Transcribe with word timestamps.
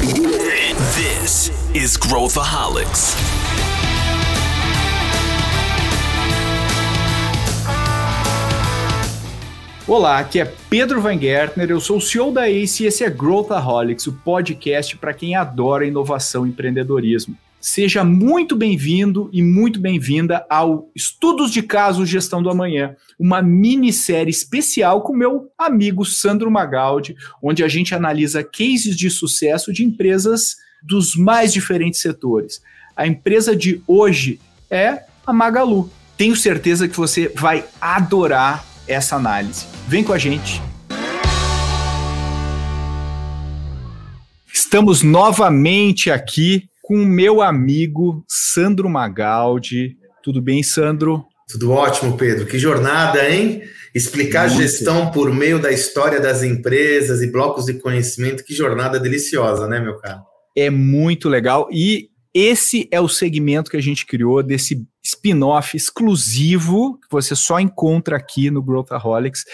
This 0.00 1.52
is 1.74 1.98
Growthaholics. 1.98 3.14
Olá, 9.86 10.18
aqui 10.18 10.40
é 10.40 10.50
Pedro 10.70 11.02
Van 11.02 11.18
Gertner, 11.18 11.70
eu 11.70 11.82
sou 11.82 11.98
o 11.98 12.00
CEO 12.00 12.32
da 12.32 12.48
ACE 12.48 12.84
e 12.84 12.86
esse 12.86 13.04
é 13.04 13.10
Growthaholics, 13.10 14.06
o 14.06 14.14
podcast 14.14 14.96
para 14.96 15.12
quem 15.12 15.36
adora 15.36 15.84
inovação 15.84 16.46
e 16.46 16.48
empreendedorismo. 16.48 17.36
Seja 17.60 18.02
muito 18.02 18.56
bem-vindo 18.56 19.28
e 19.34 19.42
muito 19.42 19.78
bem-vinda 19.78 20.46
ao 20.48 20.90
Estudos 20.96 21.50
de 21.50 21.62
Caso 21.62 22.06
Gestão 22.06 22.42
do 22.42 22.48
Amanhã, 22.48 22.96
uma 23.18 23.42
minissérie 23.42 24.30
especial 24.30 25.02
com 25.02 25.14
meu 25.14 25.52
amigo 25.58 26.02
Sandro 26.06 26.50
Magaldi, 26.50 27.14
onde 27.42 27.62
a 27.62 27.68
gente 27.68 27.94
analisa 27.94 28.42
cases 28.42 28.96
de 28.96 29.10
sucesso 29.10 29.74
de 29.74 29.84
empresas 29.84 30.56
dos 30.82 31.14
mais 31.14 31.52
diferentes 31.52 32.00
setores. 32.00 32.62
A 32.96 33.06
empresa 33.06 33.54
de 33.54 33.82
hoje 33.86 34.40
é 34.70 35.04
a 35.26 35.30
Magalu. 35.30 35.90
Tenho 36.16 36.34
certeza 36.34 36.88
que 36.88 36.96
você 36.96 37.30
vai 37.36 37.66
adorar 37.78 38.64
essa 38.88 39.16
análise. 39.16 39.66
Vem 39.86 40.02
com 40.02 40.14
a 40.14 40.18
gente. 40.18 40.62
Estamos 44.50 45.02
novamente 45.02 46.10
aqui 46.10 46.69
com 46.90 46.96
o 46.96 47.06
meu 47.06 47.40
amigo 47.40 48.24
Sandro 48.26 48.90
Magaldi. 48.90 49.96
Tudo 50.24 50.42
bem, 50.42 50.60
Sandro? 50.60 51.24
Tudo 51.48 51.70
ótimo, 51.70 52.16
Pedro. 52.16 52.46
Que 52.46 52.58
jornada, 52.58 53.30
hein? 53.30 53.62
Explicar 53.94 54.48
Muito. 54.48 54.60
gestão 54.60 55.08
por 55.12 55.32
meio 55.32 55.60
da 55.60 55.70
história 55.70 56.18
das 56.18 56.42
empresas 56.42 57.22
e 57.22 57.30
blocos 57.30 57.66
de 57.66 57.74
conhecimento, 57.74 58.42
que 58.42 58.52
jornada 58.52 58.98
deliciosa, 58.98 59.68
né, 59.68 59.78
meu 59.78 59.98
caro? 59.98 60.22
É 60.56 60.68
muito 60.68 61.28
legal. 61.28 61.68
E 61.70 62.08
esse 62.34 62.88
é 62.90 63.00
o 63.00 63.08
segmento 63.08 63.70
que 63.70 63.76
a 63.76 63.82
gente 63.82 64.04
criou 64.04 64.42
desse 64.42 64.84
spin-off 65.00 65.76
exclusivo 65.76 66.98
que 66.98 67.06
você 67.08 67.36
só 67.36 67.60
encontra 67.60 68.16
aqui 68.16 68.50
no 68.50 68.60
Growthaholics, 68.60 69.44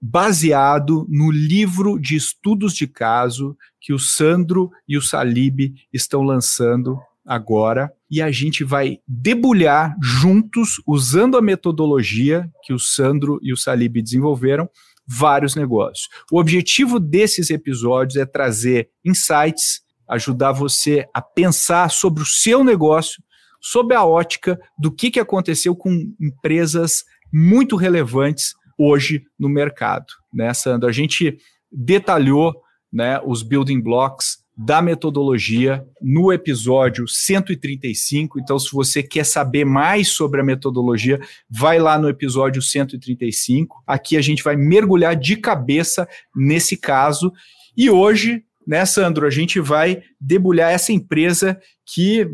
baseado 0.00 1.06
no 1.08 1.30
livro 1.30 1.98
de 1.98 2.16
estudos 2.16 2.74
de 2.74 2.86
caso 2.86 3.56
que 3.80 3.92
o 3.92 3.98
Sandro 3.98 4.70
e 4.88 4.96
o 4.96 5.02
Salib 5.02 5.74
estão 5.92 6.22
lançando 6.22 6.98
agora 7.24 7.92
e 8.10 8.20
a 8.20 8.30
gente 8.30 8.64
vai 8.64 8.98
debulhar 9.06 9.94
juntos, 10.02 10.82
usando 10.86 11.36
a 11.36 11.42
metodologia 11.42 12.50
que 12.64 12.72
o 12.72 12.78
Sandro 12.78 13.38
e 13.42 13.52
o 13.52 13.56
Salib 13.56 14.02
desenvolveram, 14.02 14.68
vários 15.06 15.54
negócios. 15.54 16.08
O 16.30 16.38
objetivo 16.38 17.00
desses 17.00 17.50
episódios 17.50 18.16
é 18.16 18.24
trazer 18.24 18.90
insights, 19.04 19.82
ajudar 20.08 20.52
você 20.52 21.06
a 21.12 21.20
pensar 21.20 21.90
sobre 21.90 22.22
o 22.22 22.26
seu 22.26 22.64
negócio, 22.64 23.22
sob 23.60 23.94
a 23.94 24.04
ótica 24.04 24.58
do 24.78 24.90
que, 24.90 25.10
que 25.10 25.20
aconteceu 25.20 25.74
com 25.76 25.90
empresas 26.20 27.04
muito 27.32 27.76
relevantes 27.76 28.54
hoje 28.80 29.24
no 29.38 29.48
mercado. 29.48 30.06
Né, 30.32 30.52
Sandro? 30.54 30.88
A 30.88 30.92
gente 30.92 31.36
detalhou 31.70 32.54
né, 32.90 33.20
os 33.24 33.42
building 33.42 33.80
blocks 33.80 34.38
da 34.56 34.82
metodologia 34.82 35.86
no 36.02 36.32
episódio 36.32 37.06
135. 37.06 38.38
Então, 38.40 38.58
se 38.58 38.70
você 38.72 39.02
quer 39.02 39.24
saber 39.24 39.64
mais 39.64 40.08
sobre 40.08 40.40
a 40.40 40.44
metodologia, 40.44 41.20
vai 41.48 41.78
lá 41.78 41.98
no 41.98 42.08
episódio 42.08 42.60
135. 42.60 43.82
Aqui 43.86 44.16
a 44.16 44.20
gente 44.20 44.42
vai 44.42 44.56
mergulhar 44.56 45.14
de 45.16 45.36
cabeça 45.36 46.08
nesse 46.34 46.76
caso. 46.76 47.32
E 47.76 47.88
hoje 47.88 48.44
né, 48.70 48.86
Sandro? 48.86 49.26
A 49.26 49.30
gente 49.30 49.58
vai 49.58 50.00
debulhar 50.20 50.70
essa 50.70 50.92
empresa 50.92 51.60
que 51.84 52.24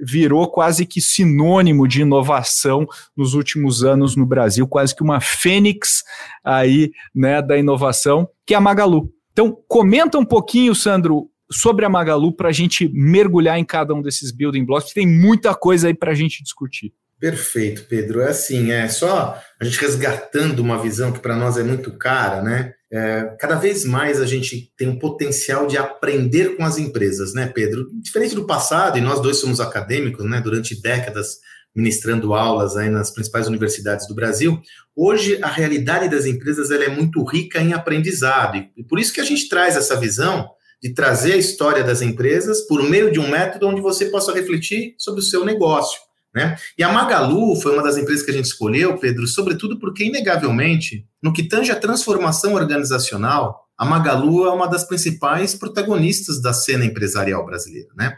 virou 0.00 0.50
quase 0.50 0.84
que 0.84 1.00
sinônimo 1.00 1.86
de 1.86 2.00
inovação 2.00 2.84
nos 3.16 3.34
últimos 3.34 3.84
anos 3.84 4.16
no 4.16 4.26
Brasil, 4.26 4.66
quase 4.66 4.92
que 4.92 5.04
uma 5.04 5.20
fênix 5.20 6.02
aí, 6.42 6.90
né, 7.14 7.40
da 7.40 7.56
inovação, 7.56 8.28
que 8.44 8.54
é 8.54 8.56
a 8.56 8.60
Magalu. 8.60 9.08
Então, 9.30 9.56
comenta 9.68 10.18
um 10.18 10.24
pouquinho, 10.24 10.74
Sandro, 10.74 11.30
sobre 11.48 11.84
a 11.84 11.88
Magalu 11.88 12.32
para 12.32 12.48
a 12.48 12.52
gente 12.52 12.88
mergulhar 12.92 13.56
em 13.56 13.64
cada 13.64 13.94
um 13.94 14.02
desses 14.02 14.32
building 14.32 14.64
blocks, 14.64 14.92
tem 14.92 15.06
muita 15.06 15.54
coisa 15.54 15.86
aí 15.86 15.94
para 15.94 16.10
a 16.10 16.14
gente 16.14 16.42
discutir. 16.42 16.92
Perfeito, 17.20 17.84
Pedro. 17.84 18.20
É 18.20 18.30
assim, 18.30 18.72
é 18.72 18.88
só 18.88 19.40
a 19.60 19.64
gente 19.64 19.80
resgatando 19.80 20.58
uma 20.58 20.82
visão 20.82 21.12
que 21.12 21.20
para 21.20 21.36
nós 21.36 21.56
é 21.56 21.62
muito 21.62 21.92
cara, 21.92 22.42
né? 22.42 22.74
É, 22.96 23.34
cada 23.40 23.56
vez 23.56 23.84
mais 23.84 24.20
a 24.20 24.26
gente 24.26 24.72
tem 24.76 24.88
um 24.88 25.00
potencial 25.00 25.66
de 25.66 25.76
aprender 25.76 26.56
com 26.56 26.64
as 26.64 26.78
empresas, 26.78 27.34
né, 27.34 27.50
Pedro? 27.52 27.88
Diferente 28.00 28.36
do 28.36 28.46
passado, 28.46 28.96
e 28.96 29.00
nós 29.00 29.20
dois 29.20 29.38
somos 29.38 29.58
acadêmicos, 29.58 30.24
né, 30.24 30.40
durante 30.40 30.80
décadas 30.80 31.38
ministrando 31.74 32.34
aulas 32.34 32.76
aí 32.76 32.88
nas 32.88 33.10
principais 33.10 33.48
universidades 33.48 34.06
do 34.06 34.14
Brasil, 34.14 34.60
hoje 34.94 35.42
a 35.42 35.48
realidade 35.48 36.08
das 36.08 36.24
empresas 36.24 36.70
ela 36.70 36.84
é 36.84 36.88
muito 36.88 37.20
rica 37.24 37.60
em 37.60 37.72
aprendizado, 37.72 38.64
e 38.76 38.84
por 38.84 39.00
isso 39.00 39.12
que 39.12 39.20
a 39.20 39.24
gente 39.24 39.48
traz 39.48 39.76
essa 39.76 39.98
visão 39.98 40.48
de 40.80 40.94
trazer 40.94 41.32
a 41.32 41.36
história 41.36 41.82
das 41.82 42.00
empresas 42.00 42.60
por 42.60 42.80
meio 42.88 43.10
de 43.10 43.18
um 43.18 43.28
método 43.28 43.66
onde 43.66 43.80
você 43.80 44.06
possa 44.06 44.32
refletir 44.32 44.94
sobre 44.98 45.18
o 45.18 45.24
seu 45.24 45.44
negócio. 45.44 45.98
Né? 46.34 46.56
E 46.76 46.82
a 46.82 46.92
Magalu 46.92 47.54
foi 47.60 47.72
uma 47.72 47.82
das 47.82 47.96
empresas 47.96 48.24
que 48.24 48.30
a 48.30 48.34
gente 48.34 48.46
escolheu, 48.46 48.98
Pedro, 48.98 49.26
sobretudo 49.26 49.78
porque, 49.78 50.04
inegavelmente, 50.04 51.06
no 51.22 51.32
que 51.32 51.44
tange 51.44 51.70
a 51.70 51.76
transformação 51.76 52.54
organizacional, 52.54 53.60
a 53.78 53.84
Magalu 53.84 54.46
é 54.46 54.50
uma 54.50 54.66
das 54.66 54.84
principais 54.84 55.54
protagonistas 55.54 56.42
da 56.42 56.52
cena 56.52 56.84
empresarial 56.84 57.46
brasileira. 57.46 57.88
Né? 57.96 58.16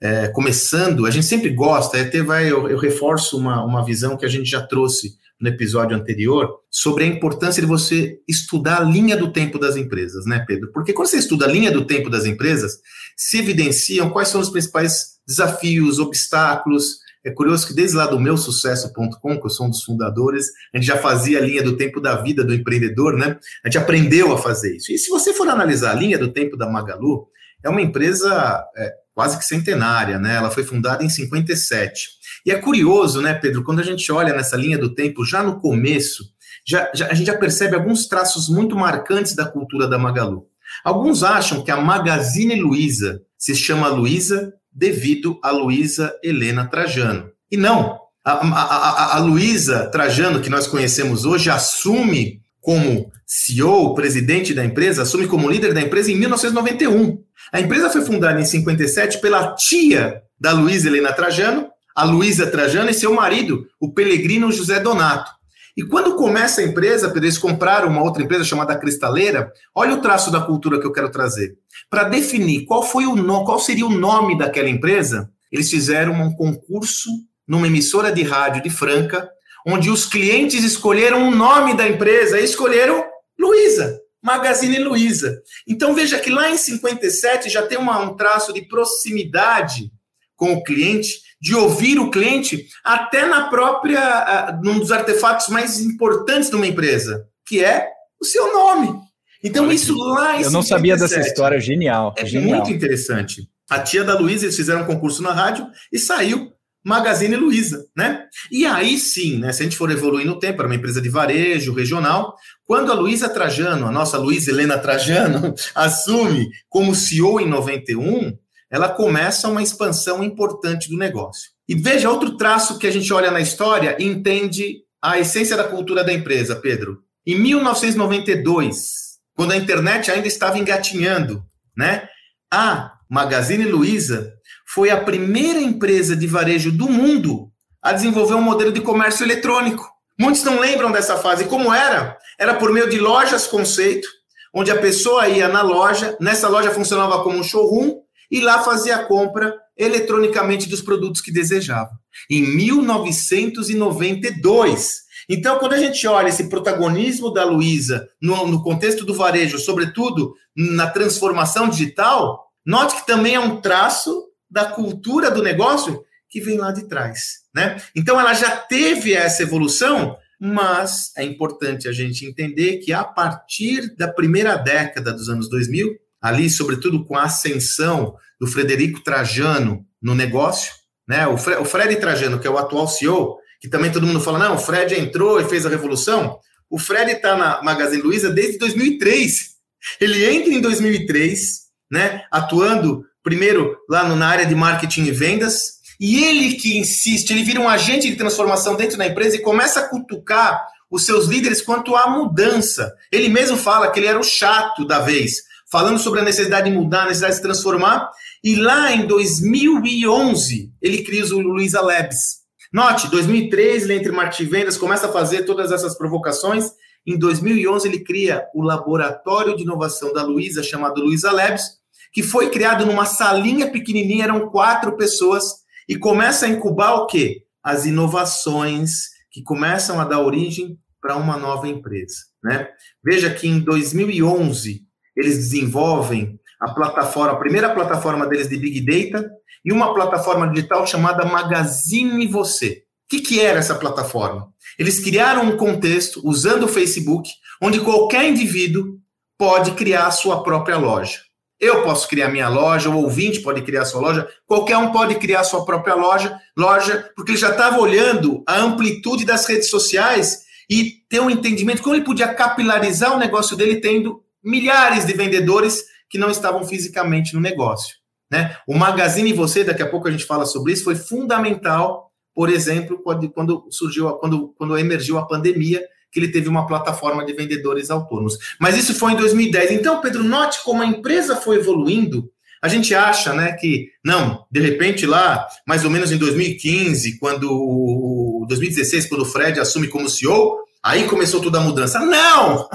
É, 0.00 0.28
começando, 0.28 1.04
a 1.04 1.10
gente 1.10 1.26
sempre 1.26 1.50
gosta, 1.50 2.00
até 2.00 2.22
vai, 2.22 2.50
eu, 2.50 2.68
eu 2.68 2.78
reforço 2.78 3.36
uma, 3.36 3.64
uma 3.64 3.84
visão 3.84 4.16
que 4.16 4.24
a 4.24 4.28
gente 4.28 4.48
já 4.48 4.60
trouxe 4.60 5.18
no 5.40 5.48
episódio 5.48 5.96
anterior, 5.96 6.52
sobre 6.68 7.04
a 7.04 7.06
importância 7.06 7.62
de 7.62 7.68
você 7.68 8.18
estudar 8.26 8.78
a 8.78 8.84
linha 8.84 9.16
do 9.16 9.32
tempo 9.32 9.58
das 9.58 9.76
empresas, 9.76 10.26
né, 10.26 10.44
Pedro? 10.46 10.72
Porque 10.72 10.92
quando 10.92 11.06
você 11.06 11.18
estuda 11.18 11.46
a 11.46 11.48
linha 11.48 11.70
do 11.70 11.84
tempo 11.84 12.10
das 12.10 12.24
empresas, 12.24 12.80
se 13.16 13.38
evidenciam 13.38 14.10
quais 14.10 14.28
são 14.28 14.40
os 14.40 14.50
principais 14.50 15.18
desafios, 15.26 16.00
obstáculos, 16.00 16.98
é 17.28 17.30
curioso 17.30 17.66
que 17.66 17.74
desde 17.74 17.94
lá 17.94 18.06
do 18.06 18.18
meu 18.18 18.36
sucesso.com, 18.38 19.38
que 19.38 19.46
eu 19.46 19.50
sou 19.50 19.66
um 19.66 19.70
dos 19.70 19.84
fundadores, 19.84 20.46
a 20.74 20.78
gente 20.78 20.86
já 20.86 20.96
fazia 20.96 21.38
a 21.38 21.42
linha 21.42 21.62
do 21.62 21.76
tempo 21.76 22.00
da 22.00 22.16
vida 22.16 22.42
do 22.42 22.54
empreendedor, 22.54 23.16
né? 23.16 23.38
A 23.62 23.68
gente 23.68 23.76
aprendeu 23.76 24.32
a 24.32 24.38
fazer 24.38 24.76
isso. 24.76 24.90
E 24.90 24.98
se 24.98 25.10
você 25.10 25.34
for 25.34 25.46
analisar 25.46 25.90
a 25.90 25.94
linha 25.94 26.18
do 26.18 26.32
tempo 26.32 26.56
da 26.56 26.66
Magalu, 26.66 27.28
é 27.62 27.68
uma 27.68 27.82
empresa 27.82 28.64
é, 28.76 28.92
quase 29.14 29.38
que 29.38 29.44
centenária, 29.44 30.18
né? 30.18 30.36
Ela 30.36 30.50
foi 30.50 30.64
fundada 30.64 31.04
em 31.04 31.08
57. 31.10 32.08
E 32.46 32.50
é 32.50 32.56
curioso, 32.56 33.20
né, 33.20 33.34
Pedro, 33.34 33.62
quando 33.62 33.80
a 33.80 33.84
gente 33.84 34.10
olha 34.10 34.34
nessa 34.34 34.56
linha 34.56 34.78
do 34.78 34.94
tempo, 34.94 35.22
já 35.22 35.42
no 35.42 35.60
começo, 35.60 36.24
já, 36.66 36.90
já, 36.94 37.08
a 37.08 37.14
gente 37.14 37.26
já 37.26 37.36
percebe 37.36 37.74
alguns 37.74 38.06
traços 38.06 38.48
muito 38.48 38.74
marcantes 38.74 39.34
da 39.34 39.44
cultura 39.44 39.86
da 39.86 39.98
Magalu. 39.98 40.46
Alguns 40.82 41.22
acham 41.22 41.62
que 41.62 41.70
a 41.70 41.76
Magazine 41.76 42.58
Luiza 42.58 43.20
se 43.36 43.54
chama 43.54 43.88
Luiza 43.88 44.52
devido 44.72 45.38
a 45.42 45.50
Luísa 45.50 46.14
Helena 46.22 46.66
Trajano. 46.66 47.30
E 47.50 47.56
não, 47.56 47.98
a, 48.24 48.32
a, 48.32 48.62
a, 48.62 49.16
a 49.16 49.18
Luísa 49.20 49.86
Trajano, 49.90 50.40
que 50.40 50.50
nós 50.50 50.66
conhecemos 50.66 51.24
hoje, 51.24 51.50
assume 51.50 52.40
como 52.60 53.10
CEO, 53.26 53.94
presidente 53.94 54.52
da 54.52 54.64
empresa, 54.64 55.02
assume 55.02 55.26
como 55.26 55.50
líder 55.50 55.72
da 55.72 55.80
empresa 55.80 56.10
em 56.10 56.16
1991. 56.16 57.22
A 57.52 57.60
empresa 57.60 57.90
foi 57.90 58.02
fundada 58.04 58.40
em 58.40 58.44
57 58.44 59.20
pela 59.20 59.54
tia 59.54 60.22
da 60.38 60.52
Luísa 60.52 60.88
Helena 60.88 61.12
Trajano, 61.12 61.68
a 61.94 62.04
Luísa 62.04 62.46
Trajano 62.46 62.90
e 62.90 62.94
seu 62.94 63.12
marido, 63.12 63.66
o 63.80 63.92
Pelegrino 63.92 64.52
José 64.52 64.80
Donato. 64.80 65.30
E 65.78 65.84
quando 65.84 66.16
começa 66.16 66.60
a 66.60 66.64
empresa, 66.64 67.12
eles 67.14 67.38
compraram 67.38 67.86
uma 67.86 68.02
outra 68.02 68.20
empresa 68.20 68.42
chamada 68.42 68.76
Cristaleira, 68.76 69.52
olha 69.72 69.94
o 69.94 70.00
traço 70.00 70.28
da 70.28 70.40
cultura 70.40 70.80
que 70.80 70.84
eu 70.84 70.90
quero 70.90 71.08
trazer. 71.08 71.56
Para 71.88 72.02
definir 72.02 72.64
qual 72.64 72.82
foi 72.82 73.06
o 73.06 73.14
no, 73.14 73.44
qual 73.44 73.60
seria 73.60 73.86
o 73.86 73.88
nome 73.88 74.36
daquela 74.36 74.68
empresa, 74.68 75.30
eles 75.52 75.70
fizeram 75.70 76.14
um 76.14 76.34
concurso 76.34 77.08
numa 77.46 77.68
emissora 77.68 78.10
de 78.10 78.24
rádio 78.24 78.60
de 78.60 78.70
Franca, 78.70 79.30
onde 79.64 79.88
os 79.88 80.04
clientes 80.04 80.64
escolheram 80.64 81.28
o 81.28 81.30
nome 81.30 81.76
da 81.76 81.88
empresa 81.88 82.40
e 82.40 82.44
escolheram 82.44 83.04
Luiza, 83.38 84.00
Magazine 84.20 84.80
Luiza. 84.80 85.40
Então 85.64 85.94
veja 85.94 86.18
que 86.18 86.28
lá 86.28 86.50
em 86.50 86.58
57 86.58 87.48
já 87.48 87.62
tem 87.62 87.78
uma, 87.78 88.00
um 88.00 88.16
traço 88.16 88.52
de 88.52 88.62
proximidade 88.62 89.92
com 90.38 90.54
o 90.54 90.62
cliente 90.62 91.08
de 91.40 91.54
ouvir 91.54 91.98
o 91.98 92.10
cliente 92.10 92.66
até 92.84 93.26
na 93.26 93.48
própria, 93.48 94.58
num 94.62 94.78
dos 94.78 94.90
artefatos 94.90 95.48
mais 95.48 95.80
importantes 95.80 96.48
de 96.48 96.56
uma 96.56 96.66
empresa, 96.66 97.26
que 97.46 97.62
é 97.62 97.86
o 98.20 98.24
seu 98.24 98.52
nome. 98.52 98.98
Então, 99.42 99.66
Olha 99.66 99.74
isso 99.74 99.94
lá 99.96 100.36
em 100.36 100.42
Eu 100.42 100.50
não 100.50 100.62
57, 100.62 100.68
sabia 100.68 100.96
dessa 100.96 101.20
história, 101.20 101.60
genial. 101.60 102.14
É 102.16 102.24
genial. 102.24 102.58
muito 102.58 102.72
interessante. 102.72 103.48
A 103.70 103.80
tia 103.80 104.02
da 104.02 104.18
Luísa, 104.18 104.46
eles 104.46 104.56
fizeram 104.56 104.82
um 104.82 104.86
concurso 104.86 105.22
na 105.22 105.32
rádio 105.32 105.66
e 105.92 105.98
saiu 105.98 106.52
Magazine 106.84 107.36
Luiza, 107.36 107.84
né? 107.96 108.24
E 108.50 108.64
aí 108.64 108.98
sim, 108.98 109.38
né? 109.38 109.52
Se 109.52 109.62
a 109.62 109.64
gente 109.64 109.76
for 109.76 109.90
evoluir 109.90 110.26
no 110.26 110.38
tempo, 110.38 110.60
era 110.60 110.68
uma 110.68 110.74
empresa 110.74 111.00
de 111.00 111.08
varejo 111.08 111.72
regional. 111.72 112.34
Quando 112.64 112.90
a 112.90 112.94
Luiza 112.94 113.28
Trajano, 113.28 113.86
a 113.86 113.92
nossa 113.92 114.16
Luiza 114.18 114.50
Helena 114.50 114.78
Trajano, 114.78 115.54
assume 115.74 116.48
como 116.68 116.94
CEO 116.94 117.40
em 117.40 117.48
91, 117.48 118.36
ela 118.70 118.88
começa 118.88 119.48
uma 119.48 119.62
expansão 119.62 120.22
importante 120.22 120.90
do 120.90 120.96
negócio. 120.96 121.50
E 121.68 121.74
veja 121.74 122.10
outro 122.10 122.36
traço 122.36 122.78
que 122.78 122.86
a 122.86 122.90
gente 122.90 123.12
olha 123.12 123.30
na 123.30 123.40
história 123.40 123.96
e 123.98 124.04
entende 124.04 124.82
a 125.02 125.18
essência 125.18 125.56
da 125.56 125.64
cultura 125.64 126.04
da 126.04 126.12
empresa, 126.12 126.56
Pedro. 126.56 127.02
Em 127.26 127.34
1992, 127.38 129.18
quando 129.34 129.52
a 129.52 129.56
internet 129.56 130.10
ainda 130.10 130.26
estava 130.26 130.58
engatinhando, 130.58 131.44
né? 131.76 132.08
A 132.50 132.92
Magazine 133.08 133.64
Luiza 133.64 134.32
foi 134.66 134.90
a 134.90 135.02
primeira 135.02 135.60
empresa 135.60 136.16
de 136.16 136.26
varejo 136.26 136.72
do 136.72 136.88
mundo 136.88 137.50
a 137.82 137.92
desenvolver 137.92 138.34
um 138.34 138.42
modelo 138.42 138.72
de 138.72 138.80
comércio 138.80 139.24
eletrônico. 139.24 139.88
Muitos 140.18 140.42
não 140.42 140.58
lembram 140.58 140.90
dessa 140.90 141.16
fase. 141.16 141.44
Como 141.44 141.72
era? 141.72 142.18
Era 142.38 142.54
por 142.54 142.72
meio 142.72 142.90
de 142.90 142.98
lojas 142.98 143.46
conceito, 143.46 144.08
onde 144.52 144.70
a 144.70 144.78
pessoa 144.78 145.28
ia 145.28 145.48
na 145.48 145.62
loja, 145.62 146.16
nessa 146.20 146.48
loja 146.48 146.70
funcionava 146.70 147.22
como 147.22 147.38
um 147.38 147.44
showroom 147.44 148.00
e 148.30 148.40
lá 148.40 148.62
fazia 148.62 148.96
a 148.96 149.04
compra 149.04 149.54
eletronicamente 149.76 150.68
dos 150.68 150.82
produtos 150.82 151.20
que 151.20 151.32
desejava. 151.32 151.90
Em 152.30 152.42
1992. 152.42 155.08
Então, 155.28 155.58
quando 155.58 155.72
a 155.74 155.78
gente 155.78 156.06
olha 156.06 156.28
esse 156.28 156.48
protagonismo 156.48 157.30
da 157.30 157.44
Luiza 157.44 158.08
no, 158.20 158.46
no 158.46 158.62
contexto 158.62 159.04
do 159.04 159.14
varejo, 159.14 159.58
sobretudo 159.58 160.34
na 160.56 160.88
transformação 160.88 161.68
digital, 161.68 162.46
note 162.66 162.96
que 162.96 163.06
também 163.06 163.34
é 163.34 163.40
um 163.40 163.60
traço 163.60 164.26
da 164.50 164.64
cultura 164.64 165.30
do 165.30 165.42
negócio 165.42 166.02
que 166.30 166.40
vem 166.40 166.56
lá 166.58 166.72
de 166.72 166.88
trás, 166.88 167.42
né? 167.54 167.76
Então 167.94 168.18
ela 168.20 168.34
já 168.34 168.56
teve 168.56 169.14
essa 169.14 169.42
evolução, 169.42 170.16
mas 170.40 171.12
é 171.16 171.24
importante 171.24 171.88
a 171.88 171.92
gente 171.92 172.26
entender 172.26 172.78
que 172.78 172.92
a 172.92 173.04
partir 173.04 173.94
da 173.96 174.08
primeira 174.08 174.56
década 174.56 175.12
dos 175.12 175.28
anos 175.28 175.48
2000, 175.48 175.96
ali 176.20 176.50
sobretudo 176.50 177.04
com 177.04 177.16
a 177.16 177.24
ascensão 177.24 178.14
do 178.40 178.46
Frederico 178.46 179.02
Trajano 179.02 179.84
no 180.00 180.14
negócio, 180.14 180.72
né? 181.06 181.26
O, 181.26 181.36
Fre 181.36 181.56
o 181.56 181.64
Fred 181.64 181.96
Trajano, 181.96 182.38
que 182.38 182.46
é 182.46 182.50
o 182.50 182.58
atual 182.58 182.86
CEO, 182.86 183.38
que 183.60 183.68
também 183.68 183.90
todo 183.90 184.06
mundo 184.06 184.20
fala, 184.20 184.38
não, 184.38 184.54
o 184.54 184.58
Fred 184.58 184.94
entrou 184.94 185.40
e 185.40 185.48
fez 185.48 185.66
a 185.66 185.68
revolução. 185.68 186.38
O 186.70 186.78
Fred 186.78 187.12
está 187.12 187.36
na 187.36 187.62
Magazine 187.62 188.02
Luiza 188.02 188.30
desde 188.30 188.58
2003. 188.58 189.56
Ele 190.00 190.24
entra 190.24 190.52
em 190.52 190.60
2003, 190.60 191.60
né? 191.90 192.24
Atuando 192.30 193.04
primeiro 193.22 193.76
lá 193.88 194.04
na 194.04 194.26
área 194.26 194.46
de 194.46 194.54
marketing 194.54 195.04
e 195.04 195.10
vendas, 195.10 195.78
e 196.00 196.24
ele 196.24 196.54
que 196.54 196.78
insiste, 196.78 197.30
ele 197.30 197.42
vira 197.42 197.60
um 197.60 197.68
agente 197.68 198.08
de 198.08 198.16
transformação 198.16 198.76
dentro 198.76 198.96
da 198.96 199.06
empresa 199.06 199.36
e 199.36 199.42
começa 199.42 199.80
a 199.80 199.88
cutucar 199.88 200.64
os 200.90 201.04
seus 201.04 201.26
líderes 201.26 201.60
quanto 201.60 201.96
à 201.96 202.08
mudança. 202.08 202.94
Ele 203.10 203.28
mesmo 203.28 203.56
fala 203.56 203.90
que 203.90 203.98
ele 203.98 204.06
era 204.06 204.18
o 204.18 204.22
chato 204.22 204.86
da 204.86 205.00
vez, 205.00 205.42
falando 205.70 205.98
sobre 205.98 206.20
a 206.20 206.24
necessidade 206.24 206.70
de 206.70 206.76
mudar, 206.76 207.02
a 207.02 207.06
necessidade 207.06 207.34
de 207.34 207.36
se 207.36 207.42
transformar. 207.42 208.10
E 208.42 208.56
lá 208.56 208.92
em 208.92 209.06
2011, 209.06 210.72
ele 210.80 211.02
cria 211.02 211.24
o 211.34 211.40
Luiza 211.40 211.80
Labs. 211.80 212.38
Note, 212.72 213.10
2003, 213.10 213.84
ele 213.84 213.94
entre 213.94 214.12
marketing 214.12 214.42
e 214.42 214.46
vendas, 214.46 214.76
começa 214.76 215.06
a 215.06 215.12
fazer 215.12 215.44
todas 215.44 215.72
essas 215.72 215.96
provocações. 215.96 216.70
Em 217.06 217.18
2011, 217.18 217.88
ele 217.88 218.00
cria 218.00 218.46
o 218.54 218.62
laboratório 218.62 219.56
de 219.56 219.62
inovação 219.62 220.12
da 220.12 220.22
Luiza, 220.22 220.62
chamado 220.62 221.02
Luiza 221.02 221.32
Labs, 221.32 221.78
que 222.12 222.22
foi 222.22 222.50
criado 222.50 222.84
numa 222.84 223.06
salinha 223.06 223.70
pequenininha, 223.70 224.24
eram 224.24 224.48
quatro 224.48 224.96
pessoas, 224.96 225.44
e 225.88 225.96
começa 225.96 226.44
a 226.44 226.48
incubar 226.48 226.94
o 226.96 227.06
quê? 227.06 227.44
As 227.62 227.86
inovações 227.86 229.08
que 229.30 229.42
começam 229.42 229.98
a 229.98 230.04
dar 230.04 230.20
origem 230.20 230.78
para 231.00 231.16
uma 231.16 231.36
nova 231.36 231.66
empresa. 231.68 232.16
Né? 232.42 232.68
Veja 233.02 233.32
que 233.32 233.48
em 233.48 233.58
2011 233.60 234.87
eles 235.18 235.36
desenvolvem 235.36 236.38
a 236.60 236.72
plataforma, 236.72 237.32
a 237.32 237.36
primeira 237.36 237.74
plataforma 237.74 238.26
deles 238.26 238.48
de 238.48 238.56
Big 238.56 238.80
Data 238.80 239.28
e 239.64 239.72
uma 239.72 239.92
plataforma 239.92 240.48
digital 240.48 240.86
chamada 240.86 241.24
Magazine 241.24 242.26
Você. 242.26 242.84
O 243.06 243.08
que, 243.08 243.20
que 243.20 243.40
era 243.40 243.58
essa 243.58 243.74
plataforma? 243.74 244.48
Eles 244.78 245.00
criaram 245.00 245.44
um 245.44 245.56
contexto 245.56 246.20
usando 246.24 246.64
o 246.64 246.68
Facebook, 246.68 247.30
onde 247.60 247.80
qualquer 247.80 248.28
indivíduo 248.28 248.98
pode 249.36 249.72
criar 249.72 250.06
a 250.06 250.10
sua 250.10 250.42
própria 250.42 250.76
loja. 250.76 251.18
Eu 251.60 251.82
posso 251.82 252.06
criar 252.06 252.28
minha 252.28 252.48
loja, 252.48 252.88
o 252.88 253.02
ouvinte 253.02 253.40
pode 253.40 253.62
criar 253.62 253.84
sua 253.84 254.00
loja, 254.00 254.28
qualquer 254.46 254.76
um 254.76 254.92
pode 254.92 255.16
criar 255.16 255.42
sua 255.42 255.64
própria 255.64 255.94
loja, 255.94 256.38
loja, 256.56 257.10
porque 257.16 257.32
ele 257.32 257.38
já 257.38 257.50
estava 257.50 257.80
olhando 257.80 258.44
a 258.46 258.56
amplitude 258.56 259.24
das 259.24 259.44
redes 259.46 259.68
sociais 259.68 260.44
e 260.70 260.98
ter 261.08 261.20
um 261.20 261.30
entendimento 261.30 261.82
como 261.82 261.96
ele 261.96 262.04
podia 262.04 262.32
capilarizar 262.32 263.14
o 263.14 263.18
negócio 263.18 263.56
dele 263.56 263.80
tendo 263.80 264.22
milhares 264.48 265.04
de 265.04 265.12
vendedores 265.12 265.84
que 266.08 266.18
não 266.18 266.30
estavam 266.30 266.64
fisicamente 266.64 267.34
no 267.34 267.40
negócio. 267.40 267.96
Né? 268.30 268.56
O 268.66 268.74
Magazine 268.76 269.32
Você, 269.32 269.62
daqui 269.62 269.82
a 269.82 269.88
pouco 269.88 270.08
a 270.08 270.10
gente 270.10 270.24
fala 270.24 270.46
sobre 270.46 270.72
isso, 270.72 270.84
foi 270.84 270.96
fundamental, 270.96 272.10
por 272.34 272.48
exemplo, 272.48 273.02
quando, 273.02 273.66
surgiu, 273.70 274.10
quando, 274.14 274.48
quando 274.56 274.78
emergiu 274.78 275.18
a 275.18 275.26
pandemia 275.26 275.82
que 276.10 276.18
ele 276.18 276.28
teve 276.28 276.48
uma 276.48 276.66
plataforma 276.66 277.24
de 277.24 277.34
vendedores 277.34 277.90
autônomos. 277.90 278.38
Mas 278.58 278.76
isso 278.78 278.94
foi 278.94 279.12
em 279.12 279.16
2010. 279.16 279.72
Então, 279.72 280.00
Pedro, 280.00 280.24
note 280.24 280.62
como 280.64 280.82
a 280.82 280.86
empresa 280.86 281.36
foi 281.36 281.56
evoluindo. 281.56 282.30
A 282.62 282.68
gente 282.68 282.94
acha, 282.94 283.34
né, 283.34 283.52
que 283.52 283.88
não, 284.04 284.44
de 284.50 284.60
repente 284.60 285.06
lá, 285.06 285.46
mais 285.66 285.84
ou 285.84 285.90
menos 285.90 286.10
em 286.10 286.16
2015, 286.16 287.18
quando 287.18 288.46
2016, 288.48 289.06
quando 289.06 289.20
o 289.20 289.26
Fred 289.26 289.60
assume 289.60 289.86
como 289.86 290.08
CEO, 290.08 290.58
aí 290.82 291.06
começou 291.06 291.40
toda 291.40 291.58
a 291.58 291.62
mudança. 291.62 292.00
Não! 292.00 292.66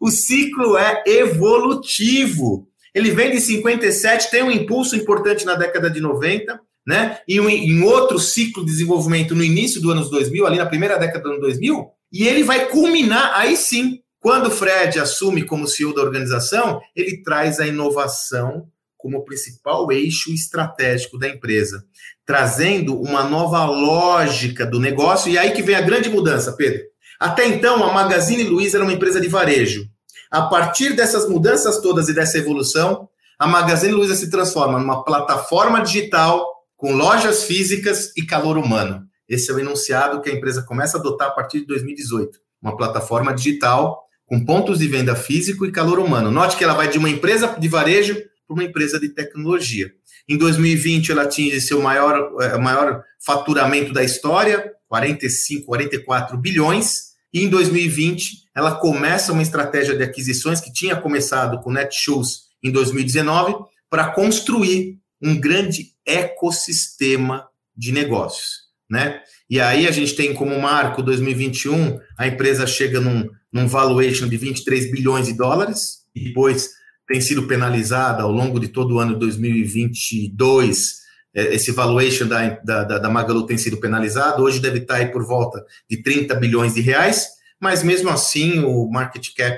O 0.00 0.10
ciclo 0.10 0.76
é 0.76 1.02
evolutivo. 1.06 2.68
Ele 2.94 3.10
vem 3.10 3.30
de 3.30 3.40
57, 3.40 4.30
tem 4.30 4.42
um 4.42 4.50
impulso 4.50 4.96
importante 4.96 5.44
na 5.44 5.54
década 5.54 5.90
de 5.90 6.00
90, 6.00 6.58
né? 6.86 7.18
E 7.28 7.38
em 7.38 7.82
outro 7.82 8.18
ciclo 8.18 8.64
de 8.64 8.70
desenvolvimento 8.70 9.34
no 9.34 9.44
início 9.44 9.80
do 9.80 9.90
anos 9.90 10.10
2000, 10.10 10.46
ali 10.46 10.58
na 10.58 10.66
primeira 10.66 10.98
década 10.98 11.22
do 11.22 11.30
ano 11.32 11.40
2000, 11.40 11.86
e 12.12 12.26
ele 12.26 12.42
vai 12.42 12.66
culminar 12.66 13.32
aí 13.34 13.56
sim. 13.56 14.00
Quando 14.20 14.46
o 14.46 14.50
Fred 14.50 14.98
assume 14.98 15.44
como 15.44 15.68
CEO 15.68 15.94
da 15.94 16.02
organização, 16.02 16.80
ele 16.96 17.22
traz 17.22 17.60
a 17.60 17.66
inovação 17.66 18.66
como 18.96 19.24
principal 19.24 19.92
eixo 19.92 20.32
estratégico 20.32 21.16
da 21.16 21.28
empresa, 21.28 21.84
trazendo 22.26 23.00
uma 23.00 23.22
nova 23.22 23.64
lógica 23.64 24.66
do 24.66 24.80
negócio. 24.80 25.30
E 25.30 25.38
aí 25.38 25.52
que 25.52 25.62
vem 25.62 25.76
a 25.76 25.80
grande 25.80 26.08
mudança, 26.08 26.52
Pedro. 26.52 26.80
Até 27.18 27.46
então, 27.46 27.82
a 27.84 27.92
Magazine 27.92 28.44
Luiza 28.44 28.76
era 28.76 28.84
uma 28.84 28.92
empresa 28.92 29.20
de 29.20 29.28
varejo. 29.28 29.88
A 30.30 30.42
partir 30.42 30.94
dessas 30.94 31.28
mudanças 31.28 31.80
todas 31.80 32.08
e 32.08 32.14
dessa 32.14 32.38
evolução, 32.38 33.08
a 33.38 33.46
Magazine 33.46 33.92
Luiza 33.92 34.14
se 34.14 34.30
transforma 34.30 34.78
numa 34.78 35.04
plataforma 35.04 35.80
digital 35.80 36.46
com 36.76 36.94
lojas 36.94 37.44
físicas 37.44 38.12
e 38.16 38.24
calor 38.24 38.56
humano. 38.56 39.04
Esse 39.28 39.50
é 39.50 39.54
o 39.54 39.58
enunciado 39.58 40.20
que 40.20 40.30
a 40.30 40.32
empresa 40.32 40.62
começa 40.62 40.96
a 40.96 41.00
adotar 41.00 41.28
a 41.28 41.32
partir 41.32 41.60
de 41.60 41.66
2018. 41.66 42.38
Uma 42.62 42.76
plataforma 42.76 43.34
digital 43.34 44.04
com 44.26 44.44
pontos 44.44 44.78
de 44.78 44.86
venda 44.86 45.16
físico 45.16 45.66
e 45.66 45.72
calor 45.72 45.98
humano. 45.98 46.30
Note 46.30 46.56
que 46.56 46.64
ela 46.64 46.74
vai 46.74 46.88
de 46.88 46.98
uma 46.98 47.08
empresa 47.08 47.56
de 47.58 47.68
varejo 47.68 48.14
para 48.14 48.54
uma 48.54 48.64
empresa 48.64 49.00
de 49.00 49.08
tecnologia. 49.08 49.90
Em 50.28 50.36
2020, 50.36 51.12
ela 51.12 51.22
atinge 51.22 51.60
seu 51.60 51.80
maior, 51.80 52.32
é, 52.42 52.58
maior 52.58 53.02
faturamento 53.24 53.92
da 53.92 54.04
história, 54.04 54.72
45, 54.88 55.66
44 55.66 56.36
bilhões. 56.36 57.07
E 57.32 57.42
em 57.42 57.48
2020, 57.48 58.48
ela 58.54 58.76
começa 58.76 59.32
uma 59.32 59.42
estratégia 59.42 59.96
de 59.96 60.02
aquisições 60.02 60.60
que 60.60 60.72
tinha 60.72 60.96
começado 60.96 61.60
com 61.60 61.72
Netshoes 61.72 62.48
em 62.62 62.70
2019 62.70 63.54
para 63.90 64.10
construir 64.10 64.98
um 65.22 65.38
grande 65.38 65.92
ecossistema 66.06 67.46
de 67.76 67.92
negócios 67.92 68.68
né? 68.90 69.20
E 69.50 69.60
aí 69.60 69.86
a 69.86 69.90
gente 69.90 70.14
tem 70.14 70.32
como 70.32 70.58
marco 70.60 71.02
2021, 71.02 71.98
a 72.16 72.26
empresa 72.26 72.66
chega 72.66 73.00
num, 73.00 73.28
num 73.52 73.66
valuation 73.66 74.28
de 74.28 74.36
23 74.36 74.90
bilhões 74.90 75.26
de 75.26 75.34
dólares, 75.34 75.98
e 76.14 76.24
depois 76.24 76.70
tem 77.06 77.20
sido 77.20 77.46
penalizada 77.46 78.22
ao 78.22 78.32
longo 78.32 78.58
de 78.58 78.68
todo 78.68 78.94
o 78.94 78.98
ano 78.98 79.14
de 79.14 79.20
2022. 79.20 81.07
É, 81.38 81.54
esse 81.54 81.70
valuation 81.70 82.26
da, 82.26 82.48
da, 82.64 82.98
da 82.98 83.08
Magalu 83.08 83.46
tem 83.46 83.56
sido 83.56 83.76
penalizado, 83.76 84.42
hoje 84.42 84.58
deve 84.58 84.78
estar 84.78 84.96
aí 84.96 85.06
por 85.06 85.24
volta 85.24 85.64
de 85.88 86.02
30 86.02 86.34
bilhões 86.34 86.74
de 86.74 86.80
reais, 86.80 87.28
mas 87.60 87.84
mesmo 87.84 88.10
assim 88.10 88.58
o 88.64 88.90
market 88.90 89.28
cap 89.36 89.56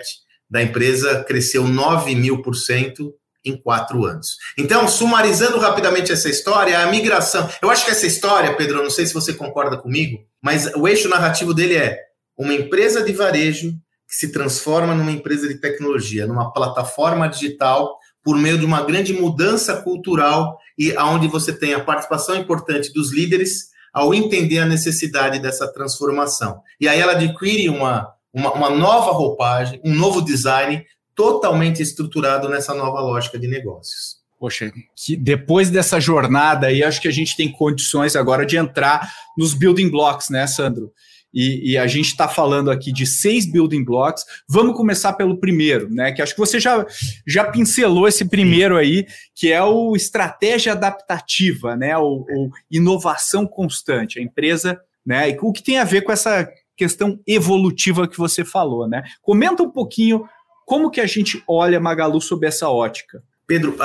da 0.48 0.62
empresa 0.62 1.24
cresceu 1.24 1.66
9 1.66 2.14
mil 2.14 2.42
por 2.42 2.54
cento 2.54 3.14
em 3.42 3.56
quatro 3.56 4.04
anos. 4.04 4.36
Então, 4.58 4.86
sumarizando 4.86 5.58
rapidamente 5.58 6.12
essa 6.12 6.28
história, 6.28 6.78
a 6.80 6.86
migração. 6.90 7.48
Eu 7.62 7.70
acho 7.70 7.86
que 7.86 7.90
essa 7.90 8.06
história, 8.06 8.54
Pedro, 8.54 8.82
não 8.82 8.90
sei 8.90 9.06
se 9.06 9.14
você 9.14 9.32
concorda 9.32 9.78
comigo, 9.78 10.18
mas 10.42 10.66
o 10.74 10.86
eixo 10.86 11.08
narrativo 11.08 11.54
dele 11.54 11.76
é 11.76 11.98
uma 12.36 12.52
empresa 12.52 13.02
de 13.02 13.14
varejo 13.14 13.72
que 14.06 14.16
se 14.16 14.32
transforma 14.32 14.94
numa 14.94 15.12
empresa 15.12 15.48
de 15.48 15.54
tecnologia, 15.54 16.26
numa 16.26 16.52
plataforma 16.52 17.26
digital 17.26 17.96
por 18.22 18.36
meio 18.36 18.58
de 18.58 18.64
uma 18.64 18.82
grande 18.82 19.12
mudança 19.12 19.80
cultural 19.82 20.58
e 20.78 20.94
aonde 20.96 21.28
você 21.28 21.52
tem 21.52 21.74
a 21.74 21.80
participação 21.80 22.36
importante 22.36 22.92
dos 22.92 23.12
líderes 23.12 23.70
ao 23.92 24.14
entender 24.14 24.58
a 24.58 24.66
necessidade 24.66 25.38
dessa 25.38 25.70
transformação. 25.72 26.60
E 26.80 26.88
aí 26.88 27.00
ela 27.00 27.12
adquire 27.12 27.68
uma, 27.68 28.12
uma, 28.32 28.52
uma 28.52 28.70
nova 28.70 29.10
roupagem, 29.12 29.80
um 29.84 29.94
novo 29.94 30.22
design 30.22 30.84
totalmente 31.14 31.82
estruturado 31.82 32.48
nessa 32.48 32.74
nova 32.74 33.00
lógica 33.00 33.38
de 33.38 33.48
negócios. 33.48 34.20
Poxa, 34.38 34.72
que 34.96 35.16
depois 35.16 35.68
dessa 35.68 36.00
jornada 36.00 36.68
aí, 36.68 36.82
acho 36.82 37.00
que 37.00 37.08
a 37.08 37.12
gente 37.12 37.36
tem 37.36 37.52
condições 37.52 38.16
agora 38.16 38.46
de 38.46 38.56
entrar 38.56 39.12
nos 39.36 39.52
building 39.52 39.90
blocks, 39.90 40.30
né, 40.30 40.46
Sandro? 40.46 40.90
E, 41.32 41.72
e, 41.72 41.78
a 41.78 41.86
gente 41.86 42.06
está 42.06 42.26
falando 42.26 42.70
aqui 42.70 42.92
de 42.92 43.06
seis 43.06 43.50
building 43.50 43.84
blocks. 43.84 44.24
Vamos 44.48 44.76
começar 44.76 45.12
pelo 45.12 45.38
primeiro, 45.38 45.88
né? 45.88 46.10
Que 46.12 46.20
acho 46.20 46.34
que 46.34 46.40
você 46.40 46.58
já, 46.58 46.84
já 47.26 47.44
pincelou 47.44 48.08
esse 48.08 48.24
primeiro 48.24 48.76
aí, 48.76 49.06
que 49.34 49.52
é 49.52 49.62
o 49.62 49.94
estratégia 49.94 50.72
adaptativa, 50.72 51.76
né? 51.76 51.96
O, 51.96 52.24
o 52.28 52.50
inovação 52.70 53.46
constante. 53.46 54.18
A 54.18 54.22
empresa, 54.22 54.80
né? 55.06 55.30
E 55.30 55.38
o 55.40 55.52
que 55.52 55.62
tem 55.62 55.78
a 55.78 55.84
ver 55.84 56.02
com 56.02 56.10
essa 56.10 56.48
questão 56.76 57.20
evolutiva 57.26 58.08
que 58.08 58.18
você 58.18 58.44
falou, 58.44 58.88
né? 58.88 59.02
Comenta 59.22 59.62
um 59.62 59.70
pouquinho 59.70 60.24
como 60.66 60.90
que 60.90 61.00
a 61.00 61.06
gente 61.06 61.42
olha 61.46 61.80
Magalu 61.80 62.20
sob 62.20 62.46
essa 62.46 62.68
ótica. 62.68 63.22
Pedro, 63.50 63.76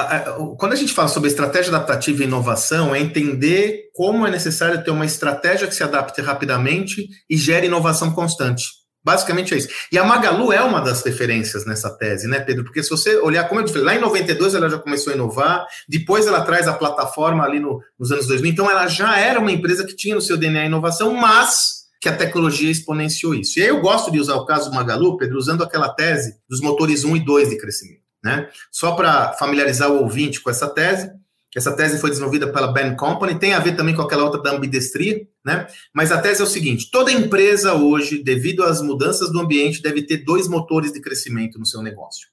quando 0.59 0.73
a 0.73 0.75
gente 0.75 0.93
fala 0.93 1.07
sobre 1.07 1.27
estratégia 1.27 1.73
adaptativa 1.73 2.21
e 2.21 2.27
inovação, 2.27 2.93
é 2.93 2.99
entender 2.99 3.89
como 3.95 4.27
é 4.27 4.29
necessário 4.29 4.83
ter 4.83 4.91
uma 4.91 5.07
estratégia 5.07 5.67
que 5.67 5.73
se 5.73 5.81
adapte 5.81 6.21
rapidamente 6.21 7.07
e 7.27 7.35
gere 7.35 7.65
inovação 7.65 8.13
constante. 8.13 8.63
Basicamente 9.03 9.55
é 9.55 9.57
isso. 9.57 9.69
E 9.91 9.97
a 9.97 10.03
Magalu 10.03 10.53
é 10.53 10.61
uma 10.61 10.79
das 10.81 11.01
referências 11.01 11.65
nessa 11.65 11.89
tese, 11.89 12.27
né, 12.27 12.41
Pedro? 12.41 12.63
Porque 12.63 12.83
se 12.83 12.91
você 12.91 13.17
olhar, 13.17 13.45
como 13.45 13.59
eu 13.59 13.65
disse, 13.65 13.79
lá 13.79 13.95
em 13.95 13.99
92 13.99 14.53
ela 14.53 14.69
já 14.69 14.77
começou 14.77 15.11
a 15.11 15.15
inovar, 15.15 15.65
depois 15.89 16.27
ela 16.27 16.41
traz 16.41 16.67
a 16.67 16.73
plataforma 16.73 17.43
ali 17.43 17.59
no, 17.59 17.81
nos 17.99 18.11
anos 18.11 18.27
2000, 18.27 18.51
então 18.51 18.69
ela 18.69 18.85
já 18.85 19.17
era 19.17 19.39
uma 19.39 19.51
empresa 19.51 19.83
que 19.83 19.95
tinha 19.95 20.13
no 20.13 20.21
seu 20.21 20.37
DNA 20.37 20.67
inovação, 20.67 21.11
mas 21.15 21.85
que 21.99 22.07
a 22.07 22.15
tecnologia 22.15 22.69
exponenciou 22.69 23.33
isso. 23.33 23.57
E 23.57 23.63
aí 23.63 23.69
eu 23.69 23.81
gosto 23.81 24.11
de 24.11 24.19
usar 24.19 24.35
o 24.35 24.45
caso 24.45 24.69
do 24.69 24.75
Magalu, 24.75 25.17
Pedro, 25.17 25.39
usando 25.39 25.63
aquela 25.63 25.89
tese 25.89 26.35
dos 26.47 26.61
motores 26.61 27.03
1 27.03 27.15
e 27.15 27.25
2 27.25 27.49
de 27.49 27.57
crescimento. 27.57 28.04
Né? 28.25 28.49
Só 28.71 28.93
para 28.93 29.33
familiarizar 29.33 29.91
o 29.91 30.01
ouvinte 30.01 30.41
com 30.41 30.49
essa 30.49 30.67
tese, 30.67 31.11
essa 31.55 31.71
tese 31.71 31.99
foi 31.99 32.09
desenvolvida 32.09 32.51
pela 32.51 32.73
Ben 32.73 32.95
Company, 32.95 33.37
tem 33.37 33.53
a 33.53 33.59
ver 33.59 33.75
também 33.75 33.93
com 33.93 34.01
aquela 34.01 34.23
outra 34.23 34.41
da 34.41 34.49
ambidestria, 34.49 35.27
né? 35.45 35.67
Mas 35.93 36.11
a 36.11 36.19
tese 36.19 36.41
é 36.41 36.43
o 36.43 36.47
seguinte: 36.47 36.89
toda 36.91 37.11
empresa 37.11 37.75
hoje, 37.75 38.23
devido 38.23 38.63
às 38.63 38.81
mudanças 38.81 39.31
do 39.31 39.39
ambiente, 39.39 39.79
deve 39.79 40.01
ter 40.01 40.25
dois 40.25 40.47
motores 40.47 40.91
de 40.91 40.99
crescimento 40.99 41.59
no 41.59 41.67
seu 41.67 41.83
negócio. 41.83 42.27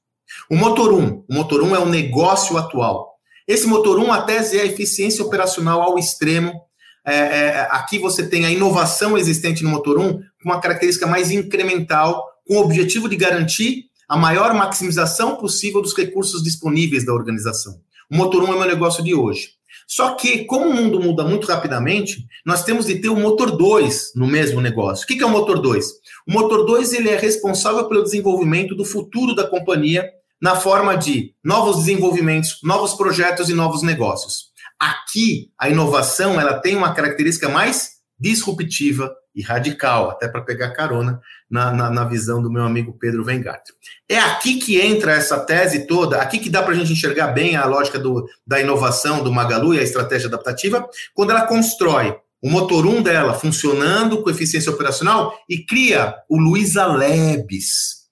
O 0.50 0.56
motor 0.56 0.94
1, 0.94 0.99
um, 0.99 1.25
o 1.28 1.34
motor 1.34 1.62
1 1.62 1.66
um 1.66 1.76
é 1.76 1.78
o 1.78 1.87
negócio 1.87 2.56
atual. 2.56 3.12
Esse 3.46 3.66
motor 3.66 3.99
1, 3.99 4.02
um, 4.02 4.12
a 4.12 4.22
tese 4.22 4.58
é 4.58 4.62
a 4.62 4.66
eficiência 4.66 5.22
operacional 5.22 5.82
ao 5.82 5.99
extremo. 5.99 6.58
É, 7.06 7.14
é, 7.14 7.68
aqui 7.70 7.99
você 7.99 8.26
tem 8.26 8.46
a 8.46 8.50
inovação 8.50 9.18
existente 9.18 9.62
no 9.62 9.68
motor 9.68 9.99
1 9.99 10.12
com 10.14 10.22
uma 10.46 10.61
característica 10.61 11.06
mais 11.06 11.30
incremental, 11.30 12.25
com 12.49 12.56
o 12.56 12.61
objetivo 12.61 13.11
de 13.11 13.16
garantir 13.16 13.91
a 14.12 14.16
maior 14.19 14.52
maximização 14.52 15.37
possível 15.37 15.81
dos 15.81 15.97
recursos 15.97 16.42
disponíveis 16.42 17.07
da 17.07 17.14
organização. 17.14 17.81
O 18.11 18.14
motor 18.14 18.42
1 18.42 18.52
é 18.52 18.59
meu 18.59 18.69
negócio 18.69 19.02
de 19.02 19.14
hoje. 19.14 19.52
Só 19.88 20.11
que, 20.16 20.45
como 20.45 20.69
o 20.69 20.75
mundo 20.75 21.00
muda 21.00 21.25
muito 21.25 21.47
rapidamente, 21.47 22.26
nós 22.45 22.62
temos 22.62 22.85
de 22.85 22.97
ter 22.97 23.09
o 23.09 23.16
motor 23.16 23.57
2 23.57 24.12
no 24.14 24.26
mesmo 24.26 24.61
negócio. 24.61 25.04
O 25.04 25.07
que 25.07 25.23
é 25.23 25.25
o 25.25 25.31
motor 25.31 25.59
2? 25.59 25.87
O 26.28 26.33
motor 26.33 26.66
2 26.66 26.92
ele 26.92 27.09
é 27.09 27.16
responsável 27.16 27.88
pelo 27.88 28.02
desenvolvimento 28.02 28.75
do 28.75 28.85
futuro 28.85 29.35
da 29.35 29.47
companhia 29.47 30.07
na 30.38 30.57
forma 30.57 30.95
de 30.95 31.35
novos 31.42 31.76
desenvolvimentos, 31.76 32.59
novos 32.62 32.92
projetos 32.92 33.49
e 33.49 33.54
novos 33.54 33.81
negócios. 33.81 34.49
Aqui, 34.78 35.49
a 35.59 35.71
inovação 35.71 36.38
ela 36.38 36.61
tem 36.61 36.76
uma 36.76 36.92
característica 36.92 37.49
mais 37.49 37.92
disruptiva 38.21 39.11
e 39.34 39.42
radical, 39.42 40.10
até 40.10 40.28
para 40.28 40.42
pegar 40.42 40.70
carona 40.70 41.20
na, 41.50 41.72
na, 41.72 41.90
na, 41.90 42.04
visão 42.04 42.42
do 42.42 42.50
meu 42.50 42.64
amigo 42.64 42.96
Pedro 42.98 43.24
Vengart. 43.24 43.62
É 44.08 44.18
aqui 44.18 44.56
que 44.56 44.80
entra 44.80 45.12
essa 45.12 45.38
tese 45.40 45.86
toda, 45.86 46.20
aqui 46.20 46.38
que 46.38 46.50
dá 46.50 46.62
para 46.62 46.72
a 46.72 46.76
gente 46.76 46.92
enxergar 46.92 47.28
bem 47.28 47.56
a 47.56 47.64
lógica 47.64 47.98
do, 47.98 48.26
da 48.46 48.60
inovação 48.60 49.22
do 49.22 49.32
Magalu 49.32 49.74
e 49.74 49.78
a 49.78 49.82
estratégia 49.82 50.28
adaptativa, 50.28 50.86
quando 51.14 51.30
ela 51.30 51.46
constrói 51.46 52.16
o 52.42 52.50
motor 52.50 52.86
1 52.86 53.02
dela 53.02 53.34
funcionando 53.34 54.22
com 54.22 54.30
eficiência 54.30 54.72
operacional 54.72 55.32
e 55.48 55.64
cria 55.64 56.14
o 56.28 56.36
Luiza 56.36 56.84
Labs, 56.86 58.02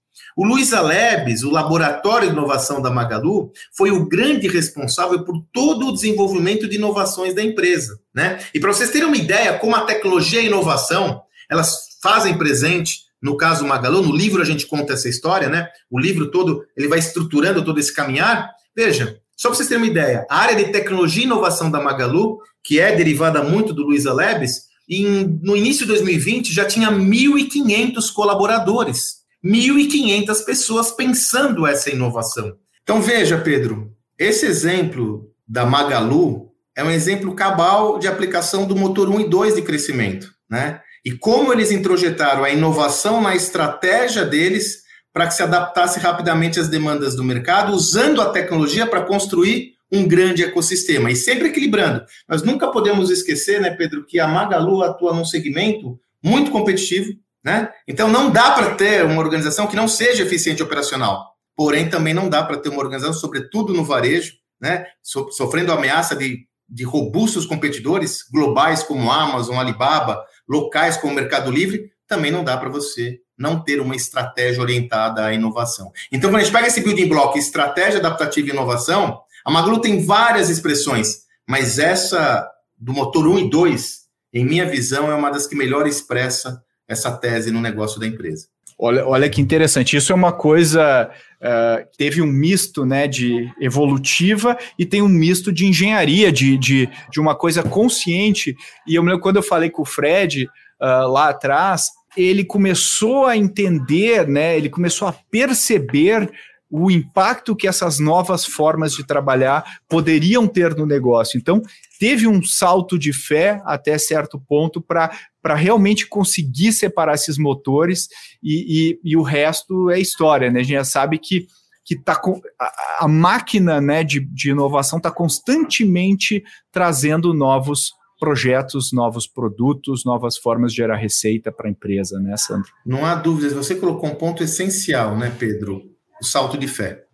o 0.41 0.47
Luiz 0.47 0.73
Alebes, 0.73 1.43
o 1.43 1.51
laboratório 1.51 2.29
de 2.29 2.33
inovação 2.33 2.81
da 2.81 2.91
Magalu, 2.91 3.53
foi 3.77 3.91
o 3.91 4.09
grande 4.09 4.49
responsável 4.49 5.23
por 5.23 5.39
todo 5.53 5.89
o 5.89 5.93
desenvolvimento 5.93 6.67
de 6.67 6.77
inovações 6.77 7.35
da 7.35 7.43
empresa. 7.43 8.00
Né? 8.15 8.41
E 8.53 8.59
para 8.59 8.73
vocês 8.73 8.91
terem 8.91 9.07
uma 9.07 9.17
ideia 9.17 9.59
como 9.59 9.77
a 9.77 9.83
tecnologia 9.83 10.41
e 10.41 10.45
a 10.45 10.47
inovação 10.47 11.23
elas 11.49 11.91
fazem 12.03 12.37
presente 12.37 13.11
no 13.23 13.37
caso 13.37 13.67
Magalu, 13.67 14.03
no 14.03 14.17
livro 14.17 14.41
a 14.41 14.45
gente 14.45 14.67
conta 14.67 14.95
essa 14.95 15.09
história, 15.09 15.49
né? 15.49 15.69
O 15.91 16.01
livro 16.01 16.31
todo, 16.31 16.65
ele 16.75 16.89
vai 16.89 16.99
estruturando 16.99 17.63
todo 17.63 17.79
esse 17.79 17.95
caminhar. 17.95 18.51
Veja, 18.75 19.21
só 19.37 19.49
para 19.49 19.57
vocês 19.57 19.69
terem 19.69 19.85
uma 19.85 19.91
ideia, 19.91 20.27
a 20.31 20.39
área 20.39 20.57
de 20.57 20.73
tecnologia 20.73 21.23
e 21.23 21.27
inovação 21.27 21.71
da 21.71 21.81
Magalu, 21.81 22.39
que 22.65 22.81
é 22.81 22.97
derivada 22.97 23.43
muito 23.43 23.75
do 23.75 23.83
Luiz 23.83 24.07
Alebes, 24.07 24.71
em, 24.89 25.39
no 25.43 25.57
início 25.57 25.83
de 25.83 25.93
2020 25.93 26.53
já 26.53 26.65
tinha 26.65 26.91
1.500 26.91 28.13
colaboradores. 28.13 29.21
1.500 29.45 30.45
pessoas 30.45 30.91
pensando 30.91 31.67
essa 31.67 31.91
inovação. 31.91 32.57
Então 32.83 33.01
veja, 33.01 33.39
Pedro, 33.39 33.93
esse 34.19 34.45
exemplo 34.45 35.31
da 35.47 35.65
Magalu 35.65 36.50
é 36.77 36.85
um 36.85 36.91
exemplo 36.91 37.35
cabal 37.35 37.99
de 37.99 38.09
aplicação 38.09 38.67
do 38.67 38.77
motor 38.77 39.09
1 39.09 39.21
e 39.21 39.29
2 39.29 39.55
de 39.57 39.63
crescimento, 39.63 40.31
né? 40.49 40.81
E 41.05 41.13
como 41.13 41.53
eles 41.53 41.71
introjetaram 41.71 42.45
a 42.45 42.51
inovação 42.51 43.21
na 43.21 43.35
estratégia 43.35 44.25
deles 44.25 44.83
para 45.13 45.27
que 45.27 45.35
se 45.35 45.43
adaptasse 45.43 45.99
rapidamente 45.99 46.61
às 46.61 46.69
demandas 46.69 47.17
do 47.17 47.25
mercado, 47.25 47.73
usando 47.73 48.21
a 48.21 48.31
tecnologia 48.31 48.87
para 48.87 49.03
construir 49.03 49.75
um 49.91 50.07
grande 50.07 50.45
ecossistema 50.45 51.11
e 51.11 51.17
sempre 51.17 51.49
equilibrando. 51.49 52.05
Nós 52.29 52.43
nunca 52.43 52.69
podemos 52.69 53.11
esquecer, 53.11 53.61
né, 53.61 53.71
Pedro, 53.71 54.07
que 54.07 54.21
a 54.21 54.29
Magalu 54.29 54.83
atua 54.83 55.13
num 55.13 55.25
segmento 55.25 55.99
muito 56.23 56.51
competitivo, 56.51 57.13
né? 57.45 57.71
Então 57.89 58.09
não 58.09 58.31
dá 58.31 58.53
para 58.53 58.75
ter 58.75 59.05
uma 59.05 59.21
organização 59.21 59.67
que 59.67 59.75
não 59.75 59.89
seja 59.89 60.23
eficiente 60.23 60.63
operacional. 60.63 61.31
Porém, 61.57 61.91
também 61.91 62.15
não 62.15 62.29
dá 62.29 62.43
para 62.43 62.59
ter 62.59 62.69
uma 62.69 62.79
organização, 62.81 63.13
sobretudo 63.13 63.75
no 63.75 63.85
varejo, 63.85 64.35
né? 64.61 64.87
So, 65.03 65.31
sofrendo 65.33 65.73
ameaça 65.73 66.15
de, 66.15 66.47
de 66.71 66.85
robustos 66.85 67.45
competidores 67.45 68.25
globais 68.31 68.83
como 68.83 69.11
Amazon, 69.11 69.59
Alibaba, 69.59 70.25
locais 70.49 70.97
como 70.97 71.15
Mercado 71.15 71.51
Livre, 71.51 71.91
também 72.07 72.31
não 72.31 72.45
dá 72.45 72.57
para 72.57 72.69
você 72.69 73.21
não 73.37 73.63
ter 73.63 73.81
uma 73.81 73.97
estratégia 73.97 74.61
orientada 74.61 75.25
à 75.25 75.33
inovação. 75.33 75.91
Então, 76.13 76.31
quando 76.31 76.43
a 76.43 76.45
gente 76.45 76.53
pega 76.53 76.67
esse 76.67 76.83
building 76.83 77.09
block, 77.09 77.39
estratégia 77.39 77.99
adaptativa 77.99 78.49
e 78.49 78.51
inovação, 78.51 79.21
a 79.45 79.51
Magalu 79.51 79.81
tem 79.81 80.05
várias 80.05 80.51
expressões, 80.51 81.23
mas 81.49 81.79
essa 81.79 82.47
do 82.79 82.93
motor 82.93 83.27
1 83.27 83.39
e 83.39 83.51
2, 83.51 84.01
em 84.35 84.45
minha 84.45 84.67
visão, 84.67 85.11
é 85.11 85.15
uma 85.15 85.31
das 85.31 85.47
que 85.47 85.57
melhor 85.57 85.87
expressa 85.87 86.63
essa 86.87 87.17
tese 87.17 87.51
no 87.51 87.61
negócio 87.61 87.99
da 87.99 88.07
empresa. 88.07 88.49
Olha, 88.83 89.07
olha 89.07 89.29
que 89.29 89.43
interessante. 89.43 89.95
Isso 89.95 90.11
é 90.11 90.15
uma 90.15 90.33
coisa. 90.33 91.11
Uh, 91.39 91.87
teve 91.99 92.23
um 92.23 92.27
misto 92.27 92.87
né, 92.87 93.07
de 93.07 93.47
evolutiva 93.61 94.57
e 94.79 94.87
tem 94.87 95.03
um 95.03 95.09
misto 95.09 95.53
de 95.53 95.67
engenharia, 95.67 96.33
de, 96.33 96.57
de, 96.57 96.89
de 97.11 97.21
uma 97.21 97.35
coisa 97.35 97.63
consciente. 97.63 98.57
E 98.87 98.95
eu 98.95 99.03
me 99.03 99.11
lembro 99.11 99.23
quando 99.23 99.37
eu 99.37 99.43
falei 99.43 99.69
com 99.69 99.83
o 99.83 99.87
Fred 99.87 100.45
uh, 100.45 101.09
lá 101.09 101.29
atrás, 101.29 101.91
ele 102.17 102.43
começou 102.43 103.27
a 103.27 103.37
entender, 103.37 104.27
né, 104.27 104.57
ele 104.57 104.71
começou 104.71 105.09
a 105.09 105.15
perceber 105.31 106.31
o 106.71 106.91
impacto 106.91 107.57
que 107.57 107.67
essas 107.67 107.99
novas 107.99 108.45
formas 108.45 108.93
de 108.93 109.05
trabalhar 109.05 109.65
poderiam 109.89 110.47
ter 110.47 110.75
no 110.77 110.87
negócio. 110.87 111.37
Então, 111.37 111.61
teve 111.99 112.29
um 112.29 112.43
salto 112.43 112.99
de 112.99 113.13
fé 113.13 113.61
até 113.65 113.99
certo 113.99 114.39
ponto 114.39 114.81
para 114.81 115.11
realmente 115.57 116.07
conseguir 116.07 116.73
separar 116.73 117.15
esses 117.15 117.37
motores 117.37 118.09
e, 118.43 118.99
e, 119.03 119.11
e, 119.13 119.17
o 119.17 119.23
resto 119.23 119.91
é 119.91 119.99
história, 119.99 120.51
né? 120.51 120.61
A 120.61 120.63
gente 120.63 120.75
já 120.75 120.85
sabe 120.85 121.19
que, 121.19 121.47
que 121.85 121.97
tá 121.97 122.15
com, 122.15 122.41
a, 122.59 123.05
a 123.05 123.09
máquina 123.09 123.81
né, 123.81 124.05
de, 124.05 124.21
de 124.21 124.51
inovação 124.51 124.99
está 124.99 125.11
constantemente 125.11 126.43
trazendo 126.71 127.35
novos 127.35 127.93
projetos, 128.21 128.93
novos 128.93 129.27
produtos, 129.27 130.05
novas 130.05 130.37
formas 130.37 130.73
de 130.73 130.77
gerar 130.77 130.97
receita 130.97 131.51
para 131.51 131.67
a 131.67 131.71
empresa, 131.71 132.21
né, 132.21 132.37
Sandro? 132.37 132.71
Não 132.85 133.05
há 133.05 133.15
dúvidas. 133.15 133.55
Você 133.55 133.75
colocou 133.75 134.11
um 134.11 134.15
ponto 134.15 134.43
essencial, 134.43 135.17
né, 135.17 135.35
Pedro? 135.37 135.91
O 136.21 136.25
salto 136.25 136.59
de 136.59 136.69
fé. 136.69 137.05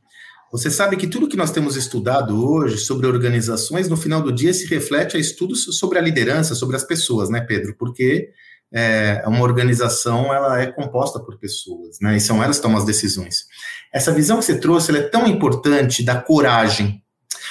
Você 0.52 0.70
sabe 0.70 0.96
que 0.96 1.08
tudo 1.08 1.28
que 1.28 1.36
nós 1.36 1.50
temos 1.50 1.76
estudado 1.76 2.48
hoje 2.48 2.78
sobre 2.78 3.06
organizações, 3.06 3.88
no 3.88 3.96
final 3.96 4.22
do 4.22 4.32
dia, 4.32 4.54
se 4.54 4.66
reflete 4.66 5.16
a 5.16 5.20
estudos 5.20 5.64
sobre 5.78 5.98
a 5.98 6.02
liderança, 6.02 6.54
sobre 6.54 6.76
as 6.76 6.84
pessoas, 6.84 7.28
né, 7.28 7.40
Pedro? 7.40 7.74
Porque 7.76 8.30
é, 8.72 9.22
uma 9.26 9.42
organização 9.42 10.32
ela 10.32 10.60
é 10.60 10.66
composta 10.66 11.18
por 11.20 11.38
pessoas, 11.38 11.98
né? 12.00 12.16
E 12.16 12.20
são 12.20 12.42
elas 12.42 12.56
que 12.56 12.62
tomam 12.62 12.78
as 12.78 12.84
decisões. 12.84 13.44
Essa 13.92 14.12
visão 14.12 14.38
que 14.38 14.44
você 14.44 14.58
trouxe 14.58 14.96
é 14.96 15.02
tão 15.02 15.26
importante 15.26 16.04
da 16.04 16.20
coragem. 16.20 17.02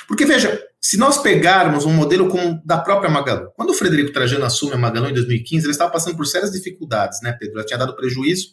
Porque, 0.08 0.26
veja, 0.26 0.62
se 0.80 0.98
nós 0.98 1.18
pegarmos 1.18 1.86
um 1.86 1.92
modelo 1.92 2.30
como 2.30 2.62
da 2.64 2.78
própria 2.78 3.10
Magalu, 3.10 3.50
quando 3.56 3.72
o 3.72 3.74
Frederico 3.74 4.14
Trajano 4.14 4.46
assume 4.46 4.74
a 4.74 4.78
Magalu 4.78 5.10
em 5.10 5.14
2015, 5.14 5.66
ele 5.66 5.72
estava 5.72 5.92
passando 5.92 6.16
por 6.16 6.28
sérias 6.28 6.52
dificuldades, 6.52 7.22
né, 7.22 7.36
Pedro? 7.40 7.58
Ela 7.58 7.66
tinha 7.66 7.80
dado 7.80 7.96
prejuízo, 7.96 8.50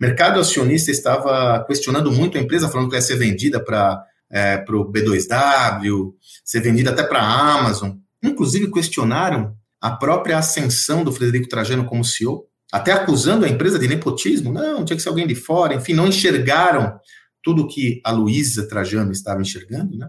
o 0.00 0.04
mercado 0.04 0.40
acionista 0.40 0.90
estava 0.90 1.64
questionando 1.66 2.10
muito 2.10 2.36
a 2.36 2.40
empresa, 2.40 2.68
falando 2.68 2.88
que 2.88 2.96
ia 2.96 3.02
ser 3.02 3.16
vendida 3.16 3.62
para 3.62 4.02
é, 4.30 4.64
o 4.70 4.90
B2W, 4.90 6.12
ser 6.44 6.60
vendida 6.60 6.90
até 6.90 7.02
para 7.02 7.20
a 7.20 7.58
Amazon. 7.58 7.92
Inclusive, 8.22 8.70
questionaram 8.70 9.54
a 9.80 9.90
própria 9.90 10.38
ascensão 10.38 11.04
do 11.04 11.12
Frederico 11.12 11.48
Trajano 11.48 11.84
como 11.84 12.04
CEO, 12.04 12.46
até 12.72 12.92
acusando 12.92 13.44
a 13.44 13.48
empresa 13.48 13.78
de 13.78 13.88
nepotismo. 13.88 14.52
Não, 14.52 14.84
tinha 14.84 14.96
que 14.96 15.02
ser 15.02 15.10
alguém 15.10 15.26
de 15.26 15.34
fora. 15.34 15.74
Enfim, 15.74 15.92
não 15.92 16.06
enxergaram 16.06 16.98
tudo 17.42 17.66
que 17.66 18.00
a 18.04 18.12
Luísa 18.12 18.66
Trajano 18.68 19.12
estava 19.12 19.42
enxergando. 19.42 19.98
Né? 19.98 20.08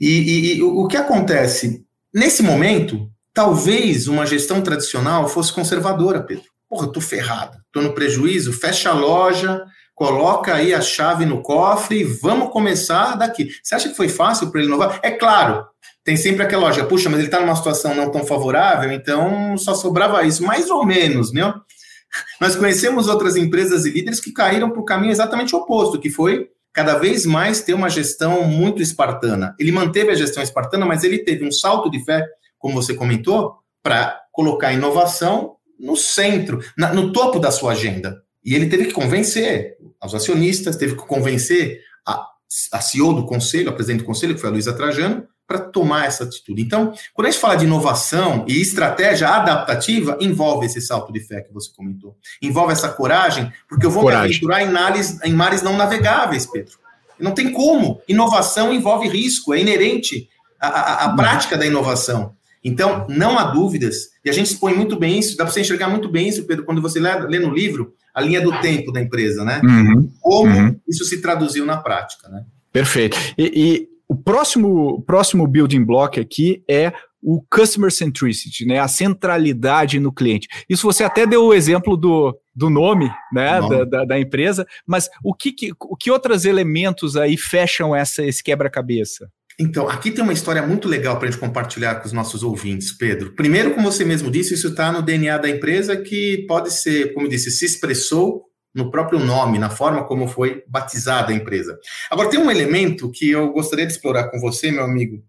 E, 0.00 0.08
e, 0.08 0.56
e 0.56 0.62
o 0.62 0.86
que 0.86 0.96
acontece? 0.96 1.84
Nesse 2.12 2.42
momento, 2.42 3.08
talvez 3.32 4.08
uma 4.08 4.26
gestão 4.26 4.60
tradicional 4.60 5.28
fosse 5.28 5.52
conservadora, 5.52 6.22
Pedro. 6.22 6.51
Porra, 6.72 6.90
tô 6.90 7.02
ferrado, 7.02 7.58
tô 7.70 7.82
no 7.82 7.92
prejuízo, 7.92 8.50
fecha 8.50 8.88
a 8.88 8.94
loja, 8.94 9.62
coloca 9.94 10.54
aí 10.54 10.72
a 10.72 10.80
chave 10.80 11.26
no 11.26 11.42
cofre 11.42 12.00
e 12.00 12.04
vamos 12.04 12.50
começar 12.50 13.14
daqui. 13.14 13.50
Você 13.62 13.74
acha 13.74 13.90
que 13.90 13.94
foi 13.94 14.08
fácil 14.08 14.50
para 14.50 14.58
ele 14.58 14.70
inovar? 14.70 14.98
É 15.02 15.10
claro, 15.10 15.66
tem 16.02 16.16
sempre 16.16 16.42
aquela 16.42 16.62
loja, 16.68 16.86
puxa, 16.86 17.10
mas 17.10 17.18
ele 17.18 17.28
está 17.28 17.40
numa 17.40 17.54
situação 17.54 17.94
não 17.94 18.10
tão 18.10 18.24
favorável, 18.24 18.90
então 18.90 19.54
só 19.58 19.74
sobrava 19.74 20.24
isso, 20.24 20.42
mais 20.46 20.70
ou 20.70 20.86
menos, 20.86 21.30
né? 21.30 21.52
Nós 22.40 22.56
conhecemos 22.56 23.06
outras 23.06 23.36
empresas 23.36 23.84
e 23.84 23.90
líderes 23.90 24.18
que 24.18 24.32
caíram 24.32 24.70
para 24.70 24.80
o 24.80 24.84
caminho 24.86 25.12
exatamente 25.12 25.54
oposto, 25.54 26.00
que 26.00 26.08
foi 26.08 26.48
cada 26.72 26.96
vez 26.96 27.26
mais 27.26 27.60
ter 27.60 27.74
uma 27.74 27.90
gestão 27.90 28.44
muito 28.44 28.80
espartana. 28.80 29.54
Ele 29.60 29.72
manteve 29.72 30.10
a 30.10 30.14
gestão 30.14 30.42
espartana, 30.42 30.86
mas 30.86 31.04
ele 31.04 31.18
teve 31.18 31.46
um 31.46 31.52
salto 31.52 31.90
de 31.90 32.02
fé, 32.02 32.26
como 32.58 32.72
você 32.72 32.94
comentou, 32.94 33.58
para 33.82 34.18
colocar 34.32 34.72
inovação 34.72 35.56
no 35.82 35.96
centro, 35.96 36.60
na, 36.78 36.94
no 36.94 37.12
topo 37.12 37.40
da 37.40 37.50
sua 37.50 37.72
agenda. 37.72 38.22
E 38.44 38.54
ele 38.54 38.68
teve 38.68 38.86
que 38.86 38.92
convencer 38.92 39.76
os 40.02 40.14
acionistas, 40.14 40.76
teve 40.76 40.94
que 40.94 41.06
convencer 41.06 41.80
a, 42.06 42.24
a 42.72 42.80
CEO 42.80 43.12
do 43.12 43.26
conselho, 43.26 43.68
a 43.68 43.72
presidente 43.72 44.00
do 44.00 44.06
conselho, 44.06 44.34
que 44.34 44.40
foi 44.40 44.48
a 44.48 44.52
Luísa 44.52 44.72
Trajano, 44.72 45.26
para 45.46 45.58
tomar 45.58 46.06
essa 46.06 46.24
atitude. 46.24 46.62
Então, 46.62 46.94
quando 47.12 47.26
a 47.26 47.30
gente 47.30 47.40
fala 47.40 47.56
de 47.56 47.64
inovação 47.64 48.44
e 48.48 48.60
estratégia 48.60 49.28
adaptativa, 49.28 50.16
envolve 50.20 50.66
esse 50.66 50.80
salto 50.80 51.12
de 51.12 51.20
fé 51.20 51.42
que 51.42 51.52
você 51.52 51.70
comentou. 51.76 52.16
Envolve 52.40 52.72
essa 52.72 52.88
coragem, 52.88 53.52
porque 53.68 53.84
eu 53.84 53.90
vou 53.90 54.04
coragem. 54.04 54.28
me 54.28 54.34
aventurar 54.34 54.62
em, 54.62 54.70
mares, 54.70 55.22
em 55.22 55.32
mares 55.32 55.62
não 55.62 55.76
navegáveis, 55.76 56.46
Pedro. 56.46 56.78
Não 57.18 57.32
tem 57.32 57.52
como. 57.52 58.00
Inovação 58.08 58.72
envolve 58.72 59.08
risco, 59.08 59.52
é 59.52 59.60
inerente 59.60 60.28
à, 60.60 60.68
à, 60.68 61.04
à 61.04 61.10
uhum. 61.10 61.16
prática 61.16 61.56
da 61.58 61.66
inovação. 61.66 62.34
Então, 62.64 63.06
não 63.08 63.38
há 63.38 63.44
dúvidas, 63.44 64.10
e 64.24 64.30
a 64.30 64.32
gente 64.32 64.46
expõe 64.46 64.74
muito 64.74 64.96
bem 64.96 65.18
isso, 65.18 65.36
dá 65.36 65.44
para 65.44 65.52
você 65.52 65.60
enxergar 65.60 65.88
muito 65.88 66.08
bem 66.08 66.28
isso, 66.28 66.44
Pedro, 66.44 66.64
quando 66.64 66.80
você 66.80 67.00
lê, 67.00 67.12
lê, 67.26 67.38
no 67.38 67.52
livro 67.52 67.94
a 68.14 68.20
linha 68.20 68.40
do 68.40 68.52
tempo 68.60 68.92
da 68.92 69.00
empresa, 69.00 69.44
né? 69.44 69.60
Uhum, 69.64 70.10
Como 70.20 70.54
uhum. 70.54 70.76
isso 70.88 71.04
se 71.04 71.20
traduziu 71.20 71.66
na 71.66 71.78
prática, 71.78 72.28
né? 72.28 72.44
Perfeito. 72.70 73.16
E, 73.36 73.52
e 73.54 73.88
o 74.06 74.14
próximo, 74.14 75.02
próximo 75.02 75.46
building 75.46 75.84
block 75.84 76.20
aqui 76.20 76.62
é 76.68 76.92
o 77.22 77.40
customer 77.48 77.90
centricity, 77.92 78.66
né? 78.66 78.80
A 78.80 78.88
centralidade 78.88 80.00
no 80.00 80.12
cliente. 80.12 80.48
Isso 80.68 80.86
você 80.86 81.04
até 81.04 81.24
deu 81.24 81.44
o 81.44 81.54
exemplo 81.54 81.96
do, 81.96 82.36
do 82.54 82.68
nome, 82.68 83.10
né? 83.32 83.60
Da, 83.60 83.84
da, 83.84 84.04
da, 84.04 84.20
empresa, 84.20 84.66
mas 84.86 85.08
o 85.22 85.32
que, 85.32 85.52
que, 85.52 85.72
o 85.80 85.96
que 85.96 86.10
outros 86.10 86.44
elementos 86.44 87.16
aí 87.16 87.36
fecham 87.36 87.94
essa, 87.94 88.24
esse 88.24 88.42
quebra-cabeça? 88.42 89.30
Então, 89.62 89.88
aqui 89.88 90.10
tem 90.10 90.24
uma 90.24 90.32
história 90.32 90.60
muito 90.60 90.88
legal 90.88 91.16
para 91.16 91.28
a 91.28 91.30
gente 91.30 91.38
compartilhar 91.38 91.94
com 91.94 92.06
os 92.06 92.12
nossos 92.12 92.42
ouvintes, 92.42 92.90
Pedro. 92.90 93.32
Primeiro, 93.36 93.72
como 93.72 93.92
você 93.92 94.04
mesmo 94.04 94.28
disse, 94.28 94.54
isso 94.54 94.66
está 94.66 94.90
no 94.90 95.00
DNA 95.00 95.38
da 95.38 95.48
empresa 95.48 95.96
que 95.96 96.44
pode 96.48 96.72
ser, 96.74 97.14
como 97.14 97.28
disse, 97.28 97.48
se 97.52 97.64
expressou 97.64 98.42
no 98.74 98.90
próprio 98.90 99.20
nome, 99.20 99.60
na 99.60 99.70
forma 99.70 100.04
como 100.04 100.26
foi 100.26 100.64
batizada 100.66 101.30
a 101.30 101.34
empresa. 101.34 101.78
Agora, 102.10 102.28
tem 102.28 102.40
um 102.40 102.50
elemento 102.50 103.08
que 103.12 103.30
eu 103.30 103.52
gostaria 103.52 103.86
de 103.86 103.92
explorar 103.92 104.30
com 104.32 104.40
você, 104.40 104.72
meu 104.72 104.82
amigo, 104.82 105.22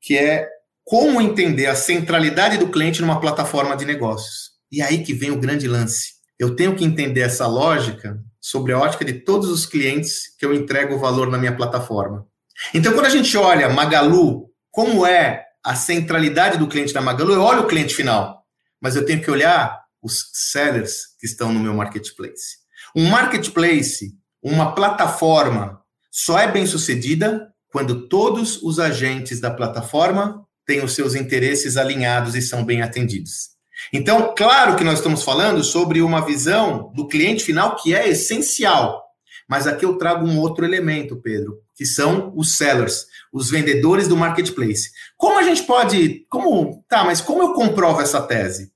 que 0.00 0.16
é 0.16 0.48
como 0.82 1.20
entender 1.20 1.66
a 1.66 1.74
centralidade 1.74 2.56
do 2.56 2.70
cliente 2.70 3.02
numa 3.02 3.20
plataforma 3.20 3.76
de 3.76 3.84
negócios. 3.84 4.52
E 4.72 4.80
aí 4.80 5.02
que 5.02 5.12
vem 5.12 5.30
o 5.30 5.38
grande 5.38 5.68
lance. 5.68 6.14
Eu 6.38 6.56
tenho 6.56 6.74
que 6.74 6.86
entender 6.86 7.20
essa 7.20 7.46
lógica 7.46 8.18
sobre 8.40 8.72
a 8.72 8.78
ótica 8.78 9.04
de 9.04 9.12
todos 9.12 9.50
os 9.50 9.66
clientes 9.66 10.34
que 10.38 10.46
eu 10.46 10.54
entrego 10.54 10.94
o 10.94 10.98
valor 10.98 11.30
na 11.30 11.36
minha 11.36 11.54
plataforma. 11.54 12.26
Então, 12.72 12.92
quando 12.92 13.06
a 13.06 13.10
gente 13.10 13.36
olha 13.36 13.68
Magalu, 13.68 14.48
como 14.70 15.06
é 15.06 15.44
a 15.64 15.74
centralidade 15.74 16.58
do 16.58 16.68
cliente 16.68 16.92
da 16.92 17.00
Magalu, 17.00 17.34
eu 17.34 17.42
olho 17.42 17.62
o 17.62 17.66
cliente 17.66 17.94
final, 17.94 18.42
mas 18.80 18.96
eu 18.96 19.04
tenho 19.04 19.22
que 19.22 19.30
olhar 19.30 19.82
os 20.02 20.30
sellers 20.32 21.16
que 21.18 21.26
estão 21.26 21.52
no 21.52 21.60
meu 21.60 21.74
marketplace. 21.74 22.58
Um 22.94 23.08
marketplace, 23.08 24.12
uma 24.42 24.74
plataforma, 24.74 25.80
só 26.10 26.38
é 26.38 26.46
bem 26.46 26.66
sucedida 26.66 27.48
quando 27.72 28.08
todos 28.08 28.62
os 28.62 28.78
agentes 28.78 29.40
da 29.40 29.50
plataforma 29.50 30.44
têm 30.66 30.84
os 30.84 30.94
seus 30.94 31.14
interesses 31.14 31.76
alinhados 31.76 32.34
e 32.34 32.42
são 32.42 32.64
bem 32.64 32.82
atendidos. 32.82 33.54
Então, 33.92 34.34
claro 34.36 34.76
que 34.76 34.84
nós 34.84 34.98
estamos 34.98 35.22
falando 35.22 35.62
sobre 35.64 36.00
uma 36.00 36.24
visão 36.24 36.92
do 36.94 37.08
cliente 37.08 37.44
final 37.44 37.76
que 37.76 37.94
é 37.94 38.08
essencial. 38.08 39.03
Mas 39.48 39.66
aqui 39.66 39.84
eu 39.84 39.98
trago 39.98 40.26
um 40.26 40.38
outro 40.38 40.64
elemento, 40.64 41.16
Pedro, 41.16 41.58
que 41.74 41.84
são 41.84 42.32
os 42.34 42.56
sellers, 42.56 43.06
os 43.32 43.50
vendedores 43.50 44.08
do 44.08 44.16
marketplace. 44.16 44.90
Como 45.16 45.38
a 45.38 45.42
gente 45.42 45.62
pode. 45.64 46.26
Como. 46.28 46.84
Tá, 46.88 47.04
mas 47.04 47.20
como 47.20 47.42
eu 47.42 47.52
comprovo 47.52 48.00
essa 48.00 48.22
tese? 48.22 48.72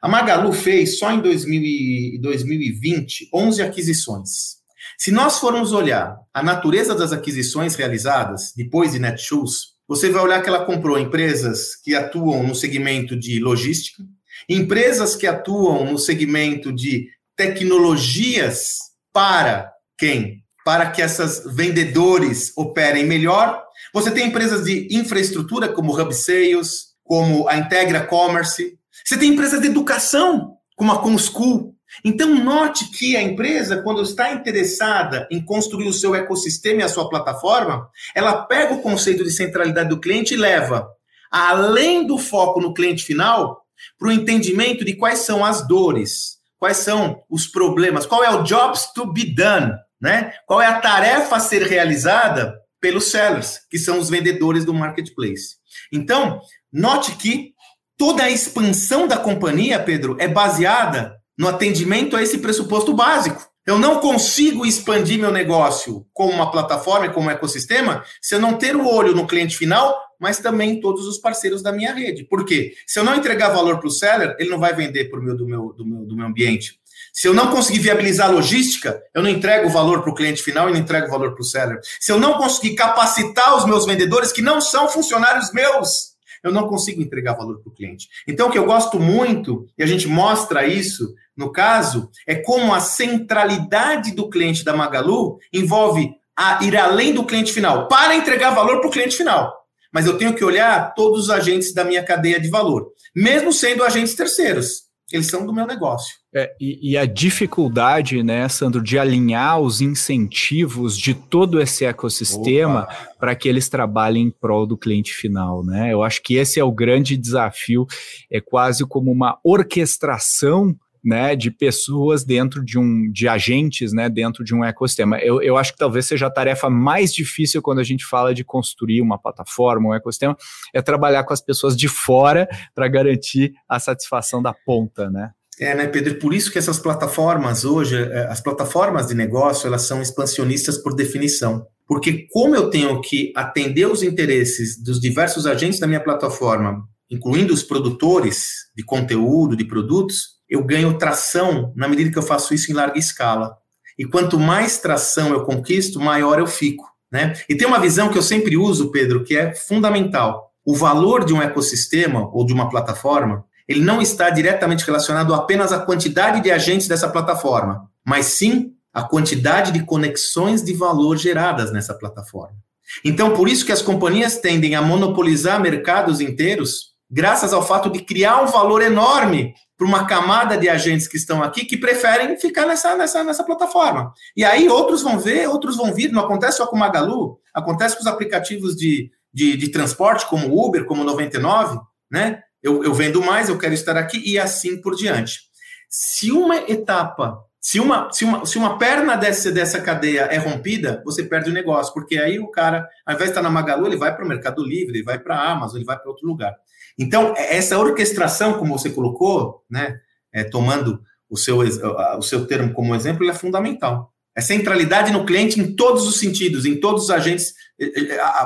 A 0.00 0.08
Magalu 0.08 0.52
fez 0.52 0.98
só 0.98 1.10
em 1.10 1.20
2000 1.20 2.20
2020 2.20 3.30
11 3.32 3.62
aquisições. 3.62 4.58
Se 4.96 5.10
nós 5.10 5.38
formos 5.38 5.72
olhar 5.72 6.16
a 6.32 6.42
natureza 6.42 6.94
das 6.94 7.12
aquisições 7.12 7.74
realizadas 7.74 8.52
depois 8.56 8.92
de 8.92 8.98
Netshoes, 8.98 9.78
você 9.86 10.10
vai 10.10 10.22
olhar 10.22 10.42
que 10.42 10.48
ela 10.48 10.64
comprou 10.64 10.98
empresas 10.98 11.76
que 11.76 11.94
atuam 11.94 12.46
no 12.46 12.54
segmento 12.54 13.16
de 13.16 13.40
logística, 13.40 14.02
empresas 14.48 15.16
que 15.16 15.26
atuam 15.26 15.90
no 15.90 15.98
segmento 15.98 16.72
de 16.72 17.08
tecnologias 17.36 18.78
para 19.12 19.72
quem? 19.98 20.42
Para 20.64 20.90
que 20.90 21.02
essas 21.02 21.44
vendedores 21.54 22.52
operem 22.56 23.06
melhor. 23.06 23.62
Você 23.92 24.10
tem 24.10 24.26
empresas 24.26 24.64
de 24.64 24.88
infraestrutura 24.90 25.68
como 25.68 25.98
Hub 25.98 26.14
Sales, 26.14 26.88
como 27.04 27.48
a 27.48 27.56
Integra 27.56 28.06
Commerce, 28.06 28.78
você 29.04 29.16
tem 29.16 29.30
empresas 29.30 29.60
de 29.60 29.66
educação, 29.66 30.56
como 30.76 30.92
a 30.92 31.00
Conschool. 31.00 31.74
Então, 32.04 32.34
note 32.34 32.90
que 32.90 33.16
a 33.16 33.22
empresa, 33.22 33.82
quando 33.82 34.02
está 34.02 34.32
interessada 34.32 35.26
em 35.30 35.42
construir 35.42 35.88
o 35.88 35.92
seu 35.92 36.14
ecossistema 36.14 36.82
e 36.82 36.84
a 36.84 36.88
sua 36.88 37.08
plataforma, 37.08 37.88
ela 38.14 38.42
pega 38.42 38.74
o 38.74 38.82
conceito 38.82 39.24
de 39.24 39.30
centralidade 39.30 39.88
do 39.88 39.98
cliente 39.98 40.34
e 40.34 40.36
leva, 40.36 40.86
além 41.30 42.06
do 42.06 42.18
foco 42.18 42.60
no 42.60 42.74
cliente 42.74 43.02
final, 43.02 43.62
para 43.98 44.08
o 44.08 44.12
entendimento 44.12 44.84
de 44.84 44.94
quais 44.94 45.20
são 45.20 45.42
as 45.42 45.66
dores, 45.66 46.36
quais 46.58 46.76
são 46.76 47.22
os 47.30 47.46
problemas, 47.46 48.04
qual 48.04 48.22
é 48.22 48.30
o 48.30 48.42
jobs 48.42 48.92
to 48.92 49.10
be 49.10 49.34
done, 49.34 49.72
né? 50.00 50.32
Qual 50.46 50.60
é 50.60 50.66
a 50.66 50.80
tarefa 50.80 51.36
a 51.36 51.40
ser 51.40 51.62
realizada 51.62 52.54
pelos 52.80 53.10
sellers, 53.10 53.60
que 53.70 53.78
são 53.78 53.98
os 53.98 54.08
vendedores 54.08 54.64
do 54.64 54.74
marketplace. 54.74 55.56
Então, 55.92 56.40
note 56.72 57.16
que 57.16 57.52
toda 57.96 58.22
a 58.22 58.30
expansão 58.30 59.06
da 59.06 59.16
companhia, 59.16 59.80
Pedro, 59.80 60.16
é 60.18 60.28
baseada 60.28 61.16
no 61.36 61.48
atendimento 61.48 62.16
a 62.16 62.22
esse 62.22 62.38
pressuposto 62.38 62.94
básico. 62.94 63.46
Eu 63.66 63.78
não 63.78 64.00
consigo 64.00 64.64
expandir 64.64 65.18
meu 65.18 65.30
negócio 65.30 66.06
como 66.12 66.32
uma 66.32 66.50
plataforma 66.50 67.10
como 67.10 67.28
um 67.28 67.30
ecossistema 67.30 68.02
se 68.20 68.34
eu 68.34 68.40
não 68.40 68.56
ter 68.56 68.74
o 68.74 68.86
olho 68.86 69.14
no 69.14 69.26
cliente 69.26 69.56
final, 69.56 69.94
mas 70.18 70.38
também 70.38 70.80
todos 70.80 71.06
os 71.06 71.18
parceiros 71.18 71.62
da 71.62 71.70
minha 71.70 71.92
rede. 71.92 72.24
Por 72.24 72.46
quê? 72.46 72.72
Se 72.86 72.98
eu 72.98 73.04
não 73.04 73.14
entregar 73.14 73.50
valor 73.50 73.78
para 73.78 73.88
o 73.88 73.90
seller, 73.90 74.34
ele 74.38 74.48
não 74.48 74.58
vai 74.58 74.74
vender 74.74 75.10
por 75.10 75.20
meio 75.20 75.36
do 75.36 75.46
meu, 75.46 75.74
do, 75.74 75.84
meu, 75.84 76.06
do 76.06 76.16
meu 76.16 76.26
ambiente. 76.26 76.80
Se 77.12 77.26
eu 77.26 77.34
não 77.34 77.50
conseguir 77.50 77.80
viabilizar 77.80 78.28
a 78.28 78.32
logística, 78.32 79.00
eu 79.14 79.22
não 79.22 79.30
entrego 79.30 79.68
valor 79.68 80.02
para 80.02 80.10
o 80.10 80.14
cliente 80.14 80.42
final 80.42 80.68
e 80.68 80.72
não 80.72 80.80
entrego 80.80 81.10
valor 81.10 81.32
para 81.32 81.42
o 81.42 81.44
seller. 81.44 81.78
Se 82.00 82.12
eu 82.12 82.18
não 82.18 82.34
conseguir 82.34 82.74
capacitar 82.74 83.56
os 83.56 83.64
meus 83.64 83.86
vendedores, 83.86 84.32
que 84.32 84.42
não 84.42 84.60
são 84.60 84.88
funcionários 84.88 85.52
meus, 85.52 86.16
eu 86.42 86.52
não 86.52 86.68
consigo 86.68 87.02
entregar 87.02 87.34
valor 87.34 87.60
para 87.60 87.70
o 87.70 87.74
cliente. 87.74 88.08
Então, 88.26 88.48
o 88.48 88.50
que 88.50 88.58
eu 88.58 88.64
gosto 88.64 89.00
muito, 89.00 89.66
e 89.76 89.82
a 89.82 89.86
gente 89.86 90.06
mostra 90.06 90.66
isso 90.66 91.14
no 91.36 91.52
caso, 91.52 92.10
é 92.26 92.34
como 92.34 92.74
a 92.74 92.80
centralidade 92.80 94.12
do 94.12 94.28
cliente 94.28 94.64
da 94.64 94.76
Magalu 94.76 95.38
envolve 95.52 96.10
a 96.36 96.62
ir 96.62 96.76
além 96.76 97.12
do 97.12 97.24
cliente 97.24 97.52
final, 97.52 97.88
para 97.88 98.14
entregar 98.14 98.50
valor 98.50 98.78
para 98.78 98.88
o 98.88 98.92
cliente 98.92 99.16
final. 99.16 99.52
Mas 99.92 100.06
eu 100.06 100.16
tenho 100.16 100.34
que 100.34 100.44
olhar 100.44 100.94
todos 100.94 101.24
os 101.24 101.30
agentes 101.30 101.74
da 101.74 101.84
minha 101.84 102.04
cadeia 102.04 102.40
de 102.40 102.48
valor, 102.48 102.92
mesmo 103.14 103.52
sendo 103.52 103.82
agentes 103.82 104.14
terceiros. 104.14 104.87
Eles 105.12 105.26
são 105.26 105.46
do 105.46 105.52
meu 105.52 105.66
negócio. 105.66 106.16
É, 106.34 106.54
e, 106.60 106.92
e, 106.92 106.98
a 106.98 107.06
dificuldade, 107.06 108.22
né, 108.22 108.46
Sandro, 108.48 108.82
de 108.82 108.98
alinhar 108.98 109.58
os 109.58 109.80
incentivos 109.80 110.96
de 110.96 111.14
todo 111.14 111.60
esse 111.60 111.86
ecossistema 111.86 112.86
para 113.18 113.34
que 113.34 113.48
eles 113.48 113.68
trabalhem 113.68 114.26
em 114.26 114.30
prol 114.30 114.66
do 114.66 114.76
cliente 114.76 115.12
final, 115.12 115.64
né? 115.64 115.92
Eu 115.92 116.02
acho 116.02 116.22
que 116.22 116.34
esse 116.34 116.60
é 116.60 116.64
o 116.64 116.70
grande 116.70 117.16
desafio, 117.16 117.86
é 118.30 118.40
quase 118.40 118.86
como 118.86 119.10
uma 119.10 119.38
orquestração 119.42 120.76
né, 121.08 121.34
de 121.34 121.50
pessoas 121.50 122.22
dentro 122.22 122.62
de 122.62 122.78
um, 122.78 123.10
de 123.10 123.26
agentes, 123.26 123.94
né, 123.94 124.10
dentro 124.10 124.44
de 124.44 124.54
um 124.54 124.62
ecossistema. 124.62 125.18
Eu, 125.20 125.40
eu 125.40 125.56
acho 125.56 125.72
que 125.72 125.78
talvez 125.78 126.04
seja 126.04 126.26
a 126.26 126.30
tarefa 126.30 126.68
mais 126.68 127.14
difícil 127.14 127.62
quando 127.62 127.78
a 127.78 127.82
gente 127.82 128.04
fala 128.04 128.34
de 128.34 128.44
construir 128.44 129.00
uma 129.00 129.16
plataforma, 129.16 129.88
um 129.88 129.94
ecossistema, 129.94 130.36
é 130.74 130.82
trabalhar 130.82 131.24
com 131.24 131.32
as 131.32 131.40
pessoas 131.40 131.74
de 131.74 131.88
fora 131.88 132.46
para 132.74 132.86
garantir 132.88 133.54
a 133.66 133.80
satisfação 133.80 134.42
da 134.42 134.52
ponta, 134.52 135.08
né? 135.08 135.30
É, 135.58 135.74
né, 135.74 135.86
Pedro? 135.86 136.16
Por 136.16 136.34
isso 136.34 136.52
que 136.52 136.58
essas 136.58 136.78
plataformas 136.78 137.64
hoje, 137.64 137.96
é, 137.96 138.26
as 138.28 138.42
plataformas 138.42 139.08
de 139.08 139.14
negócio, 139.14 139.66
elas 139.66 139.82
são 139.82 140.02
expansionistas 140.02 140.76
por 140.76 140.94
definição. 140.94 141.66
Porque 141.86 142.26
como 142.30 142.54
eu 142.54 142.68
tenho 142.68 143.00
que 143.00 143.32
atender 143.34 143.86
os 143.86 144.02
interesses 144.02 144.80
dos 144.80 145.00
diversos 145.00 145.46
agentes 145.46 145.80
da 145.80 145.86
minha 145.86 146.04
plataforma, 146.04 146.84
incluindo 147.10 147.54
os 147.54 147.62
produtores 147.62 148.50
de 148.76 148.84
conteúdo, 148.84 149.56
de 149.56 149.64
produtos, 149.64 150.37
eu 150.48 150.62
ganho 150.64 150.96
tração 150.96 151.72
na 151.76 151.88
medida 151.88 152.10
que 152.10 152.18
eu 152.18 152.22
faço 152.22 152.54
isso 152.54 152.70
em 152.70 152.74
larga 152.74 152.98
escala. 152.98 153.56
E 153.98 154.04
quanto 154.04 154.38
mais 154.38 154.78
tração 154.78 155.32
eu 155.32 155.44
conquisto, 155.44 156.00
maior 156.00 156.38
eu 156.38 156.46
fico. 156.46 156.88
Né? 157.10 157.34
E 157.48 157.54
tem 157.54 157.66
uma 157.66 157.80
visão 157.80 158.08
que 158.08 158.18
eu 158.18 158.22
sempre 158.22 158.56
uso, 158.56 158.90
Pedro, 158.90 159.24
que 159.24 159.36
é 159.36 159.54
fundamental. 159.54 160.52
O 160.64 160.74
valor 160.74 161.24
de 161.24 161.32
um 161.32 161.42
ecossistema 161.42 162.28
ou 162.32 162.44
de 162.44 162.52
uma 162.52 162.68
plataforma, 162.68 163.44
ele 163.66 163.80
não 163.80 164.00
está 164.00 164.30
diretamente 164.30 164.84
relacionado 164.84 165.34
apenas 165.34 165.72
à 165.72 165.78
quantidade 165.78 166.40
de 166.42 166.50
agentes 166.50 166.86
dessa 166.86 167.08
plataforma, 167.08 167.88
mas 168.04 168.26
sim 168.26 168.72
à 168.92 169.02
quantidade 169.02 169.72
de 169.72 169.84
conexões 169.84 170.62
de 170.62 170.72
valor 170.72 171.16
geradas 171.16 171.72
nessa 171.72 171.94
plataforma. 171.94 172.56
Então, 173.04 173.34
por 173.34 173.48
isso 173.48 173.66
que 173.66 173.72
as 173.72 173.82
companhias 173.82 174.38
tendem 174.38 174.74
a 174.74 174.82
monopolizar 174.82 175.60
mercados 175.60 176.20
inteiros, 176.20 176.94
graças 177.10 177.52
ao 177.52 177.66
fato 177.66 177.90
de 177.90 178.00
criar 178.00 178.42
um 178.42 178.46
valor 178.46 178.82
enorme 178.82 179.54
para 179.78 179.86
uma 179.86 180.04
camada 180.06 180.58
de 180.58 180.68
agentes 180.68 181.06
que 181.06 181.16
estão 181.16 181.40
aqui 181.40 181.64
que 181.64 181.76
preferem 181.76 182.36
ficar 182.36 182.66
nessa, 182.66 182.96
nessa, 182.96 183.22
nessa 183.22 183.44
plataforma. 183.44 184.12
E 184.36 184.44
aí 184.44 184.68
outros 184.68 185.02
vão 185.02 185.20
ver, 185.20 185.48
outros 185.48 185.76
vão 185.76 185.94
vir. 185.94 186.10
Não 186.10 186.24
acontece 186.24 186.56
só 186.56 186.66
com 186.66 186.74
o 186.74 186.78
Magalu, 186.78 187.38
acontece 187.54 187.94
com 187.94 188.00
os 188.00 188.08
aplicativos 188.08 188.74
de, 188.74 189.08
de, 189.32 189.56
de 189.56 189.68
transporte, 189.68 190.26
como 190.26 190.52
Uber, 190.52 190.84
como 190.84 191.04
99, 191.04 191.78
né? 192.10 192.42
Eu, 192.60 192.82
eu 192.82 192.92
vendo 192.92 193.22
mais, 193.22 193.48
eu 193.48 193.56
quero 193.56 193.72
estar 193.72 193.96
aqui 193.96 194.20
e 194.28 194.36
assim 194.36 194.80
por 194.80 194.96
diante. 194.96 195.42
Se 195.88 196.32
uma 196.32 196.56
etapa, 196.56 197.38
se 197.60 197.78
uma, 197.78 198.12
se 198.12 198.24
uma, 198.24 198.44
se 198.44 198.58
uma 198.58 198.78
perna 198.78 199.14
dessa, 199.14 199.52
dessa 199.52 199.80
cadeia 199.80 200.22
é 200.22 200.38
rompida, 200.38 201.00
você 201.04 201.22
perde 201.22 201.50
o 201.50 201.54
negócio, 201.54 201.94
porque 201.94 202.18
aí 202.18 202.40
o 202.40 202.50
cara, 202.50 202.88
ao 203.06 203.14
invés 203.14 203.30
de 203.30 203.38
estar 203.38 203.42
na 203.42 203.48
Magalu, 203.48 203.86
ele 203.86 203.96
vai 203.96 204.12
para 204.12 204.24
o 204.24 204.28
Mercado 204.28 204.60
Livre, 204.64 204.96
ele 204.96 205.04
vai 205.04 205.20
para 205.20 205.36
a 205.36 205.52
Amazon, 205.52 205.76
ele 205.76 205.84
vai 205.84 205.96
para 205.96 206.10
outro 206.10 206.26
lugar. 206.26 206.52
Então, 206.98 207.34
é, 207.36 207.56
essa 207.56 207.78
orquestração, 207.78 208.54
como 208.54 208.76
você 208.76 208.90
colocou, 208.90 209.62
né, 209.70 209.98
é, 210.32 210.44
tomando 210.44 211.00
o 211.30 211.36
seu, 211.36 211.58
o 211.58 212.22
seu 212.22 212.46
termo 212.46 212.72
como 212.72 212.94
exemplo, 212.94 213.28
é 213.28 213.34
fundamental. 213.34 214.12
É 214.36 214.40
centralidade 214.40 215.12
no 215.12 215.26
cliente 215.26 215.60
em 215.60 215.74
todos 215.74 216.06
os 216.06 216.18
sentidos, 216.18 216.64
em 216.64 216.78
todos 216.78 217.04
os 217.04 217.10
agentes 217.10 217.54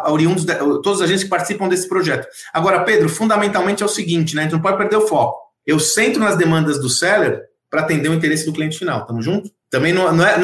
oriundos, 0.06 0.44
todos 0.82 0.96
os 0.96 1.02
agentes 1.02 1.24
que 1.24 1.28
participam 1.28 1.68
desse 1.68 1.88
projeto. 1.88 2.26
Agora, 2.52 2.82
Pedro, 2.82 3.08
fundamentalmente 3.08 3.82
é 3.82 3.86
o 3.86 3.88
seguinte, 3.88 4.34
né? 4.34 4.42
A 4.42 4.44
gente 4.44 4.54
não 4.54 4.62
pode 4.62 4.78
perder 4.78 4.96
o 4.96 5.06
foco. 5.06 5.38
Eu 5.66 5.78
centro 5.78 6.20
nas 6.20 6.36
demandas 6.36 6.80
do 6.80 6.88
seller 6.88 7.42
para 7.70 7.82
atender 7.82 8.08
o 8.08 8.14
interesse 8.14 8.44
do 8.46 8.52
cliente 8.52 8.78
final. 8.78 9.06
Tamo 9.06 9.22
junto? 9.22 9.50
Também 9.70 9.92
não, 9.92 10.12
não, 10.12 10.26
é, 10.26 10.38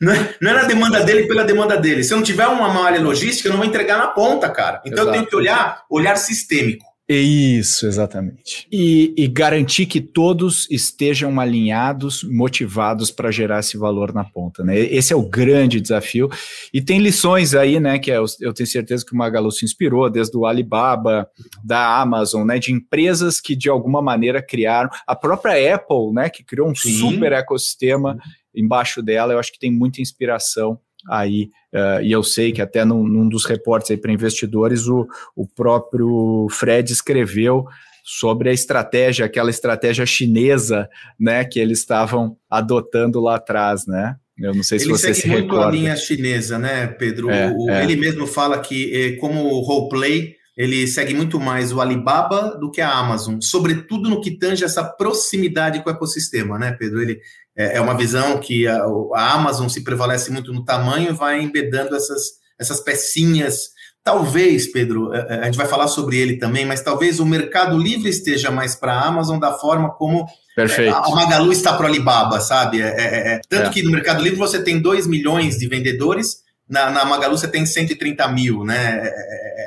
não, 0.00 0.12
é, 0.12 0.34
não 0.40 0.50
é 0.50 0.54
na 0.54 0.64
demanda 0.64 1.02
dele 1.02 1.26
pela 1.26 1.44
demanda 1.44 1.76
dele. 1.76 2.02
Se 2.02 2.14
eu 2.14 2.16
não 2.16 2.24
tiver 2.24 2.46
uma 2.46 2.68
malha 2.68 3.00
logística, 3.00 3.48
eu 3.48 3.52
não 3.52 3.58
vou 3.58 3.66
entregar 3.66 3.98
na 3.98 4.08
ponta, 4.08 4.48
cara. 4.48 4.80
Então 4.86 5.04
Exato. 5.04 5.08
eu 5.08 5.12
tenho 5.12 5.26
que 5.26 5.36
olhar, 5.36 5.82
olhar 5.90 6.16
sistêmico. 6.16 6.89
Isso, 7.12 7.88
exatamente. 7.88 8.68
E, 8.70 9.12
e, 9.16 9.26
garantir 9.26 9.86
que 9.86 10.00
todos 10.00 10.70
estejam 10.70 11.40
alinhados, 11.40 12.22
motivados 12.22 13.10
para 13.10 13.32
gerar 13.32 13.58
esse 13.58 13.76
valor 13.76 14.14
na 14.14 14.22
ponta, 14.22 14.62
né? 14.62 14.78
Esse 14.78 15.12
é 15.12 15.16
o 15.16 15.28
grande 15.28 15.80
desafio. 15.80 16.28
E 16.72 16.80
tem 16.80 17.00
lições 17.00 17.52
aí, 17.52 17.80
né? 17.80 17.98
Que 17.98 18.12
é, 18.12 18.18
eu 18.18 18.54
tenho 18.54 18.66
certeza 18.68 19.04
que 19.04 19.12
o 19.12 19.16
Magalu 19.16 19.50
se 19.50 19.64
inspirou, 19.64 20.08
desde 20.08 20.36
o 20.36 20.46
Alibaba, 20.46 21.28
da 21.64 22.00
Amazon, 22.00 22.46
né? 22.46 22.60
De 22.60 22.72
empresas 22.72 23.40
que 23.40 23.56
de 23.56 23.68
alguma 23.68 24.00
maneira 24.00 24.40
criaram. 24.40 24.88
A 25.04 25.16
própria 25.16 25.74
Apple, 25.74 26.12
né? 26.12 26.30
Que 26.30 26.44
criou 26.44 26.70
um 26.70 26.76
Sim. 26.76 26.92
super 26.92 27.32
ecossistema 27.32 28.16
embaixo 28.54 29.02
dela. 29.02 29.32
Eu 29.32 29.40
acho 29.40 29.50
que 29.50 29.58
tem 29.58 29.72
muita 29.72 30.00
inspiração 30.00 30.78
aí, 31.08 31.50
uh, 31.74 32.02
e 32.02 32.12
eu 32.12 32.22
sei 32.22 32.52
que 32.52 32.62
até 32.62 32.84
num, 32.84 33.06
num 33.06 33.28
dos 33.28 33.44
reportes 33.44 33.90
aí 33.90 33.96
para 33.96 34.12
investidores, 34.12 34.86
o, 34.86 35.06
o 35.34 35.46
próprio 35.46 36.46
Fred 36.50 36.92
escreveu 36.92 37.66
sobre 38.04 38.50
a 38.50 38.52
estratégia, 38.52 39.26
aquela 39.26 39.50
estratégia 39.50 40.04
chinesa, 40.04 40.88
né, 41.18 41.44
que 41.44 41.60
eles 41.60 41.78
estavam 41.78 42.36
adotando 42.48 43.20
lá 43.20 43.36
atrás, 43.36 43.86
né? 43.86 44.16
Eu 44.38 44.54
não 44.54 44.62
sei 44.62 44.78
se 44.78 44.86
ele 44.86 44.92
você 44.92 45.08
segue 45.14 45.20
se 45.20 45.28
muito 45.28 45.42
recorda. 45.44 45.68
a 45.68 45.70
linha 45.70 45.96
chinesa, 45.96 46.58
né, 46.58 46.86
Pedro? 46.86 47.30
É, 47.30 47.52
o, 47.54 47.70
é. 47.70 47.84
Ele 47.84 47.94
mesmo 47.94 48.26
fala 48.26 48.58
que, 48.58 48.90
eh, 48.94 49.12
como 49.16 49.60
roleplay, 49.60 50.34
ele 50.60 50.86
segue 50.86 51.14
muito 51.14 51.40
mais 51.40 51.72
o 51.72 51.80
Alibaba 51.80 52.54
do 52.60 52.70
que 52.70 52.82
a 52.82 52.92
Amazon, 52.92 53.38
sobretudo 53.40 54.10
no 54.10 54.20
que 54.20 54.32
tange 54.32 54.62
essa 54.62 54.84
proximidade 54.84 55.82
com 55.82 55.88
o 55.88 55.92
ecossistema, 55.92 56.58
né, 56.58 56.72
Pedro? 56.78 57.00
Ele 57.00 57.18
é, 57.56 57.78
é 57.78 57.80
uma 57.80 57.96
visão 57.96 58.38
que 58.38 58.68
a, 58.68 58.84
a, 59.14 59.32
Amazon 59.32 59.68
se 59.68 59.82
prevalece 59.82 60.30
muito 60.30 60.52
no 60.52 60.62
tamanho 60.62 61.08
e 61.08 61.14
vai 61.14 61.40
embedando 61.40 61.96
essas, 61.96 62.32
essas 62.58 62.78
pecinhas. 62.78 63.70
Talvez, 64.04 64.70
Pedro, 64.70 65.14
é, 65.14 65.26
é, 65.30 65.34
a 65.40 65.44
gente 65.46 65.56
vai 65.56 65.66
falar 65.66 65.88
sobre 65.88 66.18
ele 66.18 66.36
também, 66.36 66.66
mas 66.66 66.82
talvez 66.82 67.20
o 67.20 67.24
Mercado 67.24 67.78
Livre 67.78 68.10
esteja 68.10 68.50
mais 68.50 68.74
para 68.74 68.92
a 68.92 69.06
Amazon 69.06 69.38
da 69.38 69.54
forma 69.54 69.88
como 69.94 70.26
Perfeito. 70.54 70.94
a 70.94 71.08
Magalu 71.08 71.52
está 71.52 71.72
para 71.72 71.84
o 71.84 71.88
Alibaba, 71.88 72.38
sabe? 72.38 72.82
É, 72.82 72.88
é, 72.88 73.32
é. 73.32 73.40
Tanto 73.48 73.70
que 73.70 73.82
no 73.82 73.90
Mercado 73.90 74.22
Livre 74.22 74.38
você 74.38 74.62
tem 74.62 74.78
2 74.78 75.06
milhões 75.06 75.56
de 75.56 75.66
vendedores, 75.66 76.42
na, 76.70 76.90
na 76.90 77.04
Magalu 77.04 77.36
você 77.36 77.48
tem 77.48 77.66
130 77.66 78.26
mil, 78.28 78.64
né? 78.64 79.10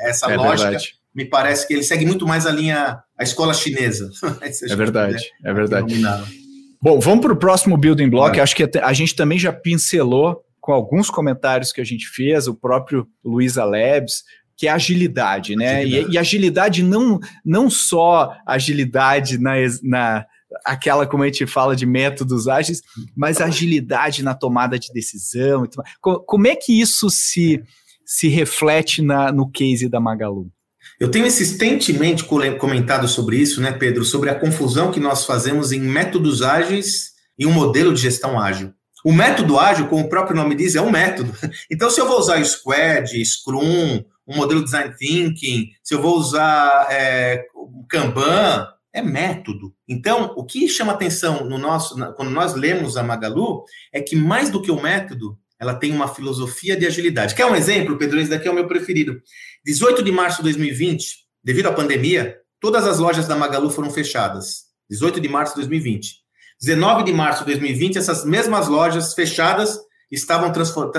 Essa 0.04 0.26
lógica. 0.34 0.70
Verdade 0.70 0.94
me 1.14 1.24
parece 1.24 1.66
que 1.66 1.72
ele 1.72 1.84
segue 1.84 2.04
muito 2.04 2.26
mais 2.26 2.44
a 2.44 2.50
linha, 2.50 2.98
a 3.16 3.22
escola 3.22 3.54
chinesa. 3.54 4.10
é 4.42 4.76
verdade, 4.76 5.22
é 5.44 5.54
verdade. 5.54 5.94
Bom, 6.82 6.98
vamos 6.98 7.24
para 7.24 7.32
o 7.32 7.36
próximo 7.36 7.76
building 7.76 8.10
block. 8.10 8.38
Acho 8.40 8.56
que 8.56 8.68
a 8.82 8.92
gente 8.92 9.14
também 9.14 9.38
já 9.38 9.52
pincelou 9.52 10.42
com 10.60 10.72
alguns 10.72 11.08
comentários 11.08 11.72
que 11.72 11.80
a 11.80 11.84
gente 11.84 12.06
fez, 12.08 12.48
o 12.48 12.54
próprio 12.54 13.06
Luiza 13.24 13.64
Labs, 13.64 14.24
que 14.56 14.66
é 14.66 14.70
agilidade, 14.70 15.54
né? 15.54 15.76
Agilidade. 15.76 16.10
E, 16.10 16.14
e, 16.14 16.18
agilidade 16.18 16.82
não, 16.82 17.20
não 17.44 17.70
só 17.70 18.34
agilidade 18.46 19.38
na, 19.38 19.54
na 19.82 20.26
aquela 20.64 21.06
como 21.06 21.22
a 21.22 21.26
gente 21.26 21.46
fala 21.46 21.74
de 21.74 21.86
métodos 21.86 22.48
ágeis, 22.48 22.82
mas 23.16 23.40
agilidade 23.40 24.22
na 24.22 24.34
tomada 24.34 24.78
de 24.78 24.92
decisão. 24.92 25.68
Como 26.00 26.46
é 26.46 26.56
que 26.56 26.80
isso 26.80 27.08
se, 27.10 27.62
se 28.04 28.28
reflete 28.28 29.02
na, 29.02 29.32
no 29.32 29.50
case 29.50 29.88
da 29.88 30.00
Magalu? 30.00 30.50
Eu 31.00 31.10
tenho 31.10 31.26
insistentemente 31.26 32.24
comentado 32.24 33.08
sobre 33.08 33.36
isso, 33.36 33.60
né, 33.60 33.72
Pedro, 33.72 34.04
sobre 34.04 34.30
a 34.30 34.34
confusão 34.34 34.92
que 34.92 35.00
nós 35.00 35.24
fazemos 35.24 35.72
em 35.72 35.80
métodos 35.80 36.42
ágeis 36.42 37.12
e 37.38 37.46
um 37.46 37.52
modelo 37.52 37.92
de 37.92 38.02
gestão 38.02 38.38
ágil. 38.40 38.72
O 39.04 39.12
método 39.12 39.58
ágil, 39.58 39.86
como 39.88 40.04
o 40.04 40.08
próprio 40.08 40.36
nome 40.36 40.54
diz, 40.54 40.74
é 40.74 40.80
um 40.80 40.90
método. 40.90 41.32
Então, 41.70 41.90
se 41.90 42.00
eu 42.00 42.06
vou 42.06 42.18
usar 42.18 42.42
Squad, 42.44 43.22
Scrum, 43.24 44.02
um 44.26 44.36
modelo 44.36 44.64
Design 44.64 44.94
Thinking, 44.96 45.68
se 45.82 45.94
eu 45.94 46.00
vou 46.00 46.16
usar 46.16 46.86
é, 46.90 47.44
Kanban, 47.88 48.66
é 48.94 49.02
método. 49.02 49.74
Então, 49.88 50.32
o 50.36 50.44
que 50.46 50.68
chama 50.68 50.92
atenção 50.92 51.44
no 51.44 51.58
nosso, 51.58 51.96
quando 52.14 52.30
nós 52.30 52.54
lemos 52.54 52.96
a 52.96 53.02
Magalu, 53.02 53.64
é 53.92 54.00
que 54.00 54.14
mais 54.14 54.50
do 54.50 54.62
que 54.62 54.70
o 54.70 54.80
método, 54.80 55.36
ela 55.58 55.74
tem 55.74 55.92
uma 55.92 56.06
filosofia 56.06 56.76
de 56.76 56.86
agilidade. 56.86 57.34
Quer 57.34 57.46
um 57.46 57.56
exemplo, 57.56 57.98
Pedro? 57.98 58.20
Esse 58.20 58.30
daqui 58.30 58.46
é 58.46 58.50
o 58.50 58.54
meu 58.54 58.68
preferido. 58.68 59.20
18 59.64 60.02
de 60.02 60.12
março 60.12 60.36
de 60.38 60.44
2020, 60.44 61.16
devido 61.42 61.66
à 61.66 61.72
pandemia, 61.72 62.38
todas 62.60 62.86
as 62.86 62.98
lojas 63.00 63.26
da 63.26 63.34
Magalu 63.34 63.68
foram 63.68 63.90
fechadas. 63.90 64.66
18 64.88 65.20
de 65.20 65.28
março 65.28 65.54
de 65.54 65.62
2020. 65.62 66.22
19 66.60 67.02
de 67.02 67.12
março 67.12 67.40
de 67.40 67.46
2020, 67.46 67.98
essas 67.98 68.24
mesmas 68.24 68.68
lojas 68.68 69.12
fechadas 69.12 69.76
estavam, 70.08 70.52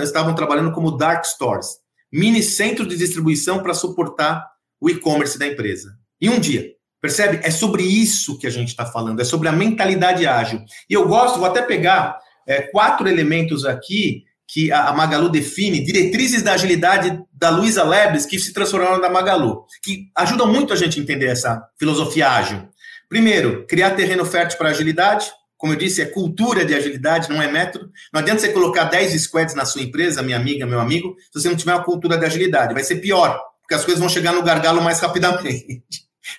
estavam 0.03 0.35
trabalhando 0.35 0.73
como 0.73 0.91
dark 0.91 1.23
stores, 1.25 1.67
mini 2.11 2.43
centro 2.43 2.85
de 2.85 2.97
distribuição 2.97 3.63
para 3.63 3.73
suportar 3.73 4.45
o 4.81 4.89
e-commerce 4.89 5.39
da 5.39 5.47
empresa. 5.47 5.97
Em 6.19 6.29
um 6.29 6.39
dia. 6.39 6.74
Percebe? 7.05 7.39
É 7.43 7.51
sobre 7.51 7.83
isso 7.83 8.35
que 8.35 8.47
a 8.47 8.49
gente 8.49 8.69
está 8.69 8.83
falando, 8.83 9.19
é 9.19 9.23
sobre 9.23 9.47
a 9.47 9.51
mentalidade 9.51 10.25
ágil. 10.25 10.63
E 10.89 10.93
eu 10.95 11.07
gosto, 11.07 11.37
vou 11.37 11.47
até 11.47 11.61
pegar 11.61 12.17
é, 12.47 12.63
quatro 12.63 13.07
elementos 13.07 13.63
aqui 13.63 14.23
que 14.47 14.71
a 14.71 14.91
Magalu 14.91 15.29
define, 15.29 15.85
diretrizes 15.85 16.41
da 16.41 16.53
agilidade 16.53 17.21
da 17.31 17.51
Luísa 17.51 17.83
Lebres, 17.83 18.25
que 18.25 18.39
se 18.39 18.51
transformaram 18.51 18.99
na 18.99 19.07
Magalu, 19.07 19.65
que 19.83 20.07
ajudam 20.17 20.51
muito 20.51 20.73
a 20.73 20.75
gente 20.75 20.99
a 20.99 21.03
entender 21.03 21.27
essa 21.27 21.61
filosofia 21.77 22.27
ágil. 22.27 22.67
Primeiro, 23.07 23.67
criar 23.67 23.91
terreno 23.91 24.25
fértil 24.25 24.57
para 24.57 24.69
agilidade. 24.69 25.27
Como 25.57 25.73
eu 25.73 25.77
disse, 25.77 26.01
é 26.01 26.05
cultura 26.05 26.65
de 26.65 26.73
agilidade, 26.73 27.29
não 27.29 27.39
é 27.39 27.51
método. 27.51 27.91
Não 28.11 28.19
adianta 28.19 28.41
você 28.41 28.49
colocar 28.49 28.85
10 28.85 29.21
squads 29.21 29.53
na 29.53 29.63
sua 29.63 29.83
empresa, 29.83 30.23
minha 30.23 30.37
amiga, 30.37 30.65
meu 30.65 30.79
amigo, 30.79 31.15
se 31.31 31.39
você 31.39 31.49
não 31.49 31.55
tiver 31.55 31.75
uma 31.75 31.83
cultura 31.83 32.17
de 32.17 32.25
agilidade. 32.25 32.73
Vai 32.73 32.83
ser 32.83 32.95
pior, 32.95 33.39
porque 33.61 33.75
as 33.75 33.85
coisas 33.85 33.99
vão 33.99 34.09
chegar 34.09 34.33
no 34.33 34.41
gargalo 34.41 34.81
mais 34.81 34.99
rapidamente. 34.99 35.83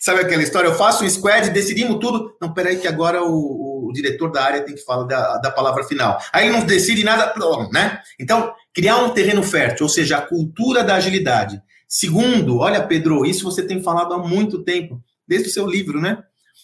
Sabe 0.01 0.20
aquela 0.20 0.42
história? 0.42 0.68
Eu 0.68 0.75
faço 0.75 1.05
um 1.05 1.09
squad, 1.09 1.51
decidimos 1.51 1.99
tudo. 1.99 2.37
Não, 2.40 2.53
peraí, 2.53 2.77
que 2.77 2.88
agora 2.88 3.22
o, 3.22 3.88
o 3.88 3.92
diretor 3.92 4.31
da 4.31 4.42
área 4.42 4.62
tem 4.62 4.75
que 4.75 4.85
falar 4.85 5.05
da, 5.05 5.38
da 5.38 5.51
palavra 5.51 5.85
final. 5.85 6.18
Aí 6.33 6.51
não 6.51 6.64
decide 6.64 7.05
nada, 7.05 7.33
né? 7.72 8.01
Então, 8.18 8.53
criar 8.75 8.99
um 8.99 9.11
terreno 9.11 9.42
fértil, 9.42 9.85
ou 9.85 9.90
seja, 9.90 10.18
a 10.18 10.22
cultura 10.22 10.83
da 10.83 10.96
agilidade. 10.96 11.61
Segundo, 11.88 12.59
olha, 12.59 12.83
Pedro, 12.83 13.25
isso 13.25 13.44
você 13.44 13.62
tem 13.62 13.83
falado 13.83 14.12
há 14.12 14.18
muito 14.18 14.62
tempo, 14.62 15.01
desde 15.27 15.49
o 15.49 15.53
seu 15.53 15.66
livro, 15.66 16.01
né? 16.01 16.18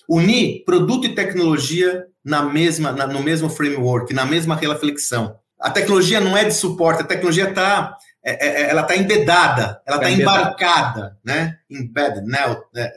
Unir 0.09 0.65
produto 0.65 1.07
e 1.07 1.15
tecnologia 1.15 2.07
na 2.25 2.43
mesma, 2.43 2.93
na, 2.93 3.07
no 3.07 3.23
mesmo 3.23 3.49
framework, 3.49 4.13
na 4.13 4.25
mesma 4.25 4.57
reflexão. 4.57 5.37
A 5.61 5.71
tecnologia 5.71 6.21
não 6.21 6.37
é 6.37 6.45
de 6.45 6.55
suporte, 6.55 7.03
a 7.03 7.07
tecnologia 7.07 7.49
está 7.49 7.97
é, 8.25 8.47
é, 8.47 8.63
é, 8.63 8.71
ela 8.71 8.83
está 8.83 8.97
embedada, 8.97 9.81
ela 9.87 9.97
está 9.97 10.09
tá 10.09 10.11
embarcada, 10.11 11.19
né? 11.25 11.57
Embedded, 11.69 12.27
né? 12.27 12.57
É, 12.77 12.93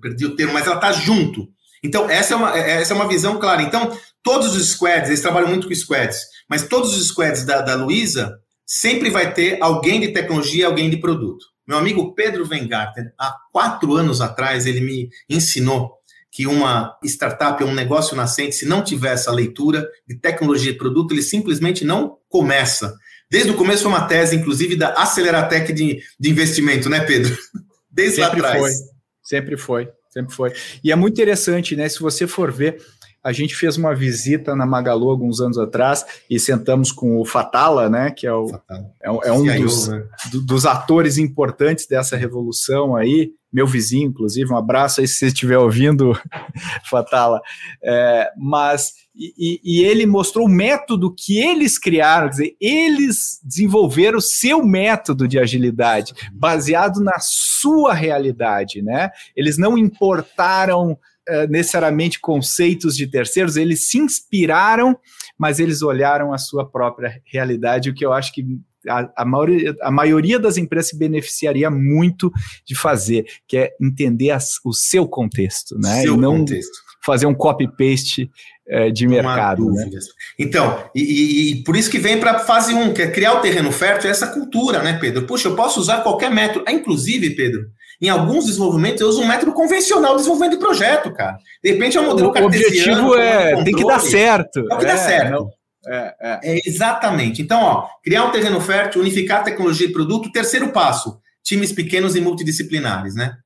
perdi 0.00 0.26
o 0.26 0.36
termo, 0.36 0.52
mas 0.52 0.66
ela 0.66 0.76
está 0.76 0.92
junto. 0.92 1.48
Então, 1.82 2.08
essa 2.08 2.34
é, 2.34 2.36
uma, 2.36 2.58
essa 2.58 2.92
é 2.92 2.96
uma 2.96 3.08
visão 3.08 3.38
clara. 3.38 3.62
Então, 3.62 3.96
todos 4.22 4.56
os 4.56 4.70
squads, 4.70 5.08
eles 5.08 5.20
trabalham 5.20 5.48
muito 5.48 5.68
com 5.68 5.74
squads, 5.74 6.20
mas 6.48 6.66
todos 6.66 6.96
os 6.96 7.08
squads 7.08 7.44
da, 7.44 7.60
da 7.60 7.74
Luísa 7.74 8.38
sempre 8.66 9.10
vai 9.10 9.32
ter 9.32 9.58
alguém 9.60 10.00
de 10.00 10.08
tecnologia, 10.08 10.66
alguém 10.66 10.90
de 10.90 10.96
produto. 10.96 11.44
Meu 11.66 11.78
amigo 11.78 12.14
Pedro 12.14 12.44
Vengarten, 12.44 13.04
há 13.18 13.34
quatro 13.52 13.94
anos 13.94 14.20
atrás, 14.20 14.66
ele 14.66 14.80
me 14.80 15.08
ensinou 15.28 15.92
que 16.30 16.46
uma 16.46 16.98
startup 17.04 17.62
ou 17.62 17.70
um 17.70 17.74
negócio 17.74 18.16
nascente, 18.16 18.56
se 18.56 18.66
não 18.66 18.82
tiver 18.82 19.12
essa 19.12 19.30
leitura 19.30 19.88
de 20.06 20.16
tecnologia 20.16 20.72
e 20.72 20.76
produto, 20.76 21.12
ele 21.12 21.22
simplesmente 21.22 21.84
não 21.84 22.18
começa. 22.28 22.94
Desde 23.34 23.50
o 23.50 23.56
começo 23.56 23.82
foi 23.82 23.90
uma 23.90 24.06
tese, 24.06 24.36
inclusive, 24.36 24.76
da 24.76 24.90
Aceleratec 24.90 25.72
de, 25.72 26.00
de 26.20 26.30
investimento, 26.30 26.88
né, 26.88 27.00
Pedro? 27.00 27.36
Desde 27.90 28.22
sempre 28.22 28.40
lá 28.40 28.50
atrás. 28.50 28.62
Foi, 28.62 28.86
sempre 29.24 29.56
foi, 29.56 29.88
sempre 30.08 30.32
foi. 30.32 30.52
E 30.84 30.92
é 30.92 30.94
muito 30.94 31.14
interessante, 31.14 31.74
né? 31.74 31.88
Se 31.88 31.98
você 31.98 32.28
for 32.28 32.52
ver, 32.52 32.80
a 33.24 33.32
gente 33.32 33.56
fez 33.56 33.76
uma 33.76 33.92
visita 33.92 34.54
na 34.54 34.64
Magalu 34.64 35.10
alguns 35.10 35.40
anos 35.40 35.58
atrás 35.58 36.06
e 36.30 36.38
sentamos 36.38 36.92
com 36.92 37.20
o 37.20 37.24
Fatala, 37.24 37.90
né? 37.90 38.12
Que 38.12 38.24
é, 38.24 38.32
o, 38.32 38.54
é, 39.02 39.28
é, 39.28 39.32
um 39.32 39.44
dos, 39.44 39.88
né? 39.88 40.04
do, 40.30 40.40
dos 40.40 40.64
atores 40.64 41.18
importantes 41.18 41.88
dessa 41.88 42.16
revolução 42.16 42.94
aí 42.94 43.32
meu 43.54 43.68
vizinho, 43.68 44.08
inclusive, 44.08 44.52
um 44.52 44.56
abraço 44.56 45.00
aí 45.00 45.06
se 45.06 45.14
você 45.14 45.26
estiver 45.26 45.56
ouvindo, 45.56 46.12
Fatala. 46.90 47.40
É, 47.80 48.28
mas, 48.36 48.94
e, 49.16 49.60
e, 49.62 49.84
ele 49.84 50.06
mostrou 50.06 50.46
o 50.46 50.50
método 50.50 51.14
que 51.14 51.38
eles 51.38 51.78
criaram, 51.78 52.26
quer 52.26 52.30
dizer, 52.30 52.56
eles 52.60 53.40
desenvolveram 53.44 54.18
o 54.18 54.22
seu 54.22 54.64
método 54.64 55.28
de 55.28 55.38
agilidade, 55.38 56.12
baseado 56.32 57.00
na 57.00 57.18
sua 57.20 57.94
realidade, 57.94 58.82
né? 58.82 59.10
Eles 59.36 59.56
não 59.56 59.78
importaram 59.78 60.98
é, 61.28 61.46
necessariamente 61.46 62.18
conceitos 62.18 62.96
de 62.96 63.06
terceiros, 63.06 63.56
eles 63.56 63.88
se 63.88 63.98
inspiraram, 63.98 64.98
mas 65.38 65.60
eles 65.60 65.80
olharam 65.80 66.32
a 66.32 66.38
sua 66.38 66.68
própria 66.68 67.22
realidade, 67.24 67.90
o 67.90 67.94
que 67.94 68.04
eu 68.04 68.12
acho 68.12 68.32
que 68.32 68.44
a, 68.88 69.10
a, 69.16 69.24
maioria, 69.24 69.76
a 69.80 69.90
maioria 69.90 70.38
das 70.38 70.56
empresas 70.56 70.90
se 70.90 70.98
beneficiaria 70.98 71.70
muito 71.70 72.30
de 72.66 72.74
fazer, 72.74 73.24
que 73.46 73.56
é 73.56 73.70
entender 73.80 74.30
as, 74.30 74.58
o 74.64 74.72
seu 74.72 75.06
contexto, 75.08 75.78
né? 75.78 76.02
Seu 76.02 76.14
e 76.14 76.18
não 76.18 76.38
contexto. 76.38 76.76
fazer 77.04 77.26
um 77.26 77.34
copy-paste 77.34 78.30
é, 78.66 78.90
de 78.90 79.06
mercado. 79.06 79.70
Né? 79.70 79.90
Então, 80.38 80.84
e, 80.94 81.52
e, 81.52 81.64
por 81.64 81.76
isso 81.76 81.90
que 81.90 81.98
vem 81.98 82.18
para 82.18 82.32
a 82.32 82.38
fase 82.40 82.72
1, 82.72 82.80
um, 82.80 82.94
que 82.94 83.02
é 83.02 83.10
criar 83.10 83.34
o 83.34 83.40
terreno 83.40 83.70
fértil, 83.70 84.08
é 84.08 84.10
essa 84.10 84.28
cultura, 84.28 84.82
né, 84.82 84.98
Pedro? 85.00 85.26
Puxa, 85.26 85.48
eu 85.48 85.56
posso 85.56 85.80
usar 85.80 86.02
qualquer 86.02 86.30
método. 86.30 86.64
Ah, 86.66 86.72
inclusive, 86.72 87.30
Pedro, 87.30 87.66
em 88.00 88.08
alguns 88.08 88.46
desenvolvimentos 88.46 89.00
eu 89.00 89.08
uso 89.08 89.22
um 89.22 89.26
método 89.26 89.52
convencional 89.52 90.12
de 90.12 90.18
desenvolvimento 90.18 90.52
de 90.52 90.64
projeto, 90.64 91.12
cara. 91.12 91.36
De 91.62 91.72
repente 91.72 91.96
é 91.96 92.00
um 92.00 92.06
modelo 92.06 92.32
O 92.34 92.44
objetivo 92.44 93.14
é, 93.16 93.62
tem 93.62 93.74
que 93.74 93.86
dar 93.86 94.00
certo. 94.00 94.60
É 94.70 94.74
o 94.74 94.78
que 94.78 94.84
é, 94.84 94.88
dá 94.88 94.96
certo. 94.96 95.48
É, 95.86 96.14
é. 96.20 96.40
é, 96.42 96.60
exatamente. 96.66 97.42
Então, 97.42 97.62
ó, 97.62 97.86
criar 98.02 98.24
um 98.24 98.30
terreno 98.30 98.60
fértil, 98.60 99.00
unificar 99.00 99.44
tecnologia 99.44 99.86
e 99.86 99.92
produto. 99.92 100.32
Terceiro 100.32 100.68
passo, 100.68 101.18
times 101.42 101.72
pequenos 101.72 102.16
e 102.16 102.20
multidisciplinares, 102.20 103.14
né? 103.14 103.36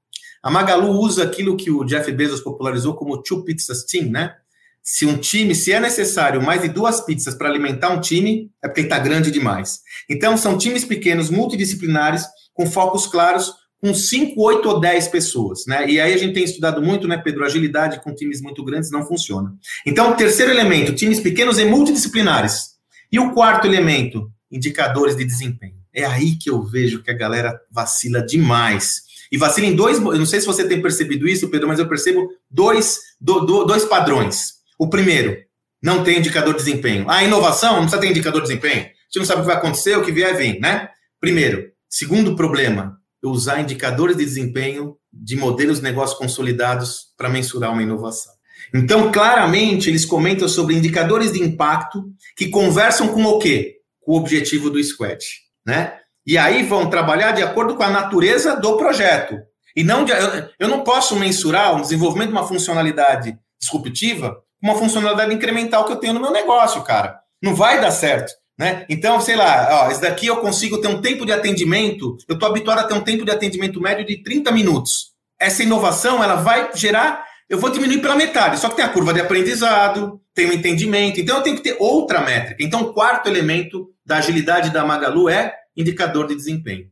A 0.43 0.51
Magalu 0.51 0.91
usa 0.91 1.25
aquilo 1.25 1.57
que 1.57 1.71
o 1.71 1.85
Jeff 1.85 2.11
Bezos 2.13 2.41
popularizou 2.41 2.95
como 2.95 3.21
two 3.21 3.45
pizzas 3.45 3.85
team, 3.85 4.09
né? 4.09 4.35
Se 4.83 5.05
um 5.05 5.19
time, 5.19 5.55
se 5.55 5.73
é 5.73 5.81
necessário 5.81 6.43
mais 6.43 6.63
de 6.63 6.69
duas 6.69 7.01
pizzas 7.05 7.35
para 7.35 7.49
alimentar 7.49 7.91
um 7.91 8.01
time, 8.01 8.51
é 8.63 8.69
porque 8.69 8.83
está 8.83 8.99
grande 8.99 9.31
demais. 9.31 9.81
Então, 10.09 10.37
são 10.37 10.57
times 10.57 10.85
pequenos, 10.85 11.31
multidisciplinares, 11.31 12.25
com 12.55 12.67
focos 12.67 13.07
claros, 13.07 13.53
com 13.81 13.95
5, 13.95 14.41
8 14.41 14.69
ou 14.69 14.81
10 14.81 15.09
pessoas, 15.09 15.65
né? 15.67 15.89
E 15.89 16.01
aí 16.01 16.13
a 16.13 16.17
gente 16.17 16.35
tem 16.35 16.43
estudado 16.43 16.83
muito, 16.83 17.07
né, 17.07 17.17
Pedro? 17.17 17.45
Agilidade 17.45 18.03
com 18.03 18.15
times 18.15 18.41
muito 18.41 18.65
grandes 18.65 18.91
não 18.91 19.07
funciona. 19.07 19.55
Então, 19.87 20.17
terceiro 20.17 20.51
elemento, 20.51 20.95
times 20.95 21.21
pequenos 21.21 21.59
e 21.59 21.65
multidisciplinares. 21.65 22.77
E 23.11 23.19
o 23.19 23.33
quarto 23.33 23.67
elemento, 23.67 24.31
indicadores 24.51 25.17
de 25.17 25.25
desempenho. 25.25 25.77
É 25.95 26.05
aí 26.05 26.37
que 26.37 26.51
eu 26.51 26.63
vejo 26.63 27.03
que 27.03 27.11
a 27.11 27.17
galera 27.17 27.59
vacila 27.71 28.21
demais. 28.21 29.03
E 29.31 29.39
vacila 29.39 29.67
em 29.67 29.77
dois. 29.77 29.99
Eu 29.99 30.19
não 30.19 30.27
sei 30.27 30.41
se 30.41 30.47
você 30.47 30.67
tem 30.67 30.83
percebido 30.83 31.29
isso, 31.29 31.49
Pedro, 31.49 31.69
mas 31.69 31.79
eu 31.79 31.89
percebo 31.89 32.29
dois, 32.51 32.99
do, 33.21 33.41
do, 33.41 33.65
dois 33.65 33.85
padrões. 33.85 34.58
O 34.79 34.89
primeiro, 34.89 35.37
não 35.83 36.05
tem 36.05 36.19
indicador 36.19 36.55
de 36.55 36.65
desempenho. 36.65 37.09
A 37.11 37.25
inovação 37.25 37.75
não 37.75 37.83
precisa 37.83 38.01
ter 38.01 38.11
indicador 38.11 38.43
de 38.43 38.49
desempenho. 38.49 38.87
Você 39.11 39.19
não 39.19 39.27
sabe 39.27 39.41
o 39.41 39.43
que 39.43 39.49
vai 39.49 39.57
acontecer, 39.57 39.97
o 39.97 40.05
que 40.05 40.13
vier, 40.13 40.37
vem, 40.37 40.61
né? 40.61 40.89
Primeiro. 41.21 41.71
Segundo 41.89 42.37
problema, 42.37 42.99
usar 43.25 43.61
indicadores 43.61 44.17
de 44.17 44.25
desempenho 44.25 44.97
de 45.13 45.37
modelos 45.37 45.79
de 45.79 45.85
negócio 45.85 46.19
consolidados 46.19 47.07
para 47.17 47.29
mensurar 47.29 47.73
uma 47.73 47.83
inovação. 47.83 48.33
Então, 48.75 49.11
claramente, 49.11 49.89
eles 49.89 50.05
comentam 50.05 50.49
sobre 50.49 50.75
indicadores 50.75 51.33
de 51.33 51.43
impacto 51.43 52.05
que 52.37 52.49
conversam 52.49 53.09
com 53.09 53.25
o 53.25 53.39
quê? 53.39 53.77
Com 54.01 54.13
o 54.13 54.17
objetivo 54.17 54.69
do 54.69 54.83
squad, 54.83 55.25
né? 55.67 55.95
E 56.27 56.37
aí 56.37 56.63
vão 56.63 56.91
trabalhar 56.91 57.33
de 57.33 57.43
acordo 57.43 57.75
com 57.75 57.83
a 57.83 57.91
natureza 57.91 58.55
do 58.57 58.77
projeto. 58.77 59.39
E 59.75 59.83
não 59.83 60.05
de, 60.05 60.13
eu 60.59 60.69
não 60.69 60.85
posso 60.85 61.17
mensurar 61.17 61.77
o 61.77 61.81
desenvolvimento 61.81 62.29
de 62.29 62.35
uma 62.35 62.47
funcionalidade 62.47 63.39
disruptiva 63.59 64.37
uma 64.63 64.75
funcionalidade 64.75 65.35
incremental 65.35 65.85
que 65.85 65.93
eu 65.93 65.97
tenho 65.97 66.15
no 66.15 66.21
meu 66.21 66.31
negócio, 66.31 66.83
cara. 66.83 67.19
Não 67.43 67.55
vai 67.55 67.81
dar 67.81 67.91
certo. 67.91 68.33
Né? 68.59 68.85
Então, 68.89 69.21
sei 69.21 69.37
lá, 69.37 69.69
ó, 69.71 69.91
esse 69.91 70.01
daqui 70.01 70.27
eu 70.27 70.39
consigo 70.39 70.79
ter 70.79 70.89
um 70.89 71.01
tempo 71.01 71.25
de 71.25 71.33
atendimento, 71.33 72.17
eu 72.29 72.35
estou 72.35 72.49
habituado 72.49 72.81
a 72.81 72.85
ter 72.85 72.95
um 72.95 73.01
tempo 73.01 73.25
de 73.25 73.31
atendimento 73.31 73.81
médio 73.81 74.05
de 74.05 74.21
30 74.21 74.51
minutos. 74.51 75.13
Essa 75.39 75.63
inovação, 75.63 76.25
ela 76.25 76.35
vai 76.35 76.71
gerar, 76.75 77.25
eu 77.49 77.57
vou 77.57 77.71
diminuir 77.71 78.01
pela 78.01 78.17
metade, 78.17 78.59
só 78.59 78.69
que 78.69 78.75
tem 78.75 78.85
a 78.85 78.89
curva 78.89 79.15
de 79.15 79.21
aprendizado, 79.21 80.21
tem 80.35 80.51
o 80.51 80.53
entendimento, 80.53 81.21
então 81.21 81.37
eu 81.37 81.43
tenho 81.43 81.55
que 81.55 81.63
ter 81.63 81.77
outra 81.79 82.21
métrica. 82.21 82.65
Então, 82.65 82.83
o 82.83 82.93
quarto 82.93 83.29
elemento 83.29 83.91
da 84.05 84.17
agilidade 84.17 84.71
da 84.71 84.85
Magalu 84.85 85.29
é 85.29 85.55
indicador 85.77 86.27
de 86.27 86.35
desempenho. 86.35 86.87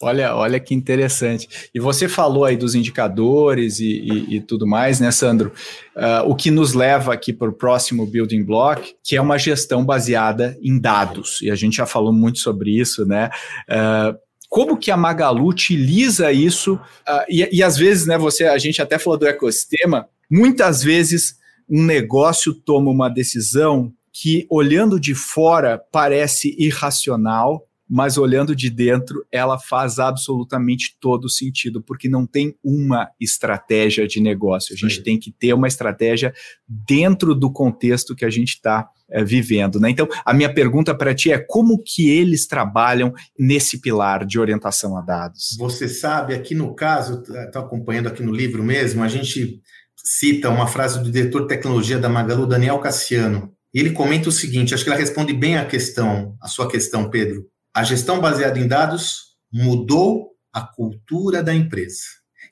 Olha, 0.00 0.34
olha 0.34 0.60
que 0.60 0.74
interessante. 0.74 1.48
E 1.74 1.80
você 1.80 2.08
falou 2.08 2.44
aí 2.44 2.56
dos 2.56 2.74
indicadores 2.74 3.80
e, 3.80 3.86
e, 3.86 4.36
e 4.36 4.40
tudo 4.40 4.66
mais, 4.66 5.00
né, 5.00 5.10
Sandro? 5.10 5.52
Uh, 5.96 6.28
o 6.28 6.34
que 6.34 6.50
nos 6.50 6.74
leva 6.74 7.14
aqui 7.14 7.32
para 7.32 7.48
o 7.48 7.52
próximo 7.52 8.06
building 8.06 8.44
block, 8.44 8.94
que 9.02 9.16
é 9.16 9.20
uma 9.20 9.38
gestão 9.38 9.84
baseada 9.84 10.56
em 10.62 10.78
dados. 10.78 11.40
E 11.42 11.50
a 11.50 11.54
gente 11.54 11.76
já 11.76 11.86
falou 11.86 12.12
muito 12.12 12.38
sobre 12.38 12.78
isso, 12.78 13.06
né? 13.06 13.30
Uh, 13.68 14.16
como 14.48 14.76
que 14.76 14.90
a 14.90 14.96
Magalu 14.96 15.48
utiliza 15.48 16.30
isso? 16.32 16.74
Uh, 16.74 17.24
e, 17.28 17.48
e 17.58 17.62
às 17.62 17.76
vezes, 17.76 18.06
né, 18.06 18.16
você, 18.16 18.44
a 18.44 18.58
gente 18.58 18.80
até 18.80 18.98
falou 18.98 19.18
do 19.18 19.26
ecossistema, 19.26 20.08
muitas 20.30 20.82
vezes 20.82 21.36
um 21.68 21.82
negócio 21.82 22.54
toma 22.54 22.90
uma 22.90 23.08
decisão 23.08 23.92
que, 24.12 24.46
olhando 24.48 24.98
de 24.98 25.14
fora, 25.14 25.78
parece 25.92 26.54
irracional, 26.58 27.65
mas 27.88 28.18
olhando 28.18 28.54
de 28.54 28.68
dentro, 28.68 29.24
ela 29.30 29.58
faz 29.58 29.98
absolutamente 29.98 30.96
todo 31.00 31.28
sentido, 31.28 31.80
porque 31.80 32.08
não 32.08 32.26
tem 32.26 32.56
uma 32.62 33.08
estratégia 33.20 34.06
de 34.06 34.20
negócio. 34.20 34.74
A 34.74 34.76
gente 34.76 34.96
Sim. 34.96 35.02
tem 35.02 35.18
que 35.18 35.30
ter 35.30 35.52
uma 35.52 35.68
estratégia 35.68 36.34
dentro 36.66 37.34
do 37.34 37.50
contexto 37.50 38.14
que 38.14 38.24
a 38.24 38.30
gente 38.30 38.50
está 38.50 38.88
é, 39.08 39.22
vivendo. 39.22 39.78
Né? 39.78 39.90
Então, 39.90 40.08
a 40.24 40.34
minha 40.34 40.52
pergunta 40.52 40.94
para 40.94 41.14
ti 41.14 41.30
é 41.30 41.38
como 41.38 41.80
que 41.82 42.10
eles 42.10 42.46
trabalham 42.46 43.14
nesse 43.38 43.80
pilar 43.80 44.26
de 44.26 44.38
orientação 44.38 44.96
a 44.96 45.00
dados? 45.00 45.56
Você 45.58 45.88
sabe, 45.88 46.34
aqui 46.34 46.54
no 46.54 46.74
caso, 46.74 47.22
estou 47.22 47.62
acompanhando 47.62 48.08
aqui 48.08 48.22
no 48.22 48.32
livro 48.32 48.64
mesmo, 48.64 49.02
a 49.02 49.08
gente 49.08 49.60
cita 49.94 50.50
uma 50.50 50.66
frase 50.66 51.02
do 51.02 51.10
diretor 51.10 51.42
de 51.42 51.48
tecnologia 51.48 51.98
da 51.98 52.08
Magalu, 52.08 52.46
Daniel 52.46 52.78
Cassiano, 52.78 53.52
e 53.72 53.80
ele 53.80 53.90
comenta 53.90 54.28
o 54.28 54.32
seguinte: 54.32 54.74
acho 54.74 54.82
que 54.82 54.90
ela 54.90 54.98
responde 54.98 55.32
bem 55.32 55.56
a 55.56 55.66
questão, 55.66 56.36
a 56.40 56.48
sua 56.48 56.68
questão, 56.68 57.10
Pedro. 57.10 57.44
A 57.76 57.84
gestão 57.84 58.20
baseada 58.20 58.58
em 58.58 58.66
dados 58.66 59.36
mudou 59.52 60.30
a 60.50 60.62
cultura 60.62 61.42
da 61.42 61.54
empresa. 61.54 62.00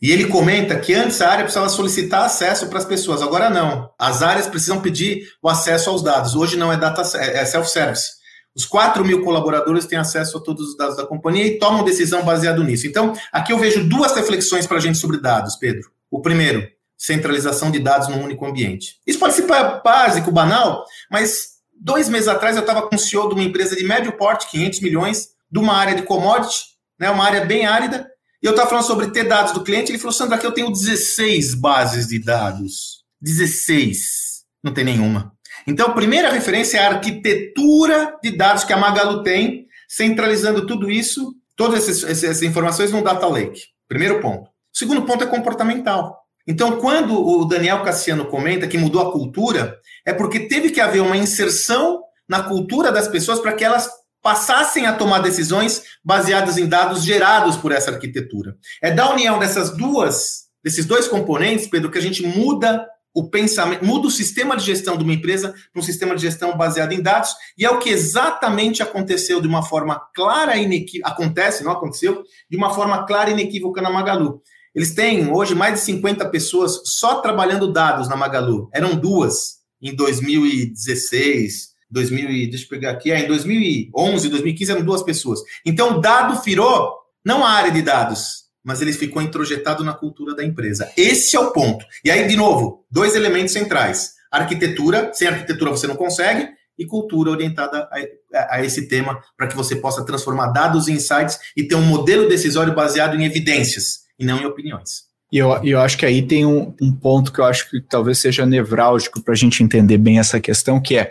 E 0.02 0.12
ele 0.12 0.26
comenta 0.26 0.78
que 0.78 0.92
antes 0.92 1.22
a 1.22 1.30
área 1.30 1.44
precisava 1.44 1.70
solicitar 1.70 2.26
acesso 2.26 2.66
para 2.66 2.76
as 2.76 2.84
pessoas, 2.84 3.22
agora 3.22 3.48
não. 3.48 3.90
As 3.98 4.20
áreas 4.20 4.46
precisam 4.46 4.82
pedir 4.82 5.26
o 5.42 5.48
acesso 5.48 5.88
aos 5.88 6.02
dados. 6.02 6.34
Hoje 6.34 6.58
não 6.58 6.70
é 6.70 6.76
data 6.76 7.00
é 7.16 7.42
self-service. 7.46 8.10
Os 8.54 8.66
4 8.66 9.02
mil 9.02 9.24
colaboradores 9.24 9.86
têm 9.86 9.98
acesso 9.98 10.36
a 10.36 10.42
todos 10.42 10.68
os 10.68 10.76
dados 10.76 10.98
da 10.98 11.06
companhia 11.06 11.46
e 11.46 11.58
tomam 11.58 11.82
decisão 11.82 12.22
baseado 12.22 12.62
nisso. 12.62 12.86
Então, 12.86 13.14
aqui 13.32 13.50
eu 13.50 13.58
vejo 13.58 13.88
duas 13.88 14.14
reflexões 14.14 14.66
para 14.66 14.76
a 14.76 14.80
gente 14.80 14.98
sobre 14.98 15.22
dados, 15.22 15.56
Pedro. 15.56 15.90
O 16.10 16.20
primeiro, 16.20 16.68
centralização 16.98 17.70
de 17.70 17.78
dados 17.78 18.08
num 18.08 18.22
único 18.22 18.44
ambiente. 18.44 19.00
Isso 19.06 19.18
pode 19.18 19.32
ser 19.32 19.46
básico, 19.46 20.30
banal, 20.30 20.84
mas 21.10 21.53
dois 21.84 22.08
meses 22.08 22.26
atrás 22.26 22.56
eu 22.56 22.62
estava 22.62 22.88
com 22.88 22.96
o 22.96 22.98
CEO 22.98 23.28
de 23.28 23.34
uma 23.34 23.44
empresa 23.44 23.76
de 23.76 23.84
médio 23.84 24.16
porte, 24.16 24.50
500 24.50 24.80
milhões, 24.80 25.28
de 25.52 25.58
uma 25.58 25.74
área 25.74 25.94
de 25.94 26.02
commodity, 26.02 26.64
né, 26.98 27.10
uma 27.10 27.24
área 27.24 27.44
bem 27.44 27.66
árida, 27.66 28.08
e 28.42 28.46
eu 28.46 28.52
estava 28.52 28.68
falando 28.68 28.86
sobre 28.86 29.10
ter 29.10 29.24
dados 29.24 29.52
do 29.52 29.62
cliente, 29.62 29.90
ele 29.90 29.98
falou, 29.98 30.12
Sandra, 30.12 30.36
aqui 30.36 30.46
eu 30.46 30.52
tenho 30.52 30.70
16 30.70 31.54
bases 31.54 32.08
de 32.08 32.18
dados. 32.18 33.04
16. 33.20 34.44
Não 34.62 34.72
tem 34.72 34.84
nenhuma. 34.84 35.32
Então, 35.66 35.86
a 35.86 35.94
primeira 35.94 36.30
referência 36.30 36.78
é 36.78 36.82
a 36.82 36.90
arquitetura 36.90 38.18
de 38.22 38.36
dados 38.36 38.64
que 38.64 38.72
a 38.72 38.76
Magalu 38.76 39.22
tem, 39.22 39.66
centralizando 39.88 40.66
tudo 40.66 40.90
isso, 40.90 41.34
todas 41.56 41.88
essas, 41.88 42.22
essas 42.22 42.42
informações 42.42 42.92
num 42.92 43.02
data 43.02 43.26
lake. 43.26 43.62
Primeiro 43.88 44.20
ponto. 44.20 44.44
O 44.44 44.78
segundo 44.78 45.02
ponto 45.02 45.24
é 45.24 45.26
comportamental. 45.26 46.23
Então, 46.46 46.78
quando 46.78 47.14
o 47.14 47.44
Daniel 47.44 47.82
Cassiano 47.82 48.26
comenta 48.26 48.68
que 48.68 48.78
mudou 48.78 49.00
a 49.00 49.12
cultura, 49.12 49.78
é 50.04 50.12
porque 50.12 50.40
teve 50.40 50.70
que 50.70 50.80
haver 50.80 51.00
uma 51.00 51.16
inserção 51.16 52.02
na 52.28 52.42
cultura 52.42 52.92
das 52.92 53.08
pessoas 53.08 53.40
para 53.40 53.52
que 53.52 53.64
elas 53.64 53.88
passassem 54.22 54.86
a 54.86 54.94
tomar 54.94 55.18
decisões 55.18 55.82
baseadas 56.02 56.56
em 56.56 56.66
dados 56.66 57.04
gerados 57.04 57.56
por 57.56 57.72
essa 57.72 57.90
arquitetura. 57.90 58.56
É 58.82 58.90
da 58.90 59.10
união 59.10 59.38
dessas 59.38 59.76
duas, 59.76 60.44
desses 60.62 60.86
dois 60.86 61.06
componentes, 61.06 61.66
Pedro, 61.66 61.90
que 61.90 61.98
a 61.98 62.02
gente 62.02 62.26
muda 62.26 62.86
o 63.14 63.30
pensamento, 63.30 63.84
muda 63.84 64.08
o 64.08 64.10
sistema 64.10 64.56
de 64.56 64.64
gestão 64.64 64.96
de 64.96 65.04
uma 65.04 65.12
empresa 65.12 65.54
para 65.72 65.80
um 65.80 65.84
sistema 65.84 66.16
de 66.16 66.22
gestão 66.22 66.56
baseado 66.56 66.92
em 66.92 67.00
dados, 67.00 67.30
e 67.56 67.64
é 67.64 67.70
o 67.70 67.78
que 67.78 67.90
exatamente 67.90 68.82
aconteceu 68.82 69.40
de 69.40 69.46
uma 69.46 69.62
forma 69.62 70.00
clara 70.12 70.56
e 70.56 70.64
inequívoca, 70.64 71.10
acontece, 71.10 71.62
não 71.62 71.70
aconteceu, 71.70 72.24
de 72.50 72.56
uma 72.56 72.74
forma 72.74 73.06
clara 73.06 73.30
e 73.30 73.34
inequívoca 73.34 73.80
na 73.80 73.90
Magalu. 73.90 74.42
Eles 74.74 74.92
têm 74.92 75.32
hoje 75.32 75.54
mais 75.54 75.74
de 75.74 75.80
50 75.80 76.28
pessoas 76.30 76.80
só 76.84 77.20
trabalhando 77.20 77.72
dados 77.72 78.08
na 78.08 78.16
Magalu. 78.16 78.68
Eram 78.74 78.96
duas 78.96 79.58
em 79.80 79.94
2016, 79.94 81.68
2000, 81.90 82.50
deixa 82.50 82.64
eu 82.64 82.68
pegar 82.68 82.90
aqui, 82.90 83.12
é, 83.12 83.20
em 83.20 83.28
2011, 83.28 84.28
2015 84.28 84.72
eram 84.72 84.82
duas 84.82 85.02
pessoas. 85.02 85.40
Então 85.64 86.00
dado 86.00 86.42
virou 86.42 86.92
não 87.24 87.44
a 87.44 87.50
área 87.50 87.70
de 87.70 87.82
dados, 87.82 88.44
mas 88.64 88.82
ele 88.82 88.92
ficou 88.92 89.22
introjetado 89.22 89.84
na 89.84 89.92
cultura 89.92 90.34
da 90.34 90.44
empresa. 90.44 90.90
Esse 90.96 91.36
é 91.36 91.40
o 91.40 91.52
ponto. 91.52 91.84
E 92.04 92.10
aí, 92.10 92.26
de 92.26 92.34
novo, 92.34 92.84
dois 92.90 93.14
elementos 93.14 93.52
centrais: 93.52 94.14
arquitetura, 94.30 95.12
sem 95.14 95.28
arquitetura 95.28 95.70
você 95.70 95.86
não 95.86 95.96
consegue, 95.96 96.48
e 96.76 96.84
cultura 96.84 97.30
orientada 97.30 97.88
a, 98.32 98.56
a 98.56 98.64
esse 98.64 98.88
tema, 98.88 99.20
para 99.36 99.46
que 99.46 99.54
você 99.54 99.76
possa 99.76 100.04
transformar 100.04 100.48
dados 100.48 100.88
em 100.88 100.94
insights 100.94 101.38
e 101.56 101.62
ter 101.62 101.76
um 101.76 101.82
modelo 101.82 102.28
decisório 102.28 102.74
baseado 102.74 103.14
em 103.14 103.24
evidências 103.24 104.03
e 104.18 104.24
não 104.24 104.40
em 104.40 104.46
opiniões. 104.46 105.04
E 105.32 105.38
eu, 105.38 105.50
eu 105.64 105.80
acho 105.80 105.98
que 105.98 106.06
aí 106.06 106.22
tem 106.22 106.46
um, 106.46 106.74
um 106.80 106.92
ponto 106.92 107.32
que 107.32 107.40
eu 107.40 107.44
acho 107.44 107.68
que 107.68 107.80
talvez 107.80 108.18
seja 108.18 108.46
nevrálgico 108.46 109.20
para 109.22 109.34
a 109.34 109.36
gente 109.36 109.62
entender 109.62 109.98
bem 109.98 110.18
essa 110.18 110.38
questão, 110.38 110.80
que 110.80 110.96
é, 110.96 111.10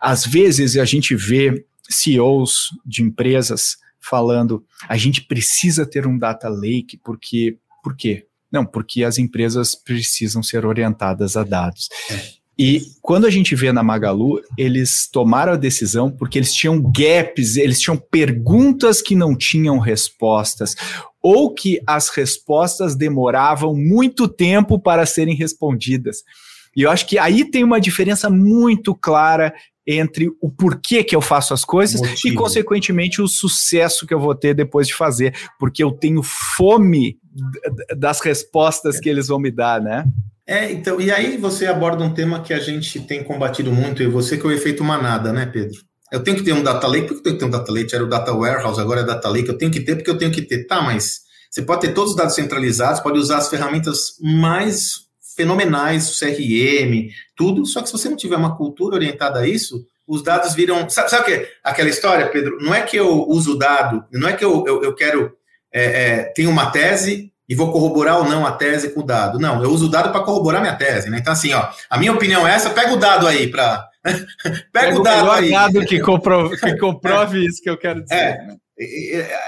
às 0.00 0.24
vezes 0.24 0.76
a 0.76 0.84
gente 0.84 1.14
vê 1.14 1.66
CEOs 1.88 2.68
de 2.84 3.02
empresas 3.02 3.76
falando, 4.00 4.64
a 4.88 4.96
gente 4.96 5.22
precisa 5.22 5.84
ter 5.84 6.06
um 6.06 6.18
data 6.18 6.48
lake, 6.48 6.98
porque, 7.04 7.58
por 7.82 7.94
quê? 7.94 8.26
Não, 8.50 8.64
porque 8.64 9.04
as 9.04 9.18
empresas 9.18 9.74
precisam 9.74 10.42
ser 10.42 10.64
orientadas 10.64 11.36
a 11.36 11.44
dados. 11.44 11.88
É. 12.10 12.37
E 12.58 12.82
quando 13.00 13.24
a 13.24 13.30
gente 13.30 13.54
vê 13.54 13.70
na 13.70 13.84
Magalu, 13.84 14.42
eles 14.56 15.08
tomaram 15.10 15.52
a 15.52 15.56
decisão 15.56 16.10
porque 16.10 16.36
eles 16.36 16.52
tinham 16.52 16.82
gaps, 16.82 17.56
eles 17.56 17.80
tinham 17.80 17.96
perguntas 17.96 19.00
que 19.00 19.14
não 19.14 19.36
tinham 19.36 19.78
respostas, 19.78 20.74
ou 21.22 21.54
que 21.54 21.80
as 21.86 22.08
respostas 22.08 22.96
demoravam 22.96 23.76
muito 23.76 24.26
tempo 24.26 24.76
para 24.78 25.06
serem 25.06 25.36
respondidas. 25.36 26.24
E 26.76 26.82
eu 26.82 26.90
acho 26.90 27.06
que 27.06 27.16
aí 27.16 27.48
tem 27.48 27.62
uma 27.62 27.80
diferença 27.80 28.28
muito 28.28 28.92
clara 28.94 29.54
entre 29.86 30.28
o 30.40 30.50
porquê 30.50 31.02
que 31.02 31.16
eu 31.16 31.20
faço 31.20 31.54
as 31.54 31.64
coisas 31.64 32.00
Motivo. 32.00 32.34
e, 32.34 32.36
consequentemente, 32.36 33.22
o 33.22 33.28
sucesso 33.28 34.06
que 34.06 34.12
eu 34.12 34.20
vou 34.20 34.34
ter 34.34 34.52
depois 34.52 34.86
de 34.86 34.94
fazer, 34.94 35.34
porque 35.58 35.82
eu 35.82 35.92
tenho 35.92 36.22
fome 36.22 37.16
das 37.96 38.20
respostas 38.20 39.00
que 39.00 39.08
eles 39.08 39.28
vão 39.28 39.38
me 39.38 39.50
dar, 39.50 39.80
né? 39.80 40.04
É, 40.48 40.72
então, 40.72 40.98
e 40.98 41.12
aí 41.12 41.36
você 41.36 41.66
aborda 41.66 42.02
um 42.02 42.14
tema 42.14 42.40
que 42.40 42.54
a 42.54 42.58
gente 42.58 42.98
tem 43.00 43.22
combatido 43.22 43.70
muito, 43.70 44.02
e 44.02 44.06
você 44.06 44.38
que 44.38 44.46
é 44.46 44.48
o 44.48 44.52
efeito 44.52 44.82
manada, 44.82 45.30
né, 45.30 45.44
Pedro? 45.44 45.78
Eu 46.10 46.24
tenho 46.24 46.38
que 46.38 46.42
ter 46.42 46.54
um 46.54 46.62
data 46.62 46.86
lake, 46.86 47.08
por 47.08 47.14
que 47.14 47.18
eu 47.18 47.22
tenho 47.22 47.34
que 47.34 47.40
ter 47.40 47.44
um 47.44 47.50
data 47.50 47.70
lake? 47.70 47.94
Era 47.94 48.02
o 48.02 48.08
data 48.08 48.32
warehouse, 48.32 48.80
agora 48.80 49.02
é 49.02 49.04
data 49.04 49.28
lake, 49.28 49.50
eu 49.50 49.58
tenho 49.58 49.70
que 49.70 49.80
ter 49.80 49.96
porque 49.96 50.10
eu 50.10 50.16
tenho 50.16 50.32
que 50.32 50.40
ter. 50.40 50.64
Tá, 50.66 50.80
mas 50.80 51.20
você 51.50 51.60
pode 51.60 51.82
ter 51.82 51.92
todos 51.92 52.12
os 52.12 52.16
dados 52.16 52.34
centralizados, 52.34 53.00
pode 53.00 53.18
usar 53.18 53.36
as 53.36 53.50
ferramentas 53.50 54.14
mais 54.22 55.06
fenomenais, 55.36 56.08
o 56.08 56.18
CRM, 56.18 57.10
tudo, 57.36 57.66
só 57.66 57.82
que 57.82 57.88
se 57.88 57.92
você 57.92 58.08
não 58.08 58.16
tiver 58.16 58.36
uma 58.36 58.56
cultura 58.56 58.96
orientada 58.96 59.40
a 59.40 59.46
isso, 59.46 59.84
os 60.06 60.22
dados 60.22 60.54
viram. 60.54 60.88
Sabe, 60.88 61.10
sabe 61.10 61.22
o 61.22 61.26
que? 61.26 61.48
Aquela 61.62 61.90
história, 61.90 62.26
Pedro, 62.26 62.56
não 62.62 62.74
é 62.74 62.80
que 62.80 62.96
eu 62.96 63.28
uso 63.28 63.52
o 63.52 63.58
dado, 63.58 64.02
não 64.10 64.26
é 64.26 64.32
que 64.32 64.44
eu, 64.44 64.64
eu, 64.66 64.82
eu 64.82 64.94
quero. 64.94 65.30
É, 65.70 65.82
é, 65.82 66.22
tenho 66.34 66.48
uma 66.48 66.70
tese 66.70 67.30
e 67.48 67.54
vou 67.54 67.72
corroborar 67.72 68.18
ou 68.18 68.24
não 68.24 68.46
a 68.46 68.52
tese 68.52 68.90
com 68.90 69.00
o 69.00 69.06
dado. 69.06 69.38
Não, 69.38 69.62
eu 69.62 69.70
uso 69.70 69.86
o 69.86 69.90
dado 69.90 70.12
para 70.12 70.22
corroborar 70.22 70.60
minha 70.60 70.76
tese, 70.76 71.08
né? 71.08 71.18
Então, 71.18 71.32
assim, 71.32 71.52
ó, 71.54 71.68
a 71.88 71.96
minha 71.96 72.12
opinião 72.12 72.46
é 72.46 72.54
essa, 72.54 72.70
pega 72.70 72.92
o 72.92 72.98
dado 72.98 73.26
aí 73.26 73.50
para. 73.50 73.88
pega, 74.04 74.66
pega, 74.72 75.00
o 75.00 75.02
dado 75.02 75.30
aí. 75.30 75.50
dado 75.50 75.86
que 75.86 75.98
comprove, 76.00 76.56
que 76.60 76.76
comprove 76.76 77.46
isso 77.46 77.62
que 77.62 77.70
eu 77.70 77.78
quero 77.78 78.02
dizer. 78.02 78.14
É, 78.14 78.46
né? 78.46 78.56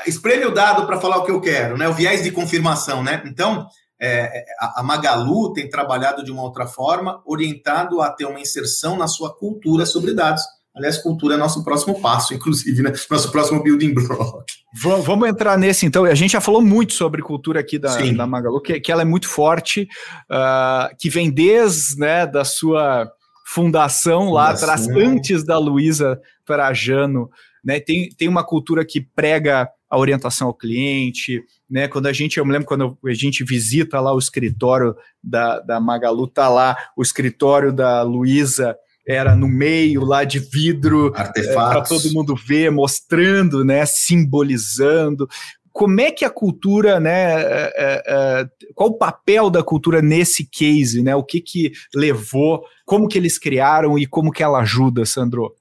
espreme 0.06 0.44
o 0.46 0.50
dado 0.50 0.86
para 0.86 1.00
falar 1.00 1.18
o 1.18 1.24
que 1.24 1.30
eu 1.30 1.40
quero, 1.40 1.76
né? 1.76 1.88
O 1.88 1.94
viés 1.94 2.22
de 2.22 2.30
confirmação, 2.30 3.02
né? 3.02 3.22
Então, 3.26 3.66
é, 4.00 4.46
a, 4.58 4.82
Magalu 4.82 5.52
tem 5.52 5.68
trabalhado 5.68 6.24
de 6.24 6.32
uma 6.32 6.42
outra 6.42 6.66
forma, 6.66 7.22
orientado 7.26 8.00
a 8.00 8.10
ter 8.10 8.24
uma 8.24 8.40
inserção 8.40 8.96
na 8.96 9.06
sua 9.06 9.36
cultura 9.36 9.84
sobre 9.84 10.14
dados. 10.14 10.42
Aliás, 10.74 10.98
cultura 10.98 11.34
é 11.34 11.36
nosso 11.36 11.64
próximo 11.64 12.00
passo, 12.00 12.32
inclusive, 12.32 12.82
né? 12.82 12.92
Nosso 13.10 13.30
próximo 13.32 13.62
building 13.62 13.92
block. 13.92 14.44
Vamos 14.82 15.28
entrar 15.28 15.58
nesse, 15.58 15.84
então. 15.84 16.04
A 16.04 16.14
gente 16.14 16.32
já 16.32 16.40
falou 16.40 16.62
muito 16.62 16.92
sobre 16.92 17.22
cultura 17.22 17.60
aqui 17.60 17.78
da, 17.78 17.96
da 18.12 18.26
Magalu, 18.26 18.60
que, 18.60 18.78
que 18.80 18.92
ela 18.92 19.02
é 19.02 19.04
muito 19.04 19.28
forte, 19.28 19.88
uh, 20.30 20.96
que 20.98 21.10
vem 21.10 21.28
desde 21.28 21.98
né, 21.98 22.24
da 22.24 22.44
sua 22.44 23.10
fundação, 23.44 24.26
fundação. 24.26 24.32
lá 24.32 24.50
atrás, 24.50 24.88
antes 24.88 25.44
da 25.44 25.58
Luísa 25.58 26.20
Trajano. 26.46 27.28
Né? 27.64 27.80
Tem, 27.80 28.08
tem 28.10 28.28
uma 28.28 28.44
cultura 28.44 28.84
que 28.84 29.00
prega 29.00 29.68
a 29.90 29.98
orientação 29.98 30.46
ao 30.46 30.54
cliente, 30.54 31.42
né? 31.68 31.88
Quando 31.88 32.06
a 32.06 32.12
gente, 32.12 32.38
eu 32.38 32.46
me 32.46 32.52
lembro 32.52 32.68
quando 32.68 32.96
a 33.04 33.12
gente 33.12 33.42
visita 33.42 34.00
lá 34.00 34.14
o 34.14 34.18
escritório 34.20 34.94
da, 35.22 35.58
da 35.58 35.80
Magalu, 35.80 36.28
tá 36.28 36.48
lá 36.48 36.76
o 36.96 37.02
escritório 37.02 37.72
da 37.72 38.02
Luísa 38.02 38.76
era 39.06 39.34
no 39.34 39.48
meio 39.48 40.04
lá 40.04 40.24
de 40.24 40.38
vidro 40.38 41.12
é, 41.16 41.52
para 41.52 41.82
todo 41.82 42.12
mundo 42.12 42.34
ver, 42.34 42.70
mostrando, 42.70 43.64
né, 43.64 43.84
simbolizando. 43.86 45.28
Como 45.72 46.00
é 46.00 46.10
que 46.10 46.24
a 46.24 46.30
cultura, 46.30 46.98
né, 46.98 47.42
é, 47.42 47.72
é, 47.76 48.46
qual 48.74 48.90
o 48.90 48.98
papel 48.98 49.50
da 49.50 49.62
cultura 49.62 50.02
nesse 50.02 50.44
case, 50.44 51.02
né? 51.02 51.14
O 51.14 51.22
que 51.22 51.40
que 51.40 51.72
levou, 51.94 52.62
como 52.84 53.08
que 53.08 53.16
eles 53.16 53.38
criaram 53.38 53.98
e 53.98 54.06
como 54.06 54.32
que 54.32 54.42
ela 54.42 54.60
ajuda, 54.60 55.06
Sandro? 55.06 55.54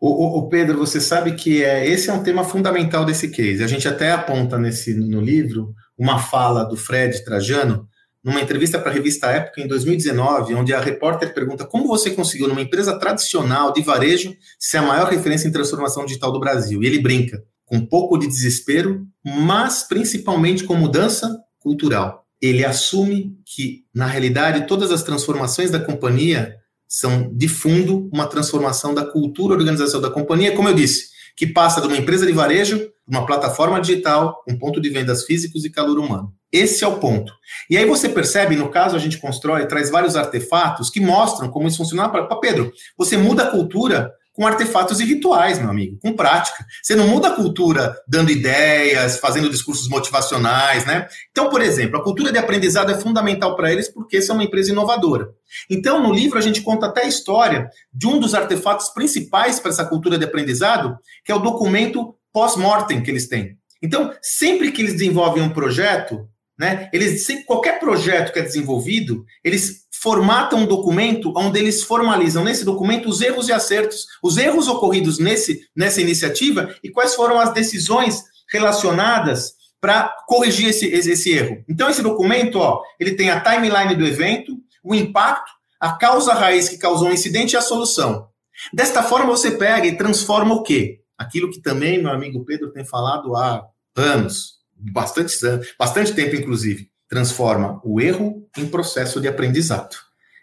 O, 0.00 0.08
o, 0.08 0.38
o, 0.38 0.48
Pedro, 0.48 0.78
você 0.78 1.00
sabe 1.00 1.32
que 1.32 1.64
é, 1.64 1.88
esse 1.88 2.10
é 2.10 2.12
um 2.12 2.22
tema 2.22 2.44
fundamental 2.44 3.06
desse 3.06 3.30
case. 3.30 3.64
A 3.64 3.66
gente 3.66 3.88
até 3.88 4.12
aponta 4.12 4.58
nesse 4.58 4.92
no 4.94 5.20
livro 5.20 5.72
uma 5.96 6.18
fala 6.18 6.64
do 6.64 6.76
Fred 6.76 7.24
Trajano, 7.24 7.88
numa 8.24 8.40
entrevista 8.40 8.78
para 8.78 8.90
a 8.90 8.94
revista 8.94 9.26
Época 9.26 9.60
em 9.60 9.68
2019, 9.68 10.54
onde 10.54 10.72
a 10.72 10.80
repórter 10.80 11.34
pergunta 11.34 11.66
como 11.66 11.86
você 11.86 12.10
conseguiu, 12.10 12.48
numa 12.48 12.62
empresa 12.62 12.98
tradicional 12.98 13.72
de 13.72 13.82
varejo, 13.82 14.34
ser 14.58 14.78
a 14.78 14.82
maior 14.82 15.10
referência 15.10 15.46
em 15.46 15.52
transformação 15.52 16.06
digital 16.06 16.32
do 16.32 16.40
Brasil. 16.40 16.82
E 16.82 16.86
ele 16.86 17.00
brinca, 17.00 17.44
com 17.66 17.76
um 17.76 17.86
pouco 17.86 18.16
de 18.16 18.26
desespero, 18.26 19.06
mas 19.22 19.82
principalmente 19.86 20.64
com 20.64 20.74
mudança 20.74 21.38
cultural. 21.58 22.24
Ele 22.40 22.64
assume 22.64 23.36
que, 23.44 23.84
na 23.94 24.06
realidade, 24.06 24.66
todas 24.66 24.90
as 24.90 25.02
transformações 25.02 25.70
da 25.70 25.78
companhia 25.78 26.56
são, 26.88 27.30
de 27.34 27.48
fundo, 27.48 28.08
uma 28.12 28.26
transformação 28.26 28.94
da 28.94 29.04
cultura 29.04 29.54
organização 29.54 30.00
da 30.00 30.10
companhia, 30.10 30.54
como 30.54 30.68
eu 30.68 30.74
disse, 30.74 31.08
que 31.36 31.46
passa 31.46 31.80
de 31.80 31.86
uma 31.86 31.96
empresa 31.96 32.26
de 32.26 32.32
varejo, 32.32 32.88
uma 33.06 33.26
plataforma 33.26 33.80
digital, 33.80 34.42
um 34.48 34.58
ponto 34.58 34.80
de 34.80 34.88
vendas 34.88 35.24
físicos 35.24 35.64
e 35.64 35.70
calor 35.70 35.98
humano. 35.98 36.32
Esse 36.54 36.84
é 36.84 36.86
o 36.86 37.00
ponto. 37.00 37.32
E 37.68 37.76
aí 37.76 37.84
você 37.84 38.08
percebe, 38.08 38.54
no 38.54 38.68
caso, 38.68 38.94
a 38.94 38.98
gente 39.00 39.18
constrói, 39.18 39.66
traz 39.66 39.90
vários 39.90 40.14
artefatos 40.14 40.88
que 40.88 41.00
mostram 41.00 41.48
como 41.48 41.66
isso 41.66 41.78
funciona. 41.78 42.08
Para 42.08 42.36
Pedro, 42.36 42.70
você 42.96 43.16
muda 43.16 43.42
a 43.42 43.50
cultura 43.50 44.12
com 44.32 44.46
artefatos 44.46 45.00
e 45.00 45.04
rituais, 45.04 45.58
meu 45.58 45.68
amigo, 45.68 45.98
com 46.00 46.12
prática. 46.12 46.64
Você 46.80 46.94
não 46.94 47.08
muda 47.08 47.28
a 47.28 47.34
cultura 47.34 47.96
dando 48.06 48.30
ideias, 48.30 49.18
fazendo 49.18 49.50
discursos 49.50 49.88
motivacionais, 49.88 50.84
né? 50.84 51.08
Então, 51.32 51.50
por 51.50 51.60
exemplo, 51.60 51.98
a 51.98 52.04
cultura 52.04 52.30
de 52.30 52.38
aprendizado 52.38 52.92
é 52.92 53.00
fundamental 53.00 53.56
para 53.56 53.72
eles 53.72 53.92
porque 53.92 54.18
é 54.18 54.32
uma 54.32 54.44
empresa 54.44 54.70
inovadora. 54.70 55.30
Então, 55.68 56.00
no 56.00 56.12
livro, 56.12 56.38
a 56.38 56.42
gente 56.42 56.62
conta 56.62 56.86
até 56.86 57.02
a 57.02 57.08
história 57.08 57.68
de 57.92 58.06
um 58.06 58.20
dos 58.20 58.32
artefatos 58.32 58.90
principais 58.90 59.58
para 59.58 59.72
essa 59.72 59.84
cultura 59.84 60.16
de 60.16 60.24
aprendizado, 60.24 60.96
que 61.24 61.32
é 61.32 61.34
o 61.34 61.40
documento 61.40 62.14
pós-mortem 62.32 63.02
que 63.02 63.10
eles 63.10 63.28
têm. 63.28 63.56
Então, 63.82 64.12
sempre 64.22 64.70
que 64.70 64.82
eles 64.82 64.94
desenvolvem 64.94 65.42
um 65.42 65.50
projeto, 65.50 66.28
né, 66.58 66.88
eles, 66.92 67.26
qualquer 67.46 67.80
projeto 67.80 68.32
que 68.32 68.38
é 68.38 68.42
desenvolvido, 68.42 69.24
eles 69.42 69.84
formatam 70.02 70.60
um 70.60 70.66
documento 70.66 71.32
onde 71.36 71.58
eles 71.58 71.82
formalizam 71.82 72.44
nesse 72.44 72.64
documento 72.64 73.08
os 73.08 73.20
erros 73.20 73.48
e 73.48 73.52
acertos, 73.52 74.06
os 74.22 74.36
erros 74.36 74.68
ocorridos 74.68 75.18
nesse, 75.18 75.62
nessa 75.74 76.00
iniciativa 76.00 76.74
e 76.82 76.90
quais 76.90 77.14
foram 77.14 77.40
as 77.40 77.52
decisões 77.52 78.22
relacionadas 78.52 79.54
para 79.80 80.08
corrigir 80.26 80.68
esse, 80.68 80.86
esse 80.86 81.32
erro. 81.32 81.64
Então, 81.68 81.88
esse 81.88 82.02
documento, 82.02 82.58
ó, 82.58 82.82
ele 82.98 83.14
tem 83.14 83.30
a 83.30 83.40
timeline 83.40 83.94
do 83.94 84.06
evento, 84.06 84.52
o 84.82 84.94
impacto, 84.94 85.50
a 85.80 85.92
causa 85.92 86.32
raiz 86.32 86.68
que 86.68 86.78
causou 86.78 87.08
o 87.08 87.12
incidente 87.12 87.52
e 87.52 87.56
a 87.56 87.62
solução. 87.62 88.28
Desta 88.72 89.02
forma, 89.02 89.26
você 89.26 89.50
pega 89.50 89.86
e 89.86 89.96
transforma 89.96 90.54
o 90.54 90.62
quê? 90.62 91.00
Aquilo 91.18 91.50
que 91.50 91.60
também 91.60 92.02
meu 92.02 92.12
amigo 92.12 92.44
Pedro 92.44 92.72
tem 92.72 92.84
falado 92.84 93.36
há 93.36 93.66
anos, 93.96 94.54
bastante, 94.76 95.34
bastante 95.78 96.12
tempo, 96.12 96.36
inclusive 96.36 96.90
transforma 97.08 97.80
o 97.84 98.00
erro 98.00 98.44
em 98.56 98.66
processo 98.66 99.20
de 99.20 99.28
aprendizado. 99.28 99.96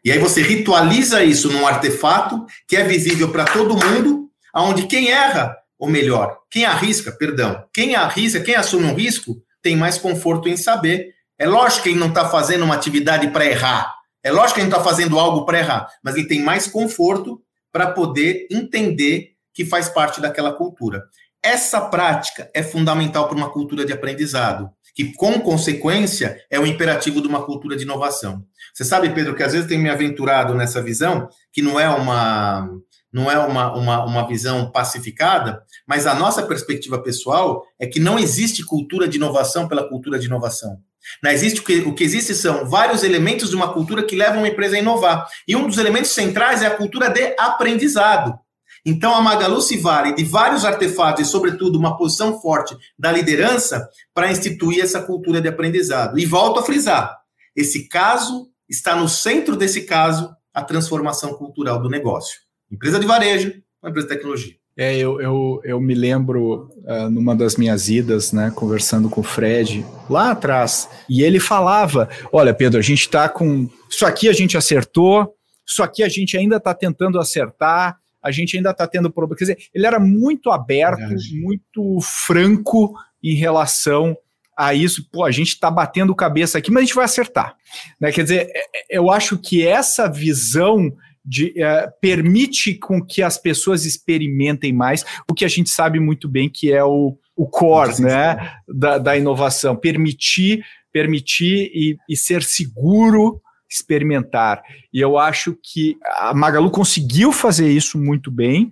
E 0.04 0.12
aí 0.12 0.18
você 0.18 0.42
ritualiza 0.42 1.24
isso 1.24 1.52
num 1.52 1.68
artefato 1.68 2.46
que 2.68 2.76
é 2.76 2.84
visível 2.84 3.30
para 3.30 3.46
todo 3.46 3.78
mundo, 3.78 4.30
aonde 4.54 4.88
quem 4.88 5.12
erra, 5.12 5.56
ou 5.78 5.90
melhor, 5.90 6.40
quem 6.50 6.66
arrisca, 6.66 7.12
perdão, 7.12 7.66
quem 7.74 7.96
arrisca, 7.96 8.40
quem 8.40 8.56
assume 8.56 8.86
um 8.86 8.96
risco, 8.96 9.44
tem 9.62 9.76
mais 9.76 9.98
conforto 9.98 10.48
em 10.48 10.58
saber. 10.58 11.14
É 11.38 11.48
lógico 11.48 11.84
que 11.84 11.90
ele 11.90 12.00
não 12.00 12.10
está 12.10 12.30
fazendo 12.30 12.64
uma 12.64 12.76
atividade 12.76 13.28
para 13.30 13.46
errar. 13.46 13.94
É 14.24 14.32
lógico 14.32 14.56
que 14.56 14.60
ele 14.62 14.70
não 14.70 14.78
está 14.78 14.90
fazendo 14.90 15.20
algo 15.20 15.46
para 15.46 15.60
errar, 15.60 15.88
mas 16.04 16.16
ele 16.16 16.28
tem 16.28 16.42
mais 16.42 16.68
conforto 16.68 17.42
para 17.72 17.88
poder 17.88 18.48
entender 18.50 19.32
que 19.54 19.66
faz 19.66 19.90
parte 19.90 20.22
daquela 20.22 20.54
cultura. 20.54 21.04
Essa 21.44 21.82
prática 21.82 22.50
é 22.54 22.62
fundamental 22.62 23.28
para 23.28 23.38
uma 23.38 23.50
cultura 23.50 23.86
de 23.86 23.92
aprendizado 23.92 24.70
que, 24.94 25.14
com 25.14 25.40
consequência, 25.40 26.38
é 26.50 26.60
o 26.60 26.66
imperativo 26.66 27.22
de 27.22 27.28
uma 27.28 27.44
cultura 27.44 27.76
de 27.76 27.84
inovação. 27.84 28.44
Você 28.74 28.84
sabe, 28.84 29.10
Pedro, 29.10 29.36
que 29.36 29.44
às 29.44 29.54
vezes 29.54 29.68
tem 29.68 29.80
me 29.80 29.90
aventurado 29.90 30.54
nessa 30.54 30.82
visão, 30.82 31.28
que 31.52 31.62
não 31.62 31.80
é 31.80 31.90
uma 31.90 32.70
não 33.14 33.30
é 33.30 33.38
uma, 33.38 33.76
uma, 33.76 34.06
uma 34.06 34.28
visão 34.28 34.72
pacificada, 34.72 35.62
mas 35.86 36.08
a 36.08 36.14
nossa 36.14 36.44
perspectiva 36.44 36.98
pessoal 37.04 37.66
é 37.78 37.86
que 37.86 38.00
não 38.00 38.18
existe 38.18 38.64
cultura 38.64 39.06
de 39.06 39.18
inovação 39.18 39.68
pela 39.68 39.86
cultura 39.86 40.18
de 40.18 40.28
inovação. 40.28 40.78
Não 41.22 41.30
existe 41.30 41.60
o 41.60 41.64
que, 41.64 41.80
o 41.82 41.94
que 41.94 42.06
existe 42.06 42.34
são 42.34 42.66
vários 42.66 43.04
elementos 43.04 43.50
de 43.50 43.56
uma 43.56 43.74
cultura 43.74 44.04
que 44.04 44.16
levam 44.16 44.38
uma 44.38 44.48
empresa 44.48 44.78
a 44.78 44.80
inovar. 44.80 45.28
E 45.46 45.58
um 45.58 45.68
dos 45.68 45.78
elementos 45.78 46.12
centrais 46.12 46.62
é 46.62 46.68
a 46.68 46.78
cultura 46.78 47.10
de 47.10 47.36
aprendizado. 47.38 48.40
Então, 48.86 49.14
a 49.14 49.22
Magalu 49.22 49.62
se 49.62 49.78
vale 49.78 50.14
de 50.14 50.24
vários 50.24 50.66
artefatos 50.66 51.28
e, 51.28 51.30
sobretudo, 51.30 51.78
uma 51.78 51.98
posição 51.98 52.42
forte 52.42 52.76
da 52.98 53.12
liderança 53.12 53.88
para 54.14 54.32
instituir 54.32 54.84
essa 54.84 55.02
cultura 55.02 55.40
de 55.40 55.48
aprendizado. 55.48 56.18
E 56.18 56.26
volto 56.26 56.60
a 56.60 56.64
frisar: 56.64 57.16
esse 57.56 57.88
caso 57.88 58.48
está 58.70 58.96
no 58.96 59.08
centro 59.08 59.56
desse 59.56 59.82
caso 59.82 60.34
a 60.54 60.64
transformação 60.64 61.34
cultural 61.34 61.82
do 61.82 61.90
negócio. 61.90 62.40
Empresa 62.72 63.00
de 63.00 63.06
varejo, 63.06 63.54
uma 63.82 63.90
empresa 63.90 64.08
de 64.08 64.14
tecnologia. 64.16 64.62
É, 64.78 64.98
eu, 64.98 65.20
eu, 65.20 65.62
eu 65.66 65.82
me 65.82 65.94
lembro 65.94 66.70
uh, 66.86 67.10
numa 67.10 67.36
das 67.36 67.58
minhas 67.58 67.90
idas, 67.90 68.32
né, 68.32 68.52
conversando 68.56 69.10
com 69.10 69.20
o 69.20 69.24
Fred 69.24 69.86
lá 70.10 70.32
atrás, 70.32 70.90
e 71.10 71.22
ele 71.22 71.40
falava: 71.40 72.10
Olha, 72.32 72.54
Pedro, 72.54 72.80
a 72.80 72.82
gente 72.82 73.02
está 73.02 73.28
com. 73.28 73.70
Isso 73.90 74.06
aqui 74.06 74.30
a 74.30 74.34
gente 74.34 74.58
acertou, 74.58 75.36
isso 75.68 75.84
aqui 75.84 76.02
a 76.04 76.10
gente 76.10 76.38
ainda 76.38 76.56
está 76.56 76.74
tentando 76.74 77.20
acertar, 77.20 77.98
a 78.22 78.32
gente 78.32 78.56
ainda 78.56 78.72
está 78.72 78.88
tendo 78.88 79.12
problema. 79.12 79.38
Quer 79.38 79.46
dizer, 79.46 79.58
ele 79.74 79.86
era 79.86 80.00
muito 80.00 80.52
aberto, 80.52 81.00
Verdade. 81.00 81.42
muito 81.42 82.00
franco 82.02 82.94
em 83.24 83.36
relação 83.36 84.16
a 84.58 84.74
isso. 84.74 85.08
Pô, 85.12 85.24
a 85.24 85.32
gente 85.32 85.50
está 85.50 85.72
batendo 85.72 86.16
cabeça 86.16 86.58
aqui, 86.58 86.70
mas 86.70 86.84
a 86.84 86.86
gente 86.86 86.96
vai 86.96 87.06
acertar. 87.06 87.56
Né? 88.00 88.12
Quer 88.12 88.24
dizer, 88.24 88.52
é, 88.54 88.60
é, 88.60 88.98
eu 88.98 89.10
acho 89.10 89.38
que 89.38 89.66
essa 89.66 90.08
visão 90.08 90.92
de, 91.24 91.54
é, 91.62 91.88
permite 92.02 92.76
com 92.76 93.04
que 93.04 93.22
as 93.22 93.38
pessoas 93.38 93.86
experimentem 93.86 94.74
mais 94.74 95.06
o 95.30 95.34
que 95.34 95.46
a 95.46 95.48
gente 95.48 95.70
sabe 95.70 96.00
muito 96.00 96.28
bem 96.28 96.50
que 96.50 96.72
é 96.72 96.84
o, 96.84 97.16
o 97.36 97.48
core 97.48 98.02
né, 98.02 98.56
da, 98.68 98.98
da 98.98 99.18
inovação. 99.18 99.76
Permitir, 99.76 100.64
permitir 100.92 101.72
e, 101.74 101.98
e 102.10 102.18
ser 102.18 102.44
seguro 102.44 103.42
experimentar. 103.72 104.62
E 104.94 105.00
eu 105.00 105.18
acho 105.18 105.58
que 105.62 105.98
a 106.06 106.34
Magalu 106.34 106.70
conseguiu 106.70 107.32
fazer 107.32 107.70
isso 107.70 107.98
muito 107.98 108.30
bem 108.30 108.72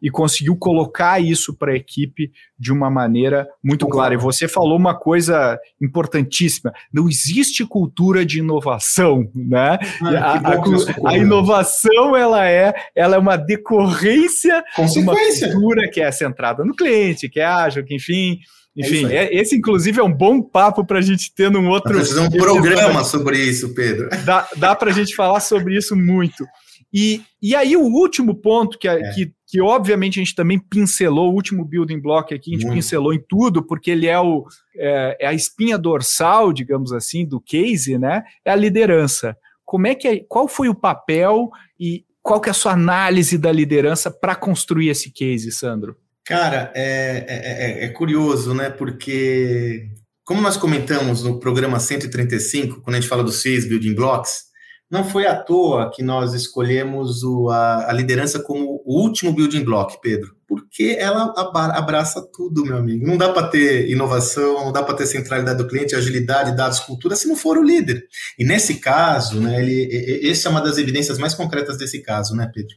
e 0.00 0.10
conseguiu 0.10 0.56
colocar 0.56 1.20
isso 1.20 1.52
para 1.52 1.72
a 1.72 1.76
equipe 1.76 2.30
de 2.58 2.72
uma 2.72 2.88
maneira 2.88 3.48
muito 3.62 3.86
clara. 3.88 4.14
E 4.14 4.16
você 4.16 4.46
falou 4.46 4.76
uma 4.76 4.94
coisa 4.94 5.58
importantíssima: 5.80 6.72
não 6.92 7.08
existe 7.08 7.66
cultura 7.66 8.24
de 8.24 8.38
inovação, 8.38 9.28
né? 9.34 9.78
Ah, 10.00 10.38
a, 10.38 11.08
a, 11.08 11.10
a, 11.10 11.18
inovação 11.18 12.16
ela 12.16 12.48
é, 12.48 12.72
ela 12.94 13.16
é 13.16 13.18
uma 13.18 13.36
decorrência 13.36 14.64
de 14.92 15.00
uma 15.00 15.14
cultura 15.14 15.90
que 15.90 16.00
é 16.00 16.10
centrada 16.12 16.64
no 16.64 16.74
cliente, 16.74 17.28
que 17.28 17.40
é 17.40 17.44
ágil, 17.44 17.84
que 17.84 17.94
enfim 17.94 18.38
enfim, 18.76 19.06
é 19.06 19.34
esse 19.34 19.56
inclusive 19.56 19.98
é 19.98 20.02
um 20.02 20.12
bom 20.12 20.40
papo 20.40 20.84
para 20.84 20.98
a 20.98 21.02
gente 21.02 21.34
ter 21.34 21.50
num 21.50 21.68
outro. 21.68 21.94
Fazer 21.94 22.20
um 22.20 22.30
programa 22.30 23.02
sobre 23.02 23.38
isso, 23.38 23.74
Pedro. 23.74 24.08
Dá, 24.24 24.48
dá 24.56 24.74
para 24.74 24.90
a 24.90 24.94
gente 24.94 25.14
falar 25.14 25.40
sobre 25.40 25.76
isso 25.76 25.96
muito. 25.96 26.44
E, 26.92 27.22
e 27.42 27.54
aí, 27.54 27.76
o 27.76 27.82
último 27.82 28.34
ponto, 28.34 28.78
que, 28.78 28.88
é. 28.88 29.10
que, 29.10 29.32
que 29.46 29.60
obviamente 29.60 30.18
a 30.18 30.24
gente 30.24 30.34
também 30.34 30.58
pincelou, 30.58 31.30
o 31.30 31.34
último 31.34 31.64
building 31.64 32.00
block 32.00 32.32
aqui, 32.34 32.50
a 32.50 32.54
gente 32.54 32.66
muito. 32.66 32.76
pincelou 32.76 33.12
em 33.12 33.22
tudo, 33.28 33.62
porque 33.62 33.90
ele 33.90 34.06
é, 34.06 34.18
o, 34.18 34.46
é, 34.76 35.16
é, 35.20 35.26
a 35.26 35.34
espinha 35.34 35.76
dorsal, 35.76 36.52
digamos 36.52 36.92
assim, 36.92 37.26
do 37.26 37.40
case, 37.40 37.98
né? 37.98 38.22
É 38.44 38.50
a 38.50 38.56
liderança. 38.56 39.36
Como 39.64 39.86
é 39.86 39.94
que 39.94 40.08
é, 40.08 40.24
qual 40.28 40.48
foi 40.48 40.68
o 40.68 40.74
papel 40.74 41.50
e 41.78 42.04
qual 42.22 42.40
que 42.40 42.48
é 42.48 42.52
a 42.52 42.54
sua 42.54 42.72
análise 42.72 43.36
da 43.36 43.52
liderança 43.52 44.10
para 44.10 44.34
construir 44.34 44.88
esse 44.88 45.12
case, 45.12 45.52
Sandro? 45.52 45.96
Cara, 46.28 46.70
é, 46.74 47.24
é, 47.26 47.84
é, 47.84 47.84
é, 47.86 47.88
curioso, 47.88 48.52
né? 48.52 48.68
Porque, 48.68 49.88
como 50.26 50.42
nós 50.42 50.58
comentamos 50.58 51.22
no 51.22 51.40
programa 51.40 51.80
135, 51.80 52.82
quando 52.82 52.96
a 52.96 53.00
gente 53.00 53.08
fala 53.08 53.24
dos 53.24 53.40
seis 53.40 53.66
building 53.66 53.94
blocks, 53.94 54.42
não 54.90 55.04
foi 55.04 55.26
à 55.26 55.34
toa 55.34 55.90
que 55.90 56.02
nós 56.02 56.34
escolhemos 56.34 57.22
o, 57.22 57.48
a, 57.48 57.88
a, 57.88 57.92
liderança 57.94 58.42
como 58.42 58.82
o 58.84 59.00
último 59.00 59.32
building 59.32 59.64
block, 59.64 59.98
Pedro, 60.02 60.34
porque 60.46 60.98
ela 61.00 61.32
abraça 61.74 62.22
tudo, 62.30 62.62
meu 62.62 62.76
amigo. 62.76 63.06
Não 63.06 63.16
dá 63.16 63.32
para 63.32 63.48
ter 63.48 63.88
inovação, 63.88 64.66
não 64.66 64.72
dá 64.72 64.82
para 64.82 64.96
ter 64.96 65.06
centralidade 65.06 65.56
do 65.56 65.66
cliente, 65.66 65.96
agilidade, 65.96 66.54
dados, 66.54 66.80
cultura, 66.80 67.16
se 67.16 67.26
não 67.26 67.36
for 67.36 67.56
o 67.56 67.64
líder. 67.64 68.04
E 68.38 68.44
nesse 68.44 68.80
caso, 68.80 69.40
né, 69.40 69.62
ele, 69.62 70.30
essa 70.30 70.48
é 70.48 70.50
uma 70.50 70.60
das 70.60 70.76
evidências 70.76 71.16
mais 71.16 71.32
concretas 71.32 71.78
desse 71.78 72.02
caso, 72.02 72.36
né, 72.36 72.50
Pedro? 72.54 72.76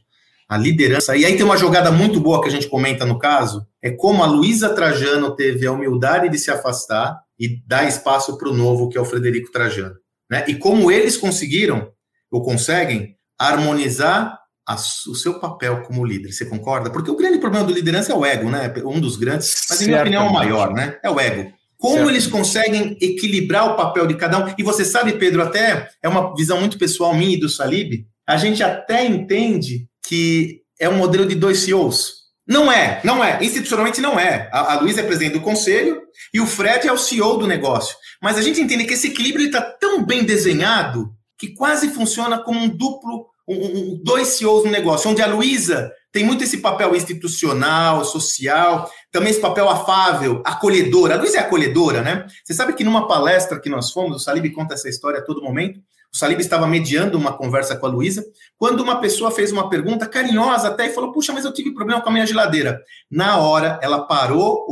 A 0.52 0.58
liderança. 0.58 1.16
E 1.16 1.24
aí 1.24 1.34
tem 1.34 1.46
uma 1.46 1.56
jogada 1.56 1.90
muito 1.90 2.20
boa 2.20 2.42
que 2.42 2.48
a 2.48 2.50
gente 2.50 2.68
comenta 2.68 3.06
no 3.06 3.18
caso, 3.18 3.66
é 3.80 3.90
como 3.90 4.22
a 4.22 4.26
Luísa 4.26 4.68
Trajano 4.74 5.34
teve 5.34 5.66
a 5.66 5.72
humildade 5.72 6.28
de 6.28 6.38
se 6.38 6.50
afastar 6.50 7.22
e 7.40 7.56
dar 7.66 7.88
espaço 7.88 8.36
para 8.36 8.50
o 8.50 8.54
novo, 8.54 8.90
que 8.90 8.98
é 8.98 9.00
o 9.00 9.04
Frederico 9.06 9.50
Trajano. 9.50 9.94
Né? 10.30 10.44
E 10.46 10.54
como 10.54 10.90
eles 10.90 11.16
conseguiram, 11.16 11.90
ou 12.30 12.42
conseguem, 12.42 13.16
harmonizar 13.38 14.38
a, 14.68 14.74
o 14.74 15.14
seu 15.14 15.40
papel 15.40 15.84
como 15.84 16.04
líder. 16.04 16.32
Você 16.32 16.44
concorda? 16.44 16.90
Porque 16.90 17.10
o 17.10 17.16
grande 17.16 17.38
problema 17.38 17.64
do 17.64 17.72
liderança 17.72 18.12
é 18.12 18.14
o 18.14 18.24
ego, 18.24 18.50
né? 18.50 18.70
Um 18.84 19.00
dos 19.00 19.16
grandes, 19.16 19.54
mas 19.70 19.80
em 19.80 19.86
minha 19.86 20.02
opinião 20.02 20.26
é 20.26 20.28
o 20.28 20.32
maior, 20.34 20.74
né? 20.74 20.98
É 21.02 21.10
o 21.10 21.18
ego. 21.18 21.50
Como 21.78 21.94
certo. 21.94 22.10
eles 22.10 22.26
conseguem 22.26 22.98
equilibrar 23.00 23.72
o 23.72 23.76
papel 23.76 24.06
de 24.06 24.16
cada 24.16 24.38
um? 24.38 24.54
E 24.56 24.62
você 24.62 24.84
sabe, 24.84 25.12
Pedro, 25.12 25.42
até 25.42 25.88
é 26.02 26.08
uma 26.10 26.34
visão 26.36 26.60
muito 26.60 26.76
pessoal 26.76 27.14
minha 27.14 27.34
e 27.34 27.40
do 27.40 27.48
Salib, 27.48 28.04
a 28.28 28.36
gente 28.36 28.62
até 28.62 29.04
entende 29.06 29.90
que 30.02 30.62
é 30.78 30.88
um 30.88 30.96
modelo 30.96 31.26
de 31.26 31.34
dois 31.34 31.60
CEOs. 31.60 32.22
Não 32.46 32.70
é, 32.70 33.00
não 33.04 33.22
é. 33.22 33.42
Institucionalmente 33.42 34.00
não 34.00 34.18
é. 34.18 34.48
A, 34.52 34.74
a 34.74 34.80
Luísa 34.80 35.00
é 35.00 35.04
presidente 35.04 35.34
do 35.34 35.40
conselho 35.40 36.02
e 36.34 36.40
o 36.40 36.46
Fred 36.46 36.88
é 36.88 36.92
o 36.92 36.98
CEO 36.98 37.38
do 37.38 37.46
negócio. 37.46 37.96
Mas 38.20 38.36
a 38.36 38.42
gente 38.42 38.60
entende 38.60 38.84
que 38.84 38.94
esse 38.94 39.08
equilíbrio 39.08 39.46
está 39.46 39.60
tão 39.60 40.04
bem 40.04 40.24
desenhado 40.24 41.12
que 41.38 41.54
quase 41.54 41.88
funciona 41.90 42.38
como 42.38 42.60
um 42.60 42.68
duplo, 42.68 43.26
um, 43.48 43.54
um, 43.54 44.00
dois 44.04 44.28
CEOs 44.28 44.64
no 44.64 44.70
negócio, 44.70 45.10
onde 45.10 45.22
a 45.22 45.26
Luísa 45.26 45.90
tem 46.12 46.24
muito 46.24 46.44
esse 46.44 46.58
papel 46.58 46.94
institucional, 46.94 48.04
social, 48.04 48.90
também 49.10 49.30
esse 49.30 49.40
papel 49.40 49.68
afável, 49.68 50.42
acolhedora. 50.44 51.14
A 51.14 51.18
Luísa 51.18 51.38
é 51.38 51.40
acolhedora, 51.40 52.02
né? 52.02 52.26
Você 52.44 52.54
sabe 52.54 52.74
que 52.74 52.84
numa 52.84 53.08
palestra 53.08 53.58
que 53.58 53.70
nós 53.70 53.90
fomos, 53.90 54.16
o 54.16 54.24
Salib 54.24 54.50
conta 54.50 54.74
essa 54.74 54.88
história 54.88 55.20
a 55.20 55.24
todo 55.24 55.42
momento, 55.42 55.80
o 56.14 56.16
Salib 56.16 56.40
estava 56.40 56.66
mediando 56.66 57.16
uma 57.16 57.32
conversa 57.32 57.74
com 57.74 57.86
a 57.86 57.88
Luísa, 57.88 58.22
quando 58.58 58.80
uma 58.80 59.00
pessoa 59.00 59.30
fez 59.30 59.50
uma 59.50 59.70
pergunta 59.70 60.06
carinhosa 60.06 60.68
até 60.68 60.86
e 60.86 60.92
falou: 60.92 61.10
Puxa, 61.10 61.32
mas 61.32 61.44
eu 61.44 61.52
tive 61.52 61.72
problema 61.72 62.02
com 62.02 62.10
a 62.10 62.12
minha 62.12 62.26
geladeira. 62.26 62.82
Na 63.10 63.38
hora, 63.38 63.78
ela 63.82 64.02
parou, 64.02 64.66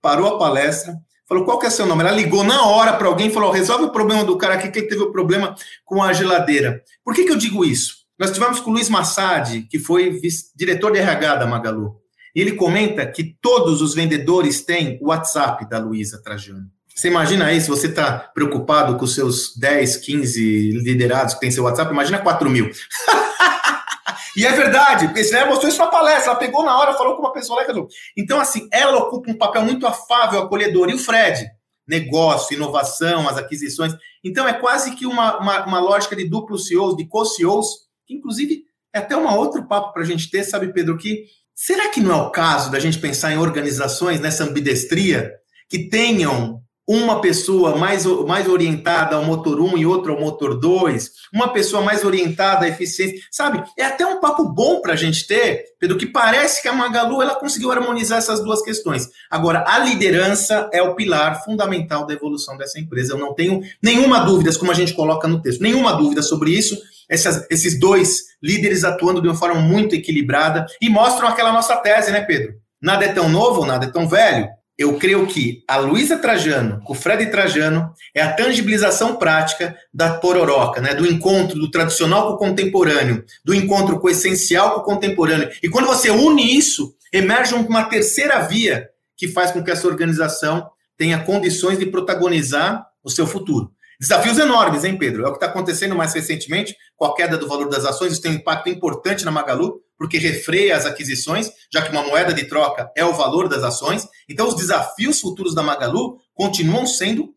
parou 0.00 0.28
a 0.28 0.38
palestra, 0.38 0.94
falou: 1.28 1.44
Qual 1.44 1.58
que 1.58 1.66
é 1.66 1.70
seu 1.70 1.86
nome? 1.86 2.02
Ela 2.02 2.12
ligou 2.12 2.44
na 2.44 2.66
hora 2.66 2.92
para 2.92 3.08
alguém 3.08 3.26
e 3.26 3.32
falou: 3.32 3.50
Resolve 3.50 3.86
o 3.86 3.90
problema 3.90 4.24
do 4.24 4.38
cara 4.38 4.54
aqui 4.54 4.68
que 4.68 4.82
teve 4.82 5.02
o 5.02 5.08
um 5.08 5.12
problema 5.12 5.56
com 5.84 6.00
a 6.00 6.12
geladeira. 6.12 6.80
Por 7.04 7.14
que, 7.14 7.24
que 7.24 7.32
eu 7.32 7.36
digo 7.36 7.64
isso? 7.64 8.06
Nós 8.16 8.30
tivemos 8.30 8.60
com 8.60 8.70
o 8.70 8.72
Luiz 8.72 8.88
Massad, 8.88 9.62
que 9.68 9.80
foi 9.80 10.20
diretor 10.54 10.92
de 10.92 11.00
RH 11.00 11.36
da 11.36 11.46
Magalu. 11.46 11.96
E 12.34 12.40
ele 12.40 12.52
comenta 12.52 13.04
que 13.06 13.36
todos 13.40 13.82
os 13.82 13.92
vendedores 13.92 14.64
têm 14.64 14.98
o 15.02 15.08
WhatsApp 15.08 15.68
da 15.68 15.78
Luísa 15.78 16.22
Trajano. 16.22 16.75
Você 16.96 17.08
imagina 17.08 17.44
aí, 17.44 17.60
se 17.60 17.68
você 17.68 17.88
está 17.88 18.18
preocupado 18.18 18.96
com 18.96 19.04
os 19.04 19.14
seus 19.14 19.54
10, 19.54 19.98
15 19.98 20.70
liderados 20.82 21.34
que 21.34 21.40
tem 21.40 21.50
seu 21.50 21.64
WhatsApp, 21.64 21.92
imagina 21.92 22.18
4 22.18 22.48
mil. 22.48 22.70
e 24.34 24.46
é 24.46 24.52
verdade, 24.52 25.08
porque 25.08 25.20
ela 25.34 25.50
mostrou 25.50 25.68
isso 25.68 25.78
na 25.78 25.88
palestra, 25.88 26.30
ela 26.30 26.38
pegou 26.38 26.64
na 26.64 26.74
hora, 26.78 26.94
falou 26.94 27.14
com 27.14 27.20
uma 27.20 27.34
pessoa 27.34 27.58
lá 27.58 27.64
e 27.64 27.66
casou. 27.66 27.86
Então, 28.16 28.40
assim, 28.40 28.66
ela 28.72 28.96
ocupa 28.96 29.30
um 29.30 29.36
papel 29.36 29.62
muito 29.62 29.86
afável, 29.86 30.40
acolhedor. 30.40 30.88
E 30.88 30.94
o 30.94 30.98
Fred? 30.98 31.46
Negócio, 31.86 32.56
inovação, 32.56 33.28
as 33.28 33.36
aquisições. 33.36 33.92
Então, 34.24 34.48
é 34.48 34.54
quase 34.54 34.92
que 34.92 35.04
uma, 35.04 35.38
uma, 35.38 35.66
uma 35.66 35.80
lógica 35.80 36.16
de 36.16 36.26
duplos 36.26 36.66
CEOs, 36.66 36.96
de 36.96 37.06
co-CEOs, 37.06 37.66
que 38.06 38.14
inclusive 38.14 38.64
é 38.94 39.00
até 39.00 39.14
um 39.14 39.30
outro 39.36 39.68
papo 39.68 39.92
para 39.92 40.00
a 40.00 40.06
gente 40.06 40.30
ter, 40.30 40.44
sabe, 40.44 40.72
Pedro, 40.72 40.96
que 40.96 41.26
será 41.54 41.90
que 41.90 42.00
não 42.00 42.10
é 42.10 42.22
o 42.22 42.30
caso 42.30 42.70
da 42.70 42.78
gente 42.78 42.98
pensar 42.98 43.32
em 43.32 43.38
organizações 43.38 44.18
nessa 44.18 44.44
ambidestria 44.44 45.30
que 45.68 45.90
tenham 45.90 46.64
uma 46.86 47.20
pessoa 47.20 47.76
mais, 47.76 48.04
mais 48.04 48.46
orientada 48.48 49.16
ao 49.16 49.24
motor 49.24 49.60
1 49.60 49.76
e 49.76 49.84
outra 49.84 50.12
ao 50.12 50.20
motor 50.20 50.58
2, 50.58 51.10
uma 51.34 51.48
pessoa 51.48 51.82
mais 51.82 52.04
orientada 52.04 52.64
à 52.64 52.68
eficiência, 52.68 53.18
sabe? 53.30 53.62
É 53.76 53.84
até 53.84 54.06
um 54.06 54.20
papo 54.20 54.44
bom 54.44 54.80
para 54.80 54.92
a 54.92 54.96
gente 54.96 55.26
ter, 55.26 55.64
Pedro, 55.80 55.98
que 55.98 56.06
parece 56.06 56.62
que 56.62 56.68
a 56.68 56.72
Magalu 56.72 57.20
ela 57.20 57.34
conseguiu 57.34 57.72
harmonizar 57.72 58.18
essas 58.18 58.40
duas 58.40 58.62
questões. 58.62 59.08
Agora, 59.28 59.64
a 59.66 59.78
liderança 59.80 60.70
é 60.72 60.80
o 60.80 60.94
pilar 60.94 61.44
fundamental 61.44 62.06
da 62.06 62.14
evolução 62.14 62.56
dessa 62.56 62.78
empresa. 62.78 63.14
Eu 63.14 63.18
não 63.18 63.34
tenho 63.34 63.60
nenhuma 63.82 64.20
dúvida, 64.20 64.56
como 64.56 64.70
a 64.70 64.74
gente 64.74 64.94
coloca 64.94 65.26
no 65.26 65.42
texto, 65.42 65.62
nenhuma 65.62 65.92
dúvida 65.92 66.22
sobre 66.22 66.52
isso. 66.52 66.80
Essas, 67.08 67.46
esses 67.50 67.78
dois 67.78 68.24
líderes 68.42 68.84
atuando 68.84 69.20
de 69.20 69.28
uma 69.28 69.34
forma 69.34 69.60
muito 69.60 69.94
equilibrada 69.94 70.66
e 70.80 70.88
mostram 70.88 71.28
aquela 71.28 71.52
nossa 71.52 71.76
tese, 71.76 72.12
né, 72.12 72.20
Pedro? 72.20 72.54
Nada 72.80 73.04
é 73.04 73.12
tão 73.12 73.28
novo, 73.28 73.64
nada 73.64 73.86
é 73.86 73.90
tão 73.90 74.08
velho 74.08 74.48
eu 74.78 74.98
creio 74.98 75.26
que 75.26 75.64
a 75.66 75.78
Luísa 75.78 76.18
Trajano, 76.18 76.82
com 76.84 76.92
o 76.92 76.96
Fred 76.96 77.30
Trajano, 77.30 77.92
é 78.14 78.22
a 78.22 78.32
tangibilização 78.32 79.16
prática 79.16 79.76
da 79.92 80.18
pororoca, 80.18 80.80
né? 80.80 80.94
do 80.94 81.06
encontro 81.06 81.58
do 81.58 81.70
tradicional 81.70 82.28
com 82.28 82.34
o 82.34 82.48
contemporâneo, 82.48 83.24
do 83.44 83.54
encontro 83.54 83.98
com 83.98 84.06
o 84.06 84.10
essencial 84.10 84.74
com 84.74 84.80
o 84.80 84.84
contemporâneo. 84.84 85.50
E 85.62 85.68
quando 85.68 85.86
você 85.86 86.10
une 86.10 86.56
isso, 86.56 86.94
emerge 87.12 87.54
uma 87.54 87.84
terceira 87.84 88.40
via 88.40 88.88
que 89.16 89.28
faz 89.28 89.50
com 89.50 89.64
que 89.64 89.70
essa 89.70 89.86
organização 89.86 90.68
tenha 90.96 91.22
condições 91.22 91.78
de 91.78 91.86
protagonizar 91.86 92.86
o 93.02 93.10
seu 93.10 93.26
futuro. 93.26 93.70
Desafios 93.98 94.38
enormes, 94.38 94.84
hein, 94.84 94.98
Pedro? 94.98 95.24
É 95.24 95.28
o 95.28 95.30
que 95.30 95.36
está 95.36 95.46
acontecendo 95.46 95.96
mais 95.96 96.12
recentemente 96.12 96.76
com 96.96 97.06
a 97.06 97.14
queda 97.14 97.38
do 97.38 97.48
valor 97.48 97.70
das 97.70 97.86
ações. 97.86 98.12
Isso 98.12 98.20
tem 98.20 98.32
um 98.32 98.34
impacto 98.34 98.68
importante 98.68 99.24
na 99.24 99.30
Magalu, 99.30 99.80
porque 99.98 100.18
refreia 100.18 100.76
as 100.76 100.86
aquisições, 100.86 101.50
já 101.72 101.82
que 101.82 101.90
uma 101.90 102.02
moeda 102.02 102.32
de 102.32 102.44
troca 102.44 102.90
é 102.96 103.04
o 103.04 103.14
valor 103.14 103.48
das 103.48 103.62
ações. 103.62 104.06
Então, 104.28 104.48
os 104.48 104.56
desafios 104.56 105.20
futuros 105.20 105.54
da 105.54 105.62
Magalu 105.62 106.18
continuam 106.34 106.86
sendo 106.86 107.32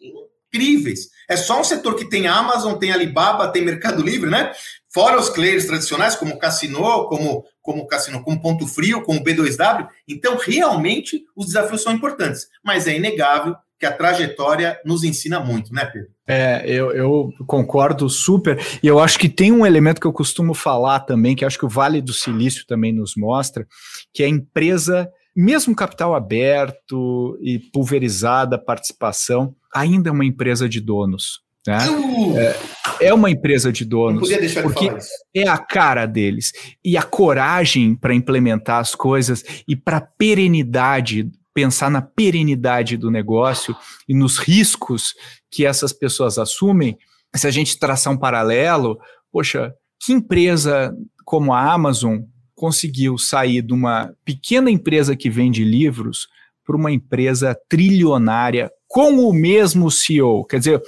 incríveis. 0.50 1.10
É 1.30 1.38
só 1.38 1.60
um 1.60 1.64
setor 1.64 1.96
que 1.96 2.10
tem 2.10 2.28
Amazon, 2.28 2.78
tem 2.78 2.92
Alibaba, 2.92 3.48
tem 3.48 3.64
Mercado 3.64 4.02
Livre, 4.02 4.30
né? 4.30 4.52
Fora 4.92 5.20
os 5.20 5.30
players 5.30 5.66
tradicionais, 5.66 6.16
como 6.16 6.40
Cassino, 6.40 7.08
como, 7.08 7.46
como 7.62 7.88
Cassino, 7.88 8.24
como 8.24 8.42
Ponto 8.42 8.68
Frio, 8.68 9.04
como 9.04 9.24
B2W. 9.24 9.88
Então, 10.08 10.38
realmente, 10.38 11.24
os 11.36 11.48
desafios 11.48 11.84
são 11.84 11.94
importantes. 11.94 12.48
Mas 12.64 12.88
é 12.88 12.96
inegável 12.96 13.56
que 13.80 13.86
a 13.86 13.92
trajetória 13.92 14.78
nos 14.84 15.04
ensina 15.04 15.40
muito, 15.40 15.74
né, 15.74 15.86
Pedro? 15.86 16.10
É, 16.28 16.64
eu, 16.66 16.92
eu, 16.92 17.30
concordo 17.48 18.10
super. 18.10 18.60
E 18.84 18.88
eu 18.88 19.00
acho 19.00 19.18
que 19.18 19.30
tem 19.30 19.52
um 19.52 19.66
elemento 19.66 20.02
que 20.02 20.08
eu 20.08 20.14
costumo 20.14 20.54
falar 20.54 21.00
também, 21.00 21.36
que 21.36 21.46
acho 21.46 21.58
que 21.58 21.66
o 21.66 21.70
Vale 21.70 22.02
do 22.02 22.14
Silício 22.14 22.66
também 22.68 22.92
nos 22.92 23.16
mostra, 23.16 23.66
que 24.14 24.22
é 24.22 24.26
a 24.26 24.30
empresa, 24.30 25.10
mesmo 25.36 25.76
capital 25.76 26.14
aberto 26.14 27.40
e 27.42 27.58
pulverizada 27.58 28.58
participação, 28.58 29.56
ainda 29.74 30.10
é 30.10 30.12
uma 30.12 30.26
empresa 30.26 30.68
de 30.68 30.82
donos. 30.82 31.40
Né? 31.66 31.78
Uh, 31.90 32.38
é, 32.38 32.56
é, 33.08 33.14
uma 33.14 33.30
empresa 33.30 33.72
de 33.72 33.86
donos. 33.86 34.30
porque 34.62 34.92
é 35.34 35.48
a 35.48 35.58
cara 35.58 36.06
deles. 36.06 36.52
E 36.84 36.98
a 36.98 37.04
coragem 37.04 37.96
para 37.96 38.14
implementar 38.14 38.80
as 38.80 38.94
coisas 38.94 39.44
e 39.68 39.76
para 39.76 39.98
a 39.98 40.02
perenidade 40.02 41.30
pensar 41.54 41.90
na 41.90 42.02
perenidade 42.02 42.98
do 42.98 43.10
negócio 43.12 43.76
e 44.08 44.14
nos 44.14 44.38
riscos 44.38 45.14
que 45.52 45.66
essas 45.66 45.92
pessoas 45.92 46.38
assumem, 46.38 46.98
se 47.36 47.48
a 47.48 47.52
gente 47.52 47.78
traçar 47.78 48.14
um 48.14 48.18
paralelo, 48.18 49.00
poxa, 49.32 49.74
que 50.00 50.14
empresa 50.14 50.96
como 51.26 51.54
a 51.54 51.72
Amazon 51.74 52.22
conseguiu 52.56 53.18
sair 53.18 53.62
de 53.62 53.74
uma 53.74 54.14
pequena 54.26 54.70
empresa 54.70 55.16
que 55.16 55.30
vende 55.30 55.64
livros 55.64 56.28
para 56.66 56.76
uma 56.76 56.92
empresa 56.92 57.58
trilionária 57.68 58.72
com 58.88 59.28
o 59.28 59.34
mesmo 59.34 59.90
CEO? 59.92 60.46
Quer 60.46 60.60
dizer, 60.60 60.82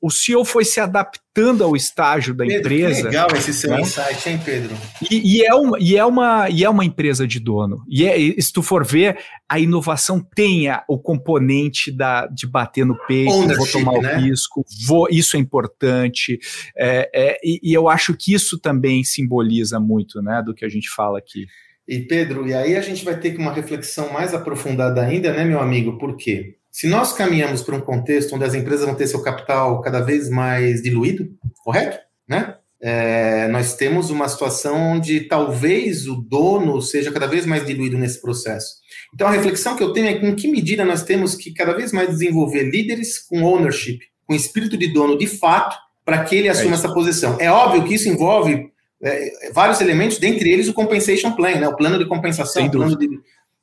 o 0.00 0.10
CEO 0.10 0.44
foi 0.44 0.64
se 0.64 0.78
adaptando 0.78 1.64
ao 1.64 1.74
estágio 1.74 2.32
da 2.32 2.44
Pedro, 2.44 2.60
empresa. 2.60 3.00
Que 3.00 3.06
legal 3.06 3.28
esse 3.34 3.52
seu 3.52 3.70
né? 3.70 3.80
insight, 3.80 4.28
hein, 4.28 4.40
Pedro? 4.44 4.76
E, 5.10 5.38
e, 5.38 5.44
é 5.44 5.54
uma, 5.54 5.78
e, 5.80 5.96
é 5.96 6.04
uma, 6.04 6.48
e 6.48 6.64
é 6.64 6.70
uma 6.70 6.84
empresa 6.84 7.26
de 7.26 7.40
dono. 7.40 7.82
E 7.88 8.04
é, 8.06 8.40
se 8.40 8.52
tu 8.52 8.62
for 8.62 8.86
ver, 8.86 9.18
a 9.48 9.58
inovação 9.58 10.24
tem 10.34 10.66
o 10.88 10.98
componente 10.98 11.90
da, 11.90 12.26
de 12.26 12.46
bater 12.46 12.86
no 12.86 12.96
peito, 13.06 13.56
vou 13.56 13.66
tomar 13.66 14.00
né? 14.00 14.16
o 14.16 14.20
risco, 14.20 14.64
vou, 14.86 15.08
isso 15.10 15.36
é 15.36 15.40
importante. 15.40 16.38
É, 16.76 17.10
é, 17.12 17.38
e, 17.42 17.60
e 17.62 17.74
eu 17.74 17.88
acho 17.88 18.14
que 18.14 18.32
isso 18.32 18.58
também 18.58 19.02
simboliza 19.02 19.80
muito 19.80 20.22
né, 20.22 20.42
do 20.44 20.54
que 20.54 20.64
a 20.64 20.68
gente 20.68 20.88
fala 20.88 21.18
aqui. 21.18 21.46
E 21.88 22.00
Pedro, 22.00 22.46
e 22.46 22.52
aí 22.52 22.76
a 22.76 22.82
gente 22.82 23.02
vai 23.02 23.18
ter 23.18 23.34
uma 23.38 23.52
reflexão 23.52 24.12
mais 24.12 24.34
aprofundada 24.34 25.02
ainda, 25.02 25.32
né, 25.32 25.44
meu 25.44 25.58
amigo? 25.58 25.96
Por 25.96 26.16
quê? 26.16 26.57
Se 26.78 26.86
nós 26.86 27.12
caminhamos 27.12 27.60
para 27.60 27.74
um 27.74 27.80
contexto 27.80 28.36
onde 28.36 28.44
as 28.44 28.54
empresas 28.54 28.86
vão 28.86 28.94
ter 28.94 29.08
seu 29.08 29.20
capital 29.20 29.80
cada 29.80 29.98
vez 29.98 30.30
mais 30.30 30.80
diluído, 30.80 31.28
correto? 31.64 31.98
Né? 32.28 32.54
É, 32.80 33.48
nós 33.48 33.74
temos 33.74 34.10
uma 34.10 34.28
situação 34.28 34.92
onde 34.92 35.22
talvez 35.22 36.06
o 36.06 36.14
dono 36.14 36.80
seja 36.80 37.10
cada 37.10 37.26
vez 37.26 37.44
mais 37.44 37.66
diluído 37.66 37.98
nesse 37.98 38.22
processo. 38.22 38.76
Então, 39.12 39.26
a 39.26 39.32
reflexão 39.32 39.74
que 39.74 39.82
eu 39.82 39.92
tenho 39.92 40.06
é 40.06 40.12
em 40.24 40.36
que 40.36 40.46
medida 40.46 40.84
nós 40.84 41.02
temos 41.02 41.34
que 41.34 41.52
cada 41.52 41.74
vez 41.74 41.90
mais 41.90 42.10
desenvolver 42.10 42.70
líderes 42.70 43.18
com 43.18 43.42
ownership, 43.42 43.98
com 44.24 44.32
espírito 44.32 44.76
de 44.76 44.86
dono 44.86 45.18
de 45.18 45.26
fato, 45.26 45.76
para 46.04 46.22
que 46.22 46.36
ele 46.36 46.48
assuma 46.48 46.76
é 46.76 46.78
essa 46.78 46.94
posição. 46.94 47.38
É 47.40 47.50
óbvio 47.50 47.82
que 47.82 47.94
isso 47.94 48.08
envolve 48.08 48.70
é, 49.02 49.52
vários 49.52 49.80
elementos, 49.80 50.18
dentre 50.18 50.48
eles 50.52 50.68
o 50.68 50.74
compensation 50.74 51.32
plan, 51.32 51.56
né, 51.56 51.66
o 51.66 51.76
plano 51.76 51.98
de 51.98 52.06
compensação, 52.06 52.66
o 52.66 52.70
plano 52.70 52.96
de, 52.96 53.08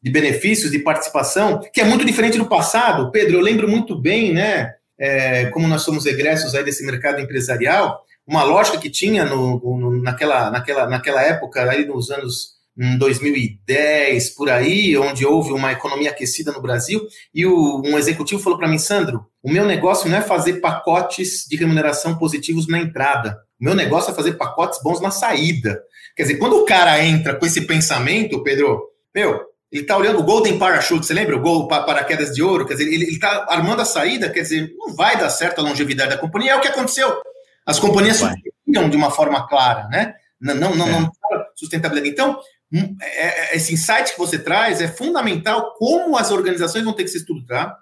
de 0.05 0.11
benefícios, 0.11 0.69
de 0.69 0.77
participação, 0.77 1.59
que 1.73 1.81
é 1.81 1.83
muito 1.83 2.05
diferente 2.05 2.37
do 2.37 2.45
passado. 2.45 3.09
Pedro, 3.09 3.37
eu 3.37 3.41
lembro 3.41 3.67
muito 3.67 3.99
bem, 3.99 4.31
né, 4.31 4.71
é, 4.99 5.45
como 5.45 5.67
nós 5.67 5.81
somos 5.81 6.05
egressos 6.05 6.53
aí 6.53 6.63
desse 6.63 6.85
mercado 6.85 7.19
empresarial, 7.19 7.99
uma 8.27 8.43
lógica 8.43 8.77
que 8.77 8.87
tinha 8.87 9.25
no, 9.25 9.59
no, 9.59 10.03
naquela, 10.03 10.51
naquela, 10.51 10.87
naquela 10.87 11.23
época, 11.23 11.67
aí 11.67 11.87
nos 11.87 12.11
anos 12.11 12.53
2010, 12.99 14.29
por 14.35 14.47
aí, 14.47 14.95
onde 14.95 15.25
houve 15.25 15.51
uma 15.51 15.71
economia 15.71 16.11
aquecida 16.11 16.51
no 16.51 16.61
Brasil, 16.61 17.01
e 17.33 17.43
o, 17.47 17.81
um 17.83 17.97
executivo 17.97 18.39
falou 18.39 18.59
para 18.59 18.67
mim, 18.67 18.77
Sandro, 18.77 19.25
o 19.41 19.51
meu 19.51 19.65
negócio 19.65 20.07
não 20.07 20.19
é 20.19 20.21
fazer 20.21 20.61
pacotes 20.61 21.47
de 21.49 21.55
remuneração 21.55 22.15
positivos 22.15 22.67
na 22.67 22.77
entrada, 22.77 23.39
o 23.59 23.63
meu 23.63 23.73
negócio 23.73 24.11
é 24.11 24.13
fazer 24.13 24.33
pacotes 24.33 24.79
bons 24.83 25.01
na 25.01 25.09
saída. 25.09 25.81
Quer 26.15 26.23
dizer, 26.23 26.37
quando 26.37 26.57
o 26.57 26.65
cara 26.65 27.03
entra 27.03 27.33
com 27.33 27.45
esse 27.45 27.61
pensamento, 27.61 28.43
Pedro, 28.43 28.83
meu, 29.13 29.54
ele 29.71 29.81
está 29.81 29.97
olhando 29.97 30.19
o 30.19 30.23
Golden 30.23 30.57
Parachute, 30.57 31.05
você 31.05 31.13
lembra? 31.13 31.35
O 31.35 31.41
gol 31.41 31.67
paraquedas 31.67 32.33
de 32.33 32.41
ouro, 32.41 32.65
quer 32.65 32.75
dizer, 32.75 32.91
ele 32.91 33.05
está 33.05 33.45
armando 33.49 33.81
a 33.81 33.85
saída, 33.85 34.29
quer 34.29 34.41
dizer, 34.41 34.73
não 34.77 34.95
vai 34.95 35.17
dar 35.17 35.29
certo 35.29 35.59
a 35.59 35.63
longevidade 35.63 36.11
da 36.11 36.17
companhia, 36.17 36.51
é 36.51 36.55
o 36.55 36.61
que 36.61 36.67
aconteceu. 36.67 37.21
As 37.65 37.79
companhias 37.79 38.17
surgiram 38.17 38.89
de 38.89 38.95
uma 38.95 39.09
forma 39.09 39.47
clara, 39.47 39.87
né? 39.87 40.13
Não, 40.39 40.53
não, 40.55 40.75
não, 40.75 40.87
é. 40.87 40.91
não 40.91 41.11
sustentabilidade. 41.55 42.13
Então, 42.13 42.39
hum, 42.71 42.95
é, 43.01 43.53
é, 43.53 43.57
esse 43.57 43.73
insight 43.73 44.13
que 44.13 44.19
você 44.19 44.37
traz 44.37 44.81
é 44.81 44.87
fundamental 44.87 45.73
como 45.77 46.17
as 46.17 46.31
organizações 46.31 46.83
vão 46.83 46.93
ter 46.93 47.03
que 47.03 47.09
se 47.09 47.17
estruturar 47.17 47.75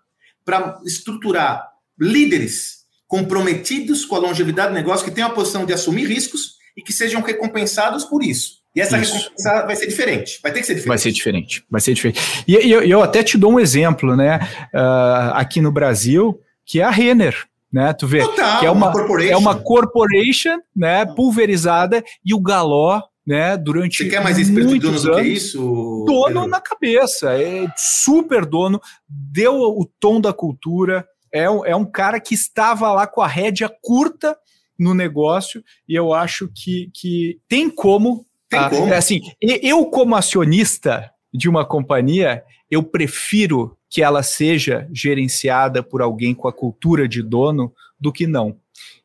para 0.46 0.80
estruturar 0.86 1.70
líderes 2.00 2.84
comprometidos 3.08 4.06
com 4.06 4.16
a 4.16 4.20
longevidade 4.20 4.70
do 4.70 4.76
negócio, 4.76 5.06
que 5.06 5.12
tenham 5.12 5.30
a 5.30 5.34
posição 5.34 5.66
de 5.66 5.74
assumir 5.74 6.08
riscos 6.08 6.56
e 6.76 6.82
que 6.82 6.92
sejam 6.92 7.22
recompensados 7.22 8.06
por 8.06 8.24
isso. 8.24 8.63
E 8.76 8.82
essa 8.82 8.98
Isso. 8.98 9.14
recompensa 9.14 9.66
vai 9.66 9.76
ser 9.76 9.88
diferente. 9.88 10.40
Vai 10.42 10.52
ter 10.52 10.60
que 10.62 10.66
ser 10.66 10.74
diferente. 10.74 10.88
Vai 10.88 10.98
ser 10.98 11.12
diferente. 11.12 11.66
Vai 11.70 11.82
ser 11.82 11.94
diferente. 11.94 12.44
E, 12.48 12.54
e 12.54 12.72
eu, 12.72 12.82
eu, 12.82 13.04
até 13.04 13.24
te 13.24 13.38
dou 13.38 13.54
um 13.54 13.60
exemplo, 13.60 14.16
né? 14.16 14.40
Uh, 14.74 15.34
aqui 15.34 15.62
no 15.62 15.72
Brasil, 15.72 16.40
que 16.66 16.82
é 16.82 16.84
a 16.84 16.90
Renner. 16.90 17.36
Né, 17.72 17.92
tu 17.92 18.06
vê 18.06 18.20
Total, 18.20 18.60
que 18.60 18.68
é 18.68 18.70
uma, 18.70 18.92
uma 18.92 19.24
é 19.24 19.36
uma 19.36 19.56
corporation, 19.56 20.60
né, 20.76 21.08
pulverizada 21.08 22.04
e 22.24 22.32
o 22.32 22.40
Galó 22.40 23.02
né, 23.26 23.58
durante 23.58 23.98
Você 23.98 24.10
quer 24.10 24.22
mais 24.22 24.38
espírito 24.38 24.78
dono 24.78 25.00
do 25.00 25.16
que 25.16 25.22
isso? 25.22 25.58
Dono 26.06 26.26
Pedro? 26.26 26.48
na 26.48 26.62
cabeça, 26.62 27.34
é 27.34 27.66
super 27.76 28.46
dono, 28.46 28.80
deu 29.08 29.56
o 29.56 29.90
tom 30.00 30.22
da 30.22 30.32
cultura, 30.32 31.04
é, 31.34 31.46
é 31.46 31.76
um 31.76 31.86
cara 31.86 32.20
que 32.20 32.36
estava 32.36 32.92
lá 32.92 33.08
com 33.08 33.22
a 33.22 33.28
rédea 33.28 33.72
curta 33.82 34.38
no 34.78 34.94
negócio 34.94 35.64
e 35.88 35.96
eu 35.96 36.14
acho 36.14 36.50
que, 36.54 36.92
que 36.94 37.40
tem 37.48 37.70
como. 37.70 38.26
Ah. 38.58 38.94
É 38.94 38.98
assim, 38.98 39.22
eu 39.42 39.86
como 39.86 40.16
acionista 40.16 41.10
de 41.34 41.50
uma 41.50 41.66
companhia, 41.66 42.44
eu 42.70 42.84
prefiro 42.84 43.78
que 43.90 44.02
ela 44.02 44.24
seja 44.24 44.88
gerenciada 44.92 45.84
por 45.84 46.02
alguém 46.02 46.34
com 46.34 46.48
a 46.48 46.54
cultura 46.54 47.08
de 47.08 47.22
dono 47.22 47.74
do 48.00 48.12
que 48.12 48.26
não. 48.28 48.58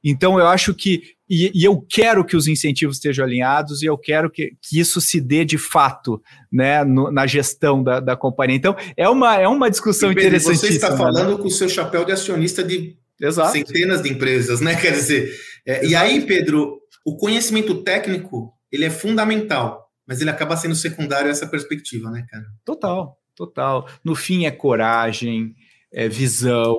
Então 0.03 0.38
eu 0.38 0.46
acho 0.46 0.74
que 0.74 1.03
e, 1.28 1.53
e, 1.55 1.62
eu 1.62 1.78
quero 1.86 2.24
que 2.24 2.34
os 2.34 2.49
incentivos 2.49 2.96
estejam 2.96 3.22
alinhados 3.22 3.82
e 3.82 3.86
eu 3.86 3.99
quero 3.99 4.30
que, 4.30 4.55
que 4.62 4.80
isso 4.80 4.99
se 4.99 5.20
dê 5.20 5.44
de 5.44 5.59
fato 5.59 6.22
né, 6.51 6.82
no, 6.84 7.11
na 7.12 7.26
gestão 7.26 7.82
da, 7.82 8.01
da 8.01 8.16
companhia. 8.16 8.57
Então, 8.57 8.74
é 8.96 9.07
uma, 9.07 9.36
é 9.36 9.46
uma 9.46 9.70
discussão 9.70 10.11
interessante. 10.11 10.57
Você 10.57 10.68
está 10.68 10.90
né? 10.90 10.96
falando 10.96 11.36
né? 11.36 11.36
com 11.36 11.49
o 11.49 11.51
seu 11.51 11.68
chapéu 11.68 12.03
de 12.07 12.12
acionista 12.12 12.64
de 12.64 12.96
Exato. 13.20 13.53
centenas 13.53 14.03
de 14.03 14.11
empresas, 14.11 14.62
né? 14.62 14.74
Quer 14.74 14.92
dizer, 14.92 15.30
é, 15.66 15.84
e 15.84 15.94
aí, 15.94 16.22
Pedro, 16.22 16.80
o 17.05 17.16
conhecimento 17.16 17.82
técnico 17.82 18.55
ele 18.70 18.84
é 18.84 18.90
fundamental, 18.90 19.90
mas 20.06 20.20
ele 20.20 20.30
acaba 20.30 20.56
sendo 20.56 20.74
secundário 20.74 21.28
a 21.28 21.30
essa 21.30 21.46
perspectiva, 21.46 22.10
né, 22.10 22.24
cara? 22.30 22.46
Total, 22.64 23.18
total. 23.34 23.88
No 24.04 24.14
fim 24.14 24.46
é 24.46 24.50
coragem, 24.50 25.54
é 25.92 26.08
visão, 26.08 26.78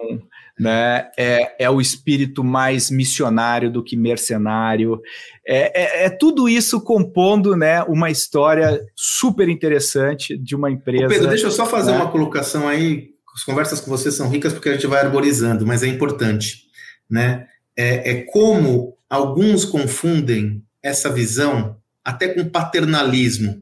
né? 0.60 1.10
É, 1.18 1.66
é 1.66 1.70
o 1.70 1.80
espírito 1.80 2.44
mais 2.44 2.92
missionário 2.92 3.72
do 3.72 3.84
que 3.84 3.96
mercenário. 3.96 5.02
É, 5.48 6.04
é, 6.04 6.06
é, 6.06 6.10
tudo 6.10 6.50
isso 6.50 6.82
compondo 6.82 7.56
né, 7.56 7.82
uma 7.84 8.12
história 8.12 8.86
super 8.96 9.48
interessante 9.48 10.38
de 10.38 10.56
uma 10.56 10.70
empresa. 10.70 11.06
Ô 11.06 11.10
Pedro, 11.10 11.30
deixa 11.30 11.48
eu 11.48 11.52
só 11.52 11.66
fazer 11.66 11.92
né? 11.92 11.98
uma 11.98 12.12
colocação 12.12 12.68
aí. 12.68 13.12
As 13.34 13.44
conversas 13.44 13.80
com 13.80 13.90
você 13.90 14.12
são 14.12 14.28
ricas 14.28 14.52
porque 14.52 14.68
a 14.68 14.74
gente 14.74 14.88
vai 14.88 15.00
arborizando, 15.00 15.66
mas 15.66 15.82
é 15.82 15.88
importante. 15.88 16.66
Né? 17.10 17.48
É, 17.76 18.12
é 18.12 18.22
como 18.24 18.98
alguns 19.10 19.64
confundem 19.64 20.62
essa 20.84 21.10
visão 21.10 21.79
até 22.04 22.30
com 22.30 22.50
paternalismo. 22.50 23.62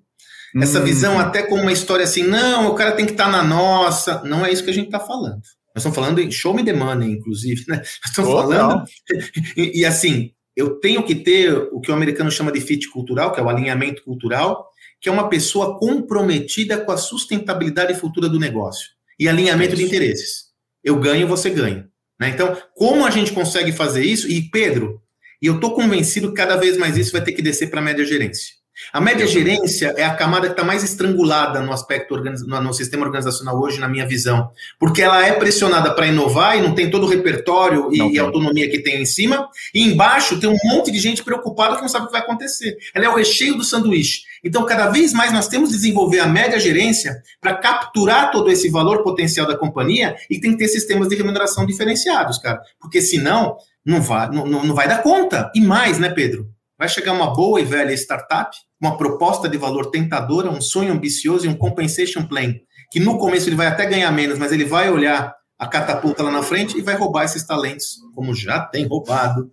Essa 0.56 0.80
hum. 0.80 0.84
visão 0.84 1.20
até 1.20 1.44
com 1.44 1.56
uma 1.56 1.72
história 1.72 2.04
assim, 2.04 2.24
não, 2.24 2.68
o 2.68 2.76
cara 2.76 2.94
tem 2.94 3.06
que 3.06 3.12
estar 3.12 3.26
tá 3.26 3.32
na 3.32 3.44
nossa. 3.44 4.24
Não 4.24 4.46
é 4.46 4.52
isso 4.52 4.64
que 4.64 4.70
a 4.70 4.74
gente 4.74 4.86
está 4.86 5.00
falando. 5.00 5.42
Nós 5.76 5.86
estamos 5.86 5.96
falando 5.96 6.20
em 6.20 6.32
show 6.32 6.54
me 6.54 6.64
the 6.64 6.74
money, 6.74 7.12
inclusive, 7.12 7.64
né? 7.68 7.78
Nós 8.02 8.08
estamos 8.08 8.32
oh, 8.32 8.38
falando. 8.38 8.84
E, 9.56 9.82
e, 9.82 9.86
assim, 9.86 10.32
eu 10.56 10.80
tenho 10.80 11.04
que 11.04 11.14
ter 11.14 11.54
o 11.72 11.80
que 11.80 11.92
o 11.92 11.94
americano 11.94 12.32
chama 12.32 12.52
de 12.52 12.60
fit 12.62 12.90
cultural, 12.90 13.32
que 13.32 13.40
é 13.40 13.44
o 13.44 13.50
alinhamento 13.50 14.04
cultural, 14.04 14.68
que 15.00 15.10
é 15.10 15.12
uma 15.12 15.30
pessoa 15.30 15.78
comprometida 15.78 16.78
com 16.80 16.92
a 16.92 16.98
sustentabilidade 16.98 17.94
futura 17.94 18.28
do 18.28 18.40
negócio 18.40 18.90
e 19.20 19.28
alinhamento 19.28 19.74
isso. 19.74 19.84
de 19.84 19.84
interesses. 19.84 20.48
Eu 20.84 21.00
ganho, 21.00 21.28
você 21.28 21.50
ganha. 21.50 21.88
Né? 22.20 22.30
Então, 22.30 22.58
como 22.76 23.06
a 23.06 23.12
gente 23.12 23.32
consegue 23.32 23.72
fazer 23.72 24.04
isso? 24.04 24.28
E, 24.28 24.50
Pedro, 24.50 25.02
e 25.42 25.48
eu 25.48 25.56
estou 25.56 25.74
convencido 25.74 26.30
que 26.30 26.36
cada 26.36 26.56
vez 26.56 26.78
mais 26.78 26.98
isso 26.98 27.12
vai 27.12 27.24
ter 27.24 27.32
que 27.32 27.42
descer 27.42 27.70
para 27.70 27.80
a 27.80 27.84
média 27.84 28.06
gerência. 28.06 28.58
A 28.94 29.02
média 29.02 29.26
gerência 29.26 29.94
é 29.98 30.04
a 30.04 30.14
camada 30.14 30.48
que 30.48 30.54
está 30.54 30.64
mais 30.64 30.84
estrangulada 30.84 31.62
no 31.62 31.74
aspecto 31.74 32.16
no 32.16 32.74
sistema 32.74 33.06
organizacional 33.06 33.60
hoje, 33.60 33.80
na 33.80 33.90
minha 33.90 34.08
visão, 34.08 34.50
porque 34.80 35.02
ela 35.02 35.26
é 35.26 35.34
pressionada 35.34 35.94
para 35.94 36.08
inovar 36.08 36.58
e 36.58 36.62
não 36.62 36.76
tem 36.76 36.90
todo 36.90 37.06
o 37.06 37.10
repertório 37.10 37.90
e, 37.92 38.14
e, 38.14 38.20
autonomia 38.20 38.70
que 38.70 38.80
tem 38.80 39.02
em 39.02 39.06
cima, 39.06 39.50
e 39.74 39.82
embaixo 39.84 40.40
tem 40.40 40.50
um 40.50 40.58
monte 40.66 40.92
de 40.92 41.00
gente 41.00 41.24
preocupada 41.24 41.76
que 41.76 41.82
não 41.82 41.90
sabe 41.90 42.06
o 42.06 42.08
que 42.08 42.14
vai 42.14 42.22
acontecer. 42.22 42.78
Ela 42.94 43.06
é 43.06 43.10
o 43.10 43.16
recheio 43.16 43.56
do 43.56 43.64
sanduíche. 43.64 44.22
Então, 44.44 44.64
cada 44.64 44.90
vez 44.90 45.12
mais 45.12 45.34
nós 45.34 45.48
temos 45.48 45.70
que 45.70 45.76
desenvolver 45.76 46.20
a 46.20 46.28
média 46.28 46.60
gerência 46.60 47.16
para 47.42 47.56
capturar 47.56 48.32
todo 48.32 48.52
esse 48.52 48.70
valor 48.70 49.04
potencial 49.04 49.48
da 49.48 49.58
companhia 49.58 50.16
e 50.30 50.40
tem 50.40 50.52
que 50.52 50.58
ter 50.58 50.68
sistemas 50.68 51.08
de 51.08 51.16
remuneração 51.16 51.66
diferenciados, 51.66 52.38
cara, 52.38 52.62
porque 52.80 53.02
senão 53.02 53.58
não 53.88 54.02
vai, 54.02 54.30
não, 54.30 54.46
não 54.46 54.76
vai 54.76 54.86
dar 54.86 55.02
conta. 55.02 55.50
E 55.56 55.62
mais, 55.62 55.98
né, 55.98 56.10
Pedro? 56.10 56.46
Vai 56.78 56.90
chegar 56.90 57.14
uma 57.14 57.34
boa 57.34 57.62
e 57.62 57.64
velha 57.64 57.94
startup, 57.94 58.56
uma 58.80 58.98
proposta 58.98 59.48
de 59.48 59.58
valor 59.58 59.90
tentadora, 59.90 60.52
um 60.52 60.60
sonho 60.60 60.92
ambicioso 60.92 61.46
e 61.46 61.50
um 61.50 61.56
compensation 61.56 62.28
plan, 62.28 62.54
que 62.92 63.00
no 63.00 63.18
começo 63.18 63.48
ele 63.48 63.56
vai 63.56 63.68
até 63.68 63.86
ganhar 63.86 64.12
menos, 64.12 64.38
mas 64.38 64.52
ele 64.52 64.66
vai 64.66 64.92
olhar 64.92 65.34
a 65.58 65.68
catapulta 65.68 66.22
lá 66.22 66.30
na 66.30 66.44
frente 66.44 66.78
e 66.78 66.82
vai 66.82 66.96
roubar 66.96 67.24
esses 67.24 67.48
talentos, 67.48 67.96
como 68.14 68.36
já 68.36 68.60
tem 68.60 68.86
roubado, 68.86 69.50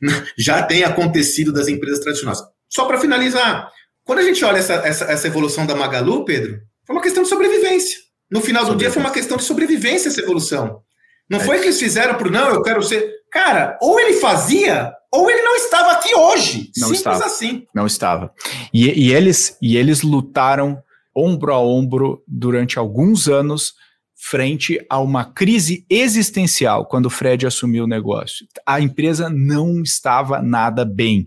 já 0.38 0.62
tem 0.62 0.84
acontecido 0.84 1.52
das 1.52 1.66
empresas 1.66 1.98
tradicionais. 1.98 2.40
Só 2.68 2.86
para 2.86 3.00
finalizar, 3.00 3.68
quando 4.04 4.20
a 4.20 4.22
gente 4.22 4.42
olha 4.44 4.58
essa, 4.58 4.74
essa, 4.74 5.04
essa, 5.06 5.26
evolução 5.26 5.66
da 5.66 5.74
Magalu, 5.74 6.24
Pedro, 6.24 6.60
foi 6.86 6.96
uma 6.96 7.02
questão 7.02 7.24
de 7.24 7.28
sobrevivência. 7.28 7.98
No 8.30 8.40
final 8.40 8.64
do 8.64 8.76
dia 8.76 8.92
foi 8.92 9.02
uma 9.02 9.10
questão 9.10 9.36
de 9.36 9.42
sobrevivência 9.42 10.08
essa 10.08 10.20
evolução. 10.20 10.80
Não 11.28 11.40
é. 11.40 11.44
foi 11.44 11.58
que 11.58 11.64
eles 11.64 11.78
fizeram 11.78 12.14
por 12.14 12.30
não, 12.30 12.48
eu 12.48 12.62
quero 12.62 12.82
ser. 12.82 13.19
Cara, 13.30 13.78
ou 13.80 13.98
ele 14.00 14.14
fazia, 14.14 14.92
ou 15.12 15.30
ele 15.30 15.42
não 15.42 15.56
estava 15.56 15.92
aqui 15.92 16.14
hoje. 16.14 16.70
Não 16.76 16.88
Simples 16.88 16.98
estava. 16.98 17.24
assim. 17.24 17.66
Não 17.74 17.86
estava. 17.86 18.32
E, 18.72 19.08
e, 19.08 19.12
eles, 19.12 19.56
e 19.62 19.76
eles 19.76 20.02
lutaram 20.02 20.82
ombro 21.14 21.52
a 21.52 21.60
ombro 21.60 22.22
durante 22.26 22.78
alguns 22.78 23.28
anos 23.28 23.74
frente 24.14 24.78
a 24.88 25.00
uma 25.00 25.24
crise 25.24 25.86
existencial 25.88 26.86
quando 26.86 27.06
o 27.06 27.10
Fred 27.10 27.46
assumiu 27.46 27.84
o 27.84 27.88
negócio. 27.88 28.46
A 28.66 28.80
empresa 28.80 29.30
não 29.30 29.80
estava 29.82 30.42
nada 30.42 30.84
bem. 30.84 31.26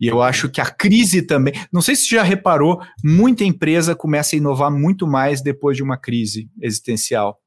E 0.00 0.06
eu 0.08 0.20
acho 0.22 0.48
que 0.50 0.60
a 0.60 0.66
crise 0.66 1.22
também. 1.22 1.54
Não 1.72 1.80
sei 1.80 1.94
se 1.94 2.06
você 2.06 2.16
já 2.16 2.22
reparou, 2.22 2.80
muita 3.02 3.44
empresa 3.44 3.94
começa 3.94 4.34
a 4.34 4.38
inovar 4.38 4.70
muito 4.70 5.06
mais 5.06 5.40
depois 5.40 5.76
de 5.76 5.82
uma 5.82 5.96
crise 5.96 6.50
existencial 6.60 7.38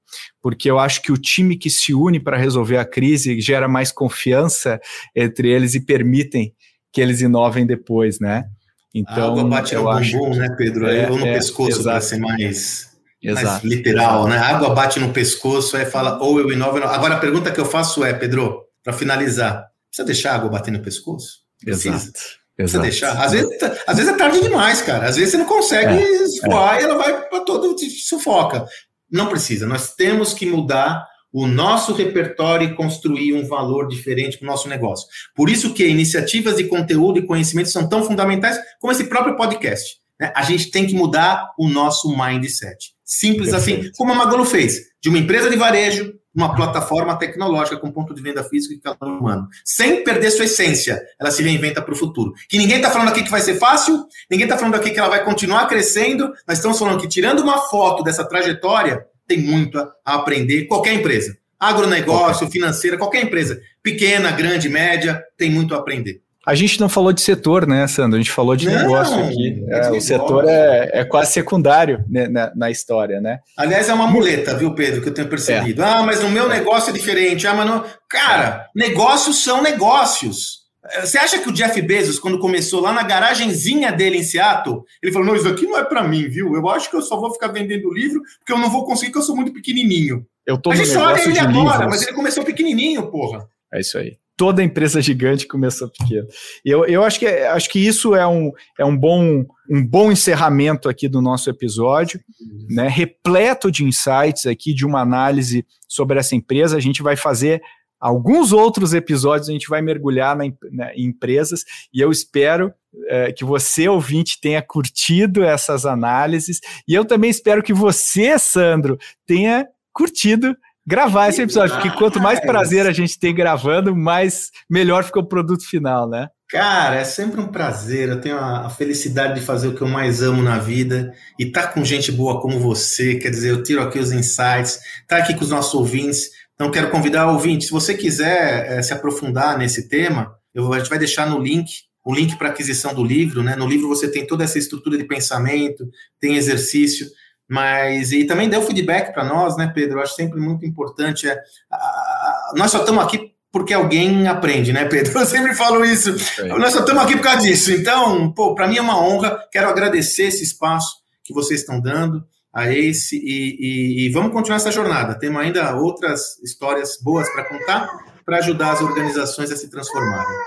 porque 0.41 0.70
eu 0.70 0.80
acho 0.80 1.01
que 1.01 1.12
o 1.12 1.18
time 1.18 1.57
que 1.57 1.70
se 1.70 1.93
une 1.93 2.20
para 2.20 2.38
resolver 2.38 2.78
a 2.78 2.86
crise 2.86 3.39
gera 3.39 3.68
mais 3.68 3.91
confiança 3.91 4.80
entre 5.16 5.49
eles 5.49 5.76
e 5.76 5.82
permitem 5.82 6.53
que 6.91 7.01
eles 7.01 7.22
inovem 7.22 7.66
depois, 7.66 8.20
né? 8.20 8.45
Então, 8.93 9.14
a 9.14 9.28
água 9.28 9.43
bate 9.43 9.76
no 9.76 9.84
bumbum, 9.84 10.36
né, 10.36 10.55
Pedro? 10.57 10.88
É, 10.88 11.10
ou 11.10 11.18
no 11.18 11.28
é, 11.28 11.34
pescoço, 11.34 11.84
para 11.84 12.01
ser 12.01 12.18
mais, 12.18 12.89
mais 13.24 13.64
literal, 13.64 14.22
exato. 14.22 14.28
né? 14.30 14.38
A 14.38 14.47
água 14.47 14.74
bate 14.74 14.99
no 14.99 15.14
pescoço, 15.14 15.78
aí 15.78 15.86
fala, 15.86 16.22
ou 16.22 16.39
eu 16.39 16.51
inovo. 16.51 16.78
Agora, 16.78 17.16
a 17.16 17.20
pergunta 17.20 17.51
que 17.51 17.60
eu 17.60 17.66
faço 17.66 18.03
é, 18.03 18.14
Pedro, 18.14 18.64
para 18.84 18.93
finalizar, 18.93 19.68
precisa 19.89 20.05
deixar 20.05 20.32
a 20.32 20.36
água 20.36 20.49
bater 20.49 20.72
no 20.72 20.80
pescoço? 20.80 21.39
Precisa. 21.64 21.95
Exato. 21.95 22.39
Precisa 22.55 22.82
deixar. 22.82 23.24
Às 23.24 23.32
vezes, 23.32 23.49
às 23.88 23.95
vezes 23.95 24.14
é 24.14 24.18
tarde 24.18 24.41
demais, 24.41 24.82
cara. 24.82 25.07
Às 25.07 25.16
vezes 25.16 25.32
você 25.32 25.38
não 25.38 25.45
consegue 25.45 25.93
é, 25.93 26.24
escoar 26.24 26.78
é. 26.78 26.82
e 26.82 26.84
ela 26.84 26.97
vai 26.97 27.22
para 27.30 27.39
todo, 27.41 27.74
te 27.74 27.89
sufoca. 27.89 28.66
Não 29.12 29.28
precisa. 29.28 29.66
Nós 29.66 29.95
temos 29.95 30.34
que 30.34 30.45
mudar 30.45 31.07
o 31.32 31.45
nosso 31.45 31.93
repertório 31.93 32.68
e 32.68 32.76
construir 32.76 33.34
um 33.34 33.47
valor 33.47 33.88
diferente 33.88 34.38
para 34.38 34.45
o 34.45 34.49
nosso 34.49 34.68
negócio. 34.68 35.07
Por 35.36 35.49
isso 35.49 35.74
que 35.74 35.86
iniciativas 35.88 36.57
de 36.57 36.64
conteúdo 36.66 37.20
e 37.20 37.26
conhecimento 37.26 37.70
são 37.70 37.88
tão 37.88 38.03
fundamentais 38.03 38.57
como 38.80 38.91
esse 38.91 39.05
próprio 39.05 39.36
podcast. 39.36 39.97
Né? 40.20 40.34
A 40.36 40.43
gente 40.43 40.72
tem 40.72 40.88
que 40.88 40.95
mudar 40.95 41.51
o 41.57 41.68
nosso 41.68 42.16
mindset. 42.16 42.93
Simples 43.05 43.53
assim, 43.53 43.74
Perfeito. 43.74 43.91
assim, 43.91 43.97
como 43.97 44.12
a 44.12 44.16
Magalu 44.16 44.45
fez, 44.45 44.82
de 45.01 45.10
uma 45.10 45.18
empresa 45.18 45.49
de 45.49 45.55
varejo, 45.55 46.14
uma 46.34 46.55
plataforma 46.55 47.17
tecnológica 47.17 47.77
com 47.77 47.91
ponto 47.91 48.13
de 48.13 48.21
venda 48.21 48.43
físico 48.43 48.73
e 48.73 48.80
calor 48.80 49.19
humano, 49.19 49.47
sem 49.65 50.03
perder 50.03 50.32
sua 50.32 50.45
essência. 50.45 51.01
Ela 51.19 51.32
se 51.32 51.41
reinventa 51.41 51.82
para 51.82 51.93
o 51.93 51.97
futuro. 51.97 52.34
Que 52.47 52.57
ninguém 52.57 52.77
está 52.77 52.91
falando 52.91 53.09
aqui 53.09 53.23
que 53.23 53.32
vai 53.32 53.41
ser 53.41 53.55
fácil, 53.55 54.05
ninguém 54.30 54.45
está 54.45 54.57
falando 54.57 54.75
aqui 54.75 54.91
que 54.91 54.99
ela 54.99 55.09
vai 55.09 55.23
continuar 55.23 55.67
crescendo. 55.67 56.32
Nós 56.47 56.57
estamos 56.57 56.77
falando 56.77 56.99
que 56.99 57.07
tirando 57.07 57.39
uma 57.39 57.59
foto 57.69 58.03
dessa 58.03 58.23
trajetória, 58.23 59.05
tem 59.27 59.41
muito 59.41 59.77
a 59.77 59.93
aprender. 60.05 60.65
Qualquer 60.65 60.93
empresa, 60.93 61.38
agronegócio, 61.59 62.49
financeira, 62.49 62.97
qualquer 62.97 63.23
empresa, 63.23 63.59
pequena, 63.82 64.32
grande, 64.32 64.69
média, 64.69 65.23
tem 65.38 65.51
muito 65.51 65.75
a 65.75 65.77
aprender. 65.77 66.21
A 66.49 66.55
gente 66.55 66.79
não 66.79 66.89
falou 66.89 67.13
de 67.13 67.21
setor, 67.21 67.67
né, 67.67 67.85
Sandro? 67.85 68.17
A 68.17 68.21
gente 68.21 68.31
falou 68.31 68.55
de 68.55 68.65
não, 68.65 68.75
negócio 68.75 69.23
aqui. 69.23 69.63
É, 69.67 69.85
é 69.85 69.91
o 69.91 70.01
setor 70.01 70.45
é, 70.49 70.89
é 70.93 71.05
quase 71.05 71.31
secundário 71.31 72.03
né, 72.09 72.27
na, 72.27 72.51
na, 72.55 72.71
história, 72.71 73.21
né? 73.21 73.37
Aliás, 73.55 73.87
é 73.87 73.93
uma 73.93 74.07
muleta, 74.07 74.57
viu, 74.57 74.73
Pedro, 74.73 74.99
que 74.99 75.09
eu 75.09 75.13
tenho 75.13 75.27
percebido. 75.27 75.83
É. 75.83 75.85
Ah, 75.85 76.01
mas 76.01 76.23
no 76.23 76.29
meu 76.31 76.49
negócio 76.49 76.89
é 76.89 76.93
diferente. 76.93 77.45
Ah, 77.45 77.53
mas 77.53 77.67
não... 77.67 77.85
Cara, 78.09 78.65
negócios 78.75 79.43
são 79.43 79.61
negócios. 79.61 80.61
Você 81.01 81.19
acha 81.19 81.37
que 81.37 81.49
o 81.49 81.53
Jeff 81.53 81.79
Bezos, 81.83 82.17
quando 82.17 82.39
começou 82.39 82.81
lá 82.81 82.91
na 82.91 83.03
garagenzinha 83.03 83.91
dele 83.91 84.17
em 84.17 84.23
Seattle, 84.23 84.81
ele 85.03 85.11
falou: 85.11 85.27
Não, 85.27 85.35
isso 85.35 85.47
aqui 85.47 85.67
não 85.67 85.77
é 85.77 85.83
para 85.83 86.07
mim, 86.07 86.27
viu? 86.27 86.55
Eu 86.55 86.67
acho 86.67 86.89
que 86.89 86.95
eu 86.95 87.01
só 87.03 87.19
vou 87.19 87.31
ficar 87.31 87.49
vendendo 87.49 87.93
livro 87.93 88.23
porque 88.39 88.51
eu 88.51 88.57
não 88.57 88.71
vou 88.71 88.85
conseguir, 88.85 89.11
porque 89.11 89.19
eu 89.19 89.27
sou 89.27 89.35
muito 89.35 89.53
pequenininho. 89.53 90.25
Eu 90.47 90.57
tô 90.57 90.71
a 90.71 90.75
gente 90.75 90.97
olha 90.97 91.21
ele 91.21 91.37
agora, 91.37 91.87
mas 91.87 92.01
ele 92.01 92.13
começou 92.13 92.43
pequenininho, 92.43 93.11
porra. 93.11 93.47
É 93.71 93.81
isso 93.81 93.99
aí. 93.99 94.17
Toda 94.39 94.63
empresa 94.63 95.01
gigante 95.01 95.45
começou 95.45 95.89
pequeno. 95.89 96.25
Eu, 96.63 96.85
eu 96.85 97.03
acho, 97.03 97.19
que, 97.19 97.27
acho 97.27 97.69
que 97.69 97.77
isso 97.77 98.15
é 98.15 98.25
um, 98.25 98.53
é 98.79 98.85
um, 98.85 98.95
bom, 98.95 99.43
um 99.69 99.85
bom 99.85 100.09
encerramento 100.13 100.87
aqui 100.87 101.09
do 101.09 101.21
nosso 101.21 101.49
episódio, 101.49 102.21
né? 102.69 102.87
repleto 102.87 103.69
de 103.69 103.83
insights 103.83 104.45
aqui, 104.45 104.73
de 104.73 104.85
uma 104.85 105.01
análise 105.01 105.65
sobre 105.89 106.19
essa 106.19 106.37
empresa. 106.37 106.77
A 106.77 106.79
gente 106.79 107.03
vai 107.03 107.17
fazer 107.17 107.61
alguns 107.99 108.53
outros 108.53 108.93
episódios, 108.93 109.49
a 109.49 109.51
gente 109.51 109.67
vai 109.67 109.81
mergulhar 109.81 110.37
na, 110.37 110.45
na, 110.71 110.95
em 110.95 111.07
empresas, 111.07 111.65
e 111.93 111.99
eu 111.99 112.09
espero 112.09 112.73
é, 113.09 113.33
que 113.33 113.43
você, 113.43 113.89
ouvinte, 113.89 114.39
tenha 114.39 114.61
curtido 114.61 115.43
essas 115.43 115.85
análises, 115.85 116.61
e 116.87 116.93
eu 116.93 117.03
também 117.03 117.29
espero 117.29 117.61
que 117.61 117.73
você, 117.73 118.39
Sandro, 118.39 118.97
tenha 119.27 119.67
curtido 119.91 120.55
gravar 120.89 121.29
esse 121.29 121.43
episódio, 121.43 121.75
porque 121.75 121.95
quanto 121.95 122.19
mais 122.19 122.39
prazer 122.39 122.87
a 122.87 122.91
gente 122.91 123.19
tem 123.19 123.33
gravando, 123.33 123.95
mais 123.95 124.49
melhor 124.67 125.03
fica 125.03 125.19
o 125.19 125.27
produto 125.27 125.63
final, 125.63 126.09
né? 126.09 126.29
Cara, 126.49 126.95
é 126.95 127.03
sempre 127.03 127.39
um 127.39 127.47
prazer. 127.47 128.09
Eu 128.09 128.19
tenho 128.19 128.39
a 128.39 128.67
felicidade 128.71 129.39
de 129.39 129.45
fazer 129.45 129.67
o 129.67 129.75
que 129.75 129.81
eu 129.81 129.87
mais 129.87 130.23
amo 130.23 130.41
na 130.41 130.57
vida 130.57 131.13
e 131.37 131.43
estar 131.43 131.67
tá 131.67 131.67
com 131.67 131.85
gente 131.85 132.11
boa 132.11 132.41
como 132.41 132.59
você. 132.59 133.15
Quer 133.19 133.29
dizer, 133.29 133.51
eu 133.51 133.61
tiro 133.61 133.83
aqui 133.83 133.99
os 133.99 134.11
insights, 134.11 134.79
estar 135.01 135.17
tá 135.17 135.17
aqui 135.17 135.35
com 135.35 135.43
os 135.43 135.51
nossos 135.51 135.75
ouvintes. 135.75 136.31
Então, 136.55 136.71
quero 136.71 136.89
convidar 136.89 137.27
o 137.27 137.33
ouvinte, 137.33 137.65
se 137.65 137.71
você 137.71 137.93
quiser 137.93 138.79
é, 138.79 138.81
se 138.81 138.91
aprofundar 138.91 139.59
nesse 139.59 139.87
tema, 139.87 140.33
eu, 140.55 140.73
a 140.73 140.79
gente 140.79 140.89
vai 140.89 140.97
deixar 140.97 141.29
no 141.29 141.37
link 141.37 141.69
o 142.03 142.15
link 142.15 142.35
para 142.35 142.49
aquisição 142.49 142.95
do 142.95 143.03
livro. 143.03 143.43
Né? 143.43 143.55
No 143.55 143.67
livro 143.67 143.87
você 143.87 144.09
tem 144.09 144.25
toda 144.25 144.43
essa 144.43 144.57
estrutura 144.57 144.97
de 144.97 145.03
pensamento, 145.03 145.87
tem 146.19 146.35
exercício. 146.35 147.05
Mas, 147.49 148.11
e 148.11 148.25
também 148.25 148.47
deu 148.47 148.61
feedback 148.61 149.11
para 149.11 149.25
nós, 149.25 149.57
né, 149.57 149.71
Pedro? 149.73 149.97
Eu 149.97 150.03
acho 150.03 150.13
sempre 150.13 150.39
muito 150.39 150.65
importante. 150.65 151.27
É, 151.27 151.35
a, 151.71 152.51
nós 152.55 152.69
só 152.69 152.79
estamos 152.79 153.03
aqui 153.03 153.31
porque 153.51 153.73
alguém 153.73 154.27
aprende, 154.27 154.71
né, 154.71 154.85
Pedro? 154.85 155.17
Eu 155.19 155.25
sempre 155.25 155.55
falo 155.55 155.83
isso. 155.83 156.11
Nós 156.59 156.73
só 156.73 156.81
estamos 156.81 157.03
aqui 157.03 157.15
por 157.15 157.23
causa 157.23 157.41
disso. 157.41 157.71
Então, 157.71 158.31
pô, 158.31 158.53
para 158.53 158.67
mim 158.67 158.77
é 158.77 158.81
uma 158.81 159.01
honra. 159.01 159.39
Quero 159.51 159.67
agradecer 159.67 160.23
esse 160.23 160.43
espaço 160.43 160.97
que 161.23 161.33
vocês 161.33 161.61
estão 161.61 161.81
dando 161.81 162.23
a 162.53 162.71
esse 162.71 163.15
e, 163.15 163.57
e, 163.59 164.05
e 164.05 164.11
vamos 164.11 164.31
continuar 164.31 164.57
essa 164.57 164.71
jornada. 164.71 165.17
Temos 165.17 165.41
ainda 165.41 165.75
outras 165.75 166.37
histórias 166.43 166.97
boas 167.01 167.27
para 167.29 167.45
contar 167.45 167.89
para 168.29 168.37
ajudar 168.37 168.73
as 168.73 168.81
organizações 168.81 169.51
a 169.51 169.55
se 169.55 169.67
transformarem. 169.71 170.37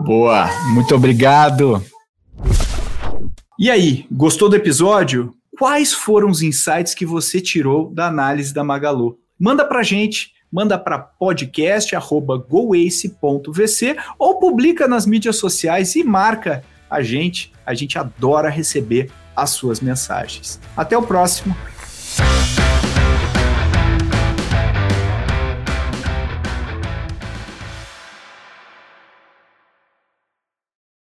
Boa, 0.00 0.48
muito 0.70 0.94
obrigado. 0.94 1.84
E 3.58 3.70
aí, 3.70 4.06
gostou 4.10 4.48
do 4.48 4.56
episódio? 4.56 5.34
Quais 5.58 5.92
foram 5.92 6.28
os 6.28 6.42
insights 6.42 6.94
que 6.94 7.06
você 7.06 7.40
tirou 7.40 7.90
da 7.90 8.06
análise 8.06 8.54
da 8.54 8.64
Magalu. 8.64 9.18
Manda 9.38 9.64
para 9.64 9.82
gente, 9.82 10.32
manda 10.50 10.78
para 10.78 10.98
podcast@goace.vc 10.98 13.96
ou 14.18 14.38
publica 14.38 14.86
nas 14.86 15.06
mídias 15.06 15.36
sociais 15.36 15.96
e 15.96 16.04
marca 16.04 16.62
a 16.90 17.02
gente. 17.02 17.50
A 17.64 17.74
gente 17.74 17.98
adora 17.98 18.48
receber 18.48 19.10
as 19.34 19.50
suas 19.50 19.80
mensagens. 19.80 20.60
Até 20.76 20.96
o 20.96 21.02
próximo. 21.02 21.56